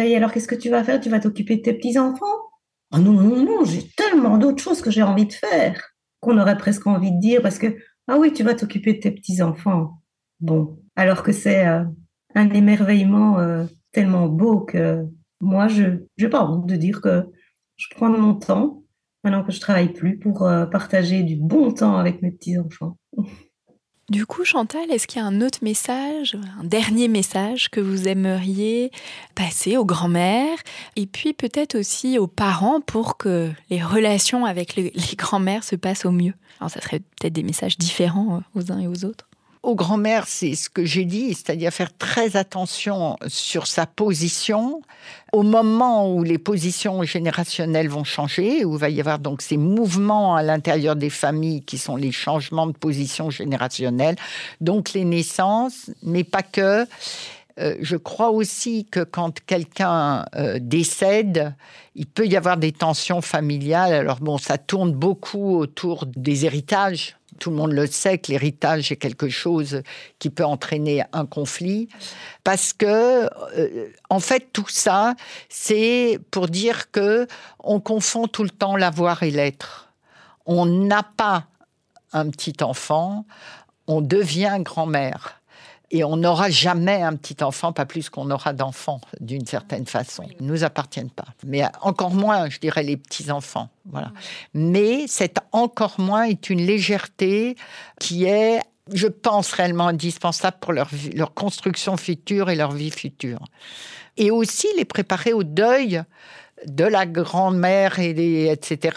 et 0.00 0.14
alors 0.14 0.30
qu'est-ce 0.30 0.46
que 0.46 0.54
tu 0.54 0.68
vas 0.68 0.84
faire? 0.84 1.00
Tu 1.00 1.08
vas 1.08 1.18
t'occuper 1.18 1.56
de 1.56 1.62
tes 1.62 1.72
petits 1.72 1.98
enfants 1.98 2.26
oh 2.94 2.98
non 2.98 3.12
non 3.12 3.42
non, 3.42 3.64
j'ai 3.64 3.88
tellement 3.96 4.38
d'autres 4.38 4.62
choses 4.62 4.82
que 4.82 4.90
j'ai 4.90 5.02
envie 5.02 5.26
de 5.26 5.32
faire 5.32 5.82
qu'on 6.20 6.38
aurait 6.38 6.58
presque 6.58 6.86
envie 6.86 7.10
de 7.10 7.18
dire 7.18 7.42
parce 7.42 7.58
que 7.58 7.76
ah 8.06 8.18
oui, 8.18 8.32
tu 8.32 8.44
vas 8.44 8.54
t'occuper 8.54 8.92
de 8.92 9.00
tes 9.00 9.10
petits 9.10 9.42
enfants. 9.42 10.02
Bon, 10.38 10.78
alors 10.94 11.22
que 11.24 11.32
c'est 11.32 11.66
euh, 11.66 11.82
un 12.34 12.50
émerveillement 12.50 13.40
euh, 13.40 13.64
tellement 13.90 14.28
beau 14.28 14.60
que 14.60 15.04
moi 15.40 15.66
je 15.66 16.04
n'ai 16.20 16.28
pas 16.28 16.44
honte 16.44 16.66
de 16.66 16.76
dire 16.76 17.00
que 17.00 17.24
je 17.76 17.86
prends 17.96 18.10
mon 18.10 18.34
temps 18.34 18.84
maintenant 19.26 19.44
que 19.44 19.52
je 19.52 19.60
travaille 19.60 19.92
plus 19.92 20.18
pour 20.18 20.44
euh, 20.44 20.66
partager 20.66 21.24
du 21.24 21.36
bon 21.36 21.72
temps 21.72 21.96
avec 21.96 22.22
mes 22.22 22.30
petits-enfants. 22.30 22.96
Du 24.08 24.24
coup, 24.24 24.44
Chantal, 24.44 24.88
est-ce 24.92 25.08
qu'il 25.08 25.20
y 25.20 25.24
a 25.24 25.26
un 25.26 25.40
autre 25.40 25.58
message, 25.62 26.36
un 26.60 26.62
dernier 26.62 27.08
message 27.08 27.70
que 27.70 27.80
vous 27.80 28.06
aimeriez 28.06 28.92
passer 29.34 29.76
aux 29.76 29.84
grands-mères 29.84 30.58
et 30.94 31.06
puis 31.06 31.32
peut-être 31.32 31.76
aussi 31.76 32.16
aux 32.16 32.28
parents 32.28 32.80
pour 32.80 33.16
que 33.16 33.50
les 33.68 33.82
relations 33.82 34.46
avec 34.46 34.76
les, 34.76 34.92
les 34.94 35.16
grands-mères 35.16 35.64
se 35.64 35.74
passent 35.74 36.04
au 36.04 36.12
mieux? 36.12 36.34
Alors, 36.60 36.70
ça 36.70 36.80
serait 36.80 37.00
peut-être 37.00 37.32
des 37.32 37.42
messages 37.42 37.78
différents 37.78 38.36
euh, 38.36 38.60
aux 38.60 38.70
uns 38.70 38.78
et 38.78 38.86
aux 38.86 39.04
autres 39.04 39.26
aux 39.66 39.74
grands-mères, 39.74 40.28
c'est 40.28 40.54
ce 40.54 40.70
que 40.70 40.84
j'ai 40.84 41.04
dit, 41.04 41.34
c'est-à-dire 41.34 41.72
faire 41.72 41.96
très 41.96 42.36
attention 42.36 43.16
sur 43.26 43.66
sa 43.66 43.84
position 43.84 44.80
au 45.32 45.42
moment 45.42 46.14
où 46.14 46.22
les 46.22 46.38
positions 46.38 47.02
générationnelles 47.02 47.88
vont 47.88 48.04
changer, 48.04 48.64
où 48.64 48.74
il 48.74 48.78
va 48.78 48.90
y 48.90 49.00
avoir 49.00 49.18
donc 49.18 49.42
ces 49.42 49.56
mouvements 49.56 50.36
à 50.36 50.44
l'intérieur 50.44 50.94
des 50.94 51.10
familles 51.10 51.62
qui 51.62 51.78
sont 51.78 51.96
les 51.96 52.12
changements 52.12 52.68
de 52.68 52.72
position 52.72 53.28
générationnelle, 53.28 54.14
donc 54.60 54.92
les 54.92 55.04
naissances, 55.04 55.90
mais 56.02 56.22
pas 56.22 56.42
que. 56.42 56.86
Euh, 57.58 57.74
je 57.80 57.96
crois 57.96 58.30
aussi 58.30 58.84
que 58.84 59.00
quand 59.00 59.40
quelqu'un 59.46 60.26
euh, 60.36 60.58
décède, 60.60 61.54
il 61.96 62.06
peut 62.06 62.26
y 62.26 62.36
avoir 62.36 62.56
des 62.56 62.70
tensions 62.70 63.20
familiales. 63.20 63.94
Alors 63.94 64.20
bon, 64.20 64.38
ça 64.38 64.58
tourne 64.58 64.92
beaucoup 64.92 65.56
autour 65.56 66.06
des 66.06 66.44
héritages. 66.44 67.16
Tout 67.38 67.50
le 67.50 67.56
monde 67.56 67.72
le 67.72 67.86
sait 67.86 68.18
que 68.18 68.32
l'héritage 68.32 68.92
est 68.92 68.96
quelque 68.96 69.28
chose 69.28 69.82
qui 70.18 70.30
peut 70.30 70.44
entraîner 70.44 71.04
un 71.12 71.26
conflit. 71.26 71.88
Parce 72.44 72.72
que, 72.72 73.28
euh, 73.58 73.88
en 74.10 74.20
fait, 74.20 74.48
tout 74.52 74.68
ça, 74.68 75.14
c'est 75.48 76.18
pour 76.30 76.48
dire 76.48 76.90
que 76.90 77.26
on 77.60 77.80
confond 77.80 78.26
tout 78.26 78.44
le 78.44 78.50
temps 78.50 78.76
l'avoir 78.76 79.22
et 79.22 79.30
l'être. 79.30 79.92
On 80.46 80.66
n'a 80.66 81.02
pas 81.02 81.46
un 82.12 82.30
petit 82.30 82.62
enfant, 82.62 83.26
on 83.86 84.00
devient 84.00 84.58
grand-mère. 84.60 85.40
Et 85.90 86.02
on 86.02 86.16
n'aura 86.16 86.50
jamais 86.50 87.02
un 87.02 87.14
petit 87.14 87.42
enfant, 87.44 87.72
pas 87.72 87.86
plus 87.86 88.10
qu'on 88.10 88.30
aura 88.30 88.52
d'enfants, 88.52 89.00
d'une 89.20 89.46
certaine 89.46 89.86
façon. 89.86 90.24
Ils 90.38 90.44
ne 90.44 90.50
nous 90.50 90.64
appartiennent 90.64 91.10
pas. 91.10 91.26
Mais 91.44 91.62
encore 91.80 92.12
moins, 92.12 92.48
je 92.48 92.58
dirais, 92.58 92.82
les 92.82 92.96
petits-enfants. 92.96 93.68
Voilà. 93.84 94.12
Mais 94.52 95.06
cet 95.06 95.38
encore 95.52 96.00
moins 96.00 96.24
est 96.24 96.50
une 96.50 96.60
légèreté 96.60 97.56
qui 98.00 98.24
est, 98.24 98.60
je 98.92 99.06
pense, 99.06 99.52
réellement 99.52 99.86
indispensable 99.86 100.56
pour 100.60 100.72
leur, 100.72 100.88
leur 101.14 101.34
construction 101.34 101.96
future 101.96 102.50
et 102.50 102.56
leur 102.56 102.72
vie 102.72 102.90
future. 102.90 103.44
Et 104.16 104.32
aussi 104.32 104.66
les 104.76 104.84
préparer 104.84 105.32
au 105.32 105.44
deuil 105.44 106.02
de 106.66 106.84
la 106.84 107.06
grand-mère, 107.06 108.00
et 108.00 108.48
etc., 108.50 108.96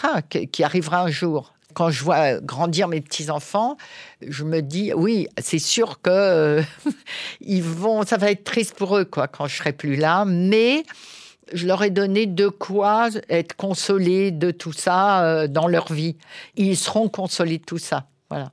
qui 0.51 0.63
arrivera 0.63 1.03
un 1.03 1.09
jour 1.09 1.53
quand 1.73 1.89
je 1.89 2.03
vois 2.03 2.39
grandir 2.39 2.87
mes 2.87 3.01
petits-enfants, 3.01 3.77
je 4.25 4.43
me 4.43 4.61
dis, 4.61 4.91
oui, 4.93 5.27
c'est 5.39 5.59
sûr 5.59 6.01
que 6.01 6.09
euh, 6.09 6.61
ils 7.41 7.63
vont, 7.63 8.03
ça 8.03 8.17
va 8.17 8.31
être 8.31 8.43
triste 8.43 8.75
pour 8.75 8.97
eux, 8.97 9.05
quoi, 9.05 9.27
quand 9.27 9.47
je 9.47 9.57
serai 9.57 9.73
plus 9.73 9.95
là, 9.95 10.25
mais 10.25 10.83
je 11.53 11.67
leur 11.67 11.83
ai 11.83 11.89
donné 11.89 12.25
de 12.25 12.47
quoi 12.47 13.09
être 13.29 13.55
consolés 13.55 14.31
de 14.31 14.51
tout 14.51 14.73
ça 14.73 15.23
euh, 15.23 15.47
dans 15.47 15.67
leur 15.67 15.91
vie. 15.91 16.17
Ils 16.55 16.77
seront 16.77 17.09
consolés 17.09 17.57
de 17.59 17.65
tout 17.65 17.77
ça, 17.77 18.07
voilà. 18.29 18.51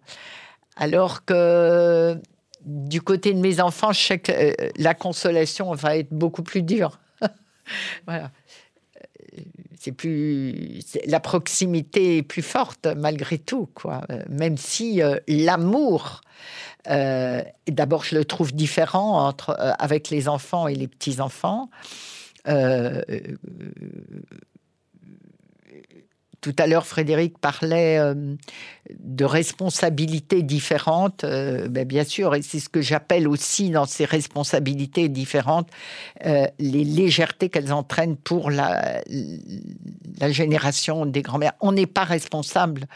Alors 0.77 1.25
que 1.25 2.21
du 2.64 3.01
côté 3.01 3.33
de 3.33 3.41
mes 3.41 3.61
enfants, 3.61 3.93
je 3.93 4.01
sais 4.01 4.19
que 4.19 4.33
euh, 4.33 4.53
la 4.77 4.95
consolation 4.95 5.73
va 5.73 5.97
être 5.97 6.12
beaucoup 6.12 6.43
plus 6.43 6.62
dure. 6.62 6.99
voilà 8.07 8.31
c'est 9.87 9.93
plus 9.93 10.80
la 11.07 11.20
proximité 11.20 12.18
est 12.18 12.22
plus 12.22 12.43
forte 12.43 12.89
malgré 12.97 13.39
tout 13.39 13.68
quoi. 13.72 14.01
Euh, 14.11 14.20
même 14.28 14.57
si 14.57 15.01
euh, 15.01 15.20
l'amour 15.28 16.22
euh, 16.91 17.41
d'abord 17.68 18.03
je 18.03 18.16
le 18.16 18.24
trouve 18.24 18.53
différent 18.53 19.24
entre 19.28 19.57
avec 19.78 20.11
les 20.11 20.28
enfants 20.28 20.66
et 20.66 20.74
les 20.74 20.89
petits 20.89 21.20
enfants 21.20 21.70
tout 26.41 26.55
à 26.59 26.66
l'heure, 26.66 26.87
Frédéric 26.87 27.39
parlait 27.39 27.99
euh, 27.99 28.14
de 29.01 29.24
responsabilités 29.24 30.43
différentes. 30.43 31.24
Euh, 31.24 31.68
ben, 31.68 31.84
bien 31.84 32.05
sûr, 32.05 32.34
et 32.34 32.43
c'est 32.43 32.61
ce 32.61 32.68
que 32.68 32.80
j'appelle 32.80 33.26
aussi 33.28 33.70
dans 33.70 33.87
ces 33.87 34.05
responsabilités 34.05 35.09
différentes 35.09 35.68
euh, 36.24 36.47
les 36.59 36.84
légèretés 36.84 37.49
qu'elles 37.49 37.72
entraînent 37.72 38.16
pour 38.16 38.51
la, 38.51 39.03
la 40.20 40.30
génération 40.30 41.07
des 41.07 41.22
grands-mères. 41.22 41.55
On 41.61 41.72
n'est 41.72 41.87
pas 41.87 42.05
responsable 42.05 42.87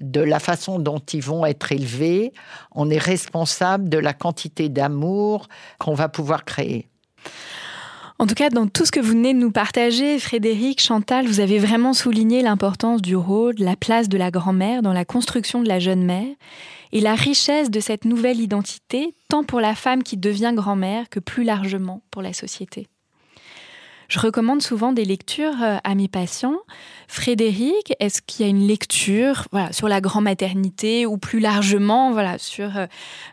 de 0.00 0.20
la 0.20 0.40
façon 0.40 0.78
dont 0.78 0.98
ils 0.98 1.22
vont 1.22 1.46
être 1.46 1.72
élevés. 1.72 2.32
On 2.72 2.90
est 2.90 2.98
responsable 2.98 3.88
de 3.88 3.98
la 3.98 4.12
quantité 4.12 4.68
d'amour 4.68 5.48
qu'on 5.78 5.94
va 5.94 6.08
pouvoir 6.08 6.44
créer. 6.44 6.88
En 8.20 8.26
tout 8.26 8.34
cas, 8.34 8.50
dans 8.50 8.66
tout 8.66 8.84
ce 8.84 8.90
que 8.90 8.98
vous 8.98 9.12
venez 9.12 9.32
de 9.32 9.38
nous 9.38 9.52
partager, 9.52 10.18
Frédéric, 10.18 10.80
Chantal, 10.80 11.28
vous 11.28 11.38
avez 11.38 11.60
vraiment 11.60 11.92
souligné 11.92 12.42
l'importance 12.42 13.00
du 13.00 13.14
rôle, 13.14 13.54
la 13.58 13.76
place 13.76 14.08
de 14.08 14.18
la 14.18 14.32
grand-mère 14.32 14.82
dans 14.82 14.92
la 14.92 15.04
construction 15.04 15.62
de 15.62 15.68
la 15.68 15.78
jeune 15.78 16.02
mère 16.02 16.26
et 16.90 17.00
la 17.00 17.14
richesse 17.14 17.70
de 17.70 17.78
cette 17.78 18.04
nouvelle 18.04 18.40
identité, 18.40 19.14
tant 19.28 19.44
pour 19.44 19.60
la 19.60 19.76
femme 19.76 20.02
qui 20.02 20.16
devient 20.16 20.52
grand-mère 20.52 21.08
que 21.08 21.20
plus 21.20 21.44
largement 21.44 22.02
pour 22.10 22.20
la 22.20 22.32
société. 22.32 22.88
Je 24.08 24.18
recommande 24.18 24.62
souvent 24.62 24.92
des 24.92 25.04
lectures 25.04 25.62
euh, 25.62 25.76
à 25.84 25.94
mes 25.94 26.08
patients. 26.08 26.58
Frédéric, 27.06 27.92
est-ce 28.00 28.20
qu'il 28.22 28.44
y 28.44 28.48
a 28.48 28.50
une 28.50 28.66
lecture 28.66 29.46
voilà, 29.52 29.72
sur 29.72 29.86
la 29.86 30.00
grand-maternité 30.00 31.06
ou 31.06 31.18
plus 31.18 31.38
largement 31.38 32.10
voilà, 32.10 32.36
sur 32.38 32.78
euh, 32.78 32.86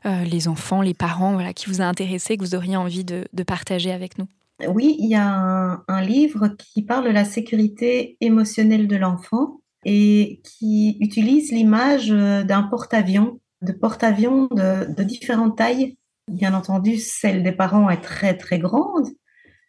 euh, 0.06 0.24
les 0.26 0.48
enfants, 0.48 0.82
les 0.82 0.94
parents 0.94 1.34
voilà, 1.34 1.54
qui 1.54 1.68
vous 1.68 1.82
a 1.82 1.86
intéressé, 1.86 2.38
que 2.38 2.44
vous 2.44 2.54
auriez 2.54 2.78
envie 2.78 3.06
de 3.06 3.44
partager 3.44 3.92
avec 3.92 4.20
nous? 4.20 4.28
Oui, 4.68 4.96
il 5.00 5.10
y 5.10 5.16
a 5.16 5.84
un, 5.88 6.02
livre 6.02 6.50
qui 6.58 6.84
parle 6.84 7.06
de 7.06 7.12
la 7.12 7.26
sécurité 7.26 8.18
émotionnelle 8.22 8.88
de 8.88 8.96
l'enfant 8.96 9.62
et 9.84 10.42
qui 10.44 10.98
utilise 11.00 11.52
l'image 11.52 12.12
euh, 12.12 12.44
d'un 12.44 12.64
porte-avions, 12.64 13.40
de 13.62 13.74
porte-avions 13.74 14.48
de, 14.52 15.04
différentes 15.04 15.58
tailles. 15.58 15.98
Bien 16.32 16.54
entendu, 16.54 16.98
celle 16.98 17.44
des 17.44 17.52
parents 17.52 17.90
est 17.90 18.02
très 18.02 18.36
très 18.36 18.58
grande, 18.58 19.08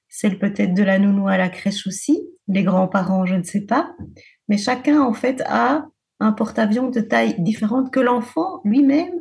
celle 0.08 0.38
peut-être 0.38 0.72
de 0.72 0.82
la 0.82 0.98
nounou 0.98 1.28
à 1.28 1.36
la 1.36 1.48
crèche 1.48 1.86
aussi, 1.86 2.22
les 2.48 2.62
grands-parents, 2.62 3.26
je 3.26 3.34
ne 3.34 3.42
sais 3.42 3.62
pas, 3.62 3.90
mais 4.48 4.56
chacun 4.56 5.02
en 5.02 5.12
fait 5.12 5.42
a 5.46 5.86
un 6.20 6.32
porte-avions 6.32 6.88
de 6.88 7.00
taille 7.00 7.34
différente 7.38 7.92
que 7.92 8.00
l'enfant 8.00 8.60
lui-même 8.64 9.12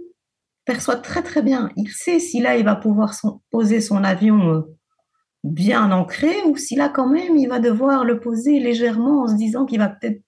perçoit 0.63 0.95
très 0.95 1.23
très 1.23 1.41
bien. 1.41 1.69
Il 1.75 1.89
sait 1.89 2.19
si 2.19 2.39
là 2.39 2.55
il 2.55 2.63
va 2.63 2.75
pouvoir 2.75 3.13
poser 3.51 3.81
son 3.81 4.03
avion 4.03 4.53
euh, 4.53 4.74
bien 5.45 5.91
ancré 5.91 6.33
ou 6.45 6.57
si 6.57 6.75
là 6.75 6.89
quand 6.89 7.07
même 7.07 7.37
il 7.37 7.47
va 7.47 7.59
devoir 7.59 8.03
le 8.03 8.19
poser 8.19 8.59
légèrement 8.59 9.23
en 9.23 9.27
se 9.27 9.35
disant 9.35 9.65
qu'il 9.65 9.79
va 9.79 9.89
peut-être 9.89 10.21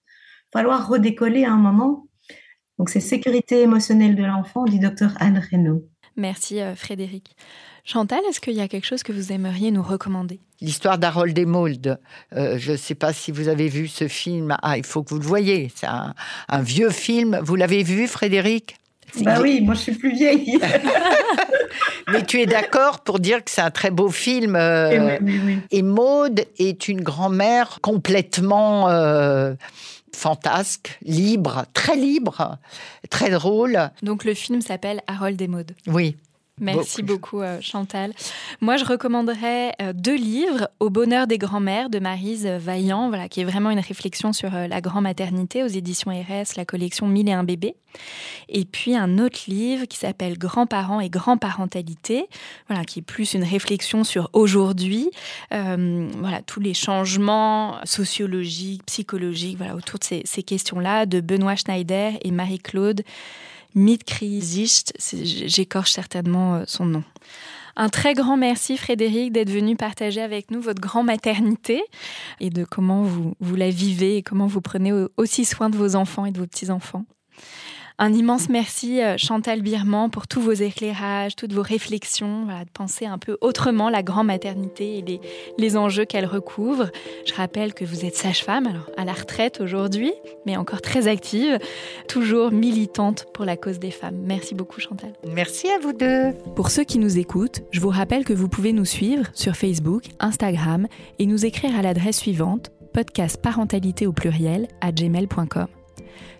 falloir 0.52 0.88
redécoller 0.88 1.44
à 1.44 1.52
un 1.52 1.56
moment. 1.58 2.06
Donc 2.78 2.88
c'est 2.90 3.00
sécurité 3.00 3.62
émotionnelle 3.62 4.14
de 4.14 4.24
l'enfant 4.24 4.64
du 4.64 4.78
docteur 4.78 5.12
Anne 5.18 5.42
Reynaud. 5.50 5.84
Merci 6.16 6.60
euh, 6.60 6.74
Frédéric. 6.74 7.36
Chantal, 7.84 8.20
est-ce 8.28 8.40
qu'il 8.40 8.54
y 8.54 8.60
a 8.60 8.68
quelque 8.68 8.86
chose 8.86 9.02
que 9.02 9.12
vous 9.12 9.32
aimeriez 9.32 9.70
nous 9.70 9.82
recommander? 9.82 10.40
L'histoire 10.60 10.98
d'Harold 10.98 11.38
et 11.38 11.46
Euh, 11.46 12.58
je 12.58 12.72
ne 12.72 12.76
sais 12.76 12.94
pas 12.94 13.12
si 13.12 13.32
vous 13.32 13.48
avez 13.48 13.68
vu 13.68 13.88
ce 13.88 14.08
film. 14.08 14.56
Ah, 14.62 14.76
il 14.76 14.84
faut 14.84 15.02
que 15.02 15.10
vous 15.10 15.20
le 15.20 15.26
voyez. 15.26 15.70
C'est 15.74 15.86
un, 15.86 16.14
un 16.48 16.60
vieux 16.60 16.90
film. 16.90 17.40
Vous 17.42 17.54
l'avez 17.54 17.82
vu, 17.82 18.06
Frédéric? 18.06 18.76
Bah 19.22 19.38
oui, 19.40 19.60
moi 19.60 19.74
je 19.74 19.80
suis 19.80 19.92
plus 19.92 20.12
vieille. 20.12 20.58
Mais 22.12 22.24
tu 22.24 22.40
es 22.40 22.46
d'accord 22.46 23.00
pour 23.00 23.18
dire 23.18 23.44
que 23.44 23.50
c'est 23.50 23.60
un 23.60 23.70
très 23.70 23.90
beau 23.90 24.08
film. 24.08 24.56
Euh, 24.56 25.18
et, 25.70 25.82
Maude 25.82 26.44
est 26.58 26.88
une 26.88 27.02
grand-mère 27.02 27.78
complètement 27.82 28.88
euh, 28.88 29.54
fantasque, 30.14 30.98
libre, 31.02 31.64
très 31.74 31.96
libre, 31.96 32.58
très 33.10 33.30
drôle. 33.30 33.90
Donc 34.02 34.24
le 34.24 34.34
film 34.34 34.60
s'appelle 34.60 35.02
Harold 35.06 35.40
et 35.40 35.48
Maude. 35.48 35.72
Oui. 35.86 36.16
Merci 36.60 37.02
beaucoup, 37.02 37.40
euh, 37.40 37.58
Chantal. 37.60 38.12
Moi, 38.60 38.76
je 38.76 38.84
recommanderais 38.84 39.72
euh, 39.80 39.92
deux 39.92 40.16
livres, 40.16 40.68
Au 40.80 40.90
bonheur 40.90 41.26
des 41.26 41.38
grands-mères 41.38 41.90
de 41.90 41.98
Marise 41.98 42.46
Vaillant, 42.46 43.08
voilà, 43.08 43.28
qui 43.28 43.40
est 43.40 43.44
vraiment 43.44 43.70
une 43.70 43.80
réflexion 43.80 44.32
sur 44.32 44.54
euh, 44.54 44.66
la 44.66 44.80
grand-maternité 44.80 45.62
aux 45.62 45.68
éditions 45.68 46.10
RS, 46.10 46.56
la 46.56 46.64
collection 46.64 47.06
Mille 47.06 47.28
et 47.28 47.32
un 47.32 47.44
bébés. 47.44 47.76
Et 48.48 48.64
puis 48.64 48.96
un 48.96 49.18
autre 49.18 49.40
livre 49.48 49.86
qui 49.86 49.98
s'appelle 49.98 50.38
Grands-parents 50.38 51.00
et 51.00 51.08
grand-parentalité, 51.08 52.26
voilà, 52.68 52.84
qui 52.84 53.00
est 53.00 53.02
plus 53.02 53.34
une 53.34 53.44
réflexion 53.44 54.04
sur 54.04 54.30
aujourd'hui, 54.32 55.10
voilà, 55.50 56.42
tous 56.46 56.60
les 56.60 56.74
changements 56.74 57.76
sociologiques, 57.84 58.84
psychologiques, 58.86 59.56
voilà, 59.56 59.74
autour 59.74 59.98
de 59.98 60.04
ces, 60.04 60.22
ces 60.24 60.42
questions-là, 60.42 61.06
de 61.06 61.20
Benoît 61.20 61.56
Schneider 61.56 62.12
et 62.22 62.30
Marie-Claude 62.30 63.02
Mitkrizist, 63.74 64.92
j'écorche 65.22 65.92
certainement 65.92 66.56
euh, 66.56 66.64
son 66.66 66.86
nom. 66.86 67.04
Un 67.76 67.88
très 67.88 68.14
grand 68.14 68.36
merci 68.36 68.76
Frédéric 68.76 69.32
d'être 69.32 69.50
venu 69.50 69.76
partager 69.76 70.20
avec 70.20 70.50
nous 70.50 70.60
votre 70.60 70.80
grand-maternité 70.80 71.80
et 72.40 72.50
de 72.50 72.64
comment 72.64 73.02
vous, 73.02 73.34
vous 73.38 73.54
la 73.54 73.70
vivez 73.70 74.16
et 74.16 74.22
comment 74.22 74.48
vous 74.48 74.60
prenez 74.60 74.92
aussi 75.16 75.44
soin 75.44 75.70
de 75.70 75.76
vos 75.76 75.94
enfants 75.94 76.26
et 76.26 76.32
de 76.32 76.38
vos 76.38 76.46
petits-enfants. 76.46 77.04
Un 78.00 78.12
immense 78.12 78.48
merci 78.48 79.02
euh, 79.02 79.16
Chantal 79.16 79.60
Birman 79.60 80.08
pour 80.08 80.28
tous 80.28 80.40
vos 80.40 80.52
éclairages, 80.52 81.34
toutes 81.34 81.52
vos 81.52 81.62
réflexions, 81.62 82.46
de 82.46 82.70
penser 82.72 83.06
un 83.06 83.18
peu 83.18 83.36
autrement 83.40 83.90
la 83.90 84.04
grand 84.04 84.22
maternité 84.22 84.98
et 84.98 85.02
les, 85.02 85.20
les 85.58 85.76
enjeux 85.76 86.04
qu'elle 86.04 86.26
recouvre. 86.26 86.90
Je 87.26 87.34
rappelle 87.34 87.74
que 87.74 87.84
vous 87.84 88.04
êtes 88.04 88.14
sage-femme, 88.14 88.68
alors 88.68 88.88
à 88.96 89.04
la 89.04 89.12
retraite 89.12 89.60
aujourd'hui, 89.60 90.12
mais 90.46 90.56
encore 90.56 90.80
très 90.80 91.08
active, 91.08 91.58
toujours 92.08 92.52
militante 92.52 93.26
pour 93.34 93.44
la 93.44 93.56
cause 93.56 93.80
des 93.80 93.90
femmes. 93.90 94.18
Merci 94.24 94.54
beaucoup 94.54 94.80
Chantal. 94.80 95.12
Merci 95.26 95.68
à 95.68 95.80
vous 95.80 95.92
deux. 95.92 96.34
Pour 96.54 96.70
ceux 96.70 96.84
qui 96.84 97.00
nous 97.00 97.18
écoutent, 97.18 97.62
je 97.72 97.80
vous 97.80 97.90
rappelle 97.90 98.24
que 98.24 98.32
vous 98.32 98.48
pouvez 98.48 98.72
nous 98.72 98.84
suivre 98.84 99.24
sur 99.34 99.56
Facebook, 99.56 100.04
Instagram 100.20 100.86
et 101.18 101.26
nous 101.26 101.44
écrire 101.44 101.76
à 101.76 101.82
l'adresse 101.82 102.18
suivante 102.18 102.70
podcast 102.94 103.40
parentalité 103.42 104.06
au 104.06 104.12
pluriel 104.12 104.68
à 104.80 104.92
gmail.com. 104.92 105.66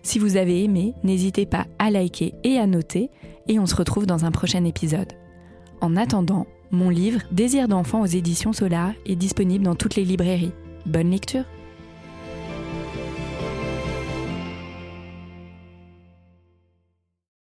Si 0.09 0.17
vous 0.17 0.37
avez 0.37 0.63
aimé, 0.63 0.95
n'hésitez 1.03 1.45
pas 1.45 1.67
à 1.77 1.91
liker 1.91 2.33
et 2.43 2.57
à 2.57 2.65
noter, 2.65 3.11
et 3.47 3.59
on 3.59 3.67
se 3.67 3.75
retrouve 3.75 4.07
dans 4.07 4.25
un 4.25 4.31
prochain 4.31 4.65
épisode. 4.65 5.13
En 5.81 5.95
attendant, 5.95 6.47
mon 6.71 6.89
livre 6.89 7.21
Désir 7.31 7.67
d'enfant 7.67 8.01
aux 8.01 8.07
éditions 8.07 8.51
Solar 8.51 8.93
est 9.05 9.15
disponible 9.15 9.65
dans 9.65 9.75
toutes 9.75 9.93
les 9.93 10.05
librairies. 10.05 10.51
Bonne 10.87 11.11
lecture 11.11 11.43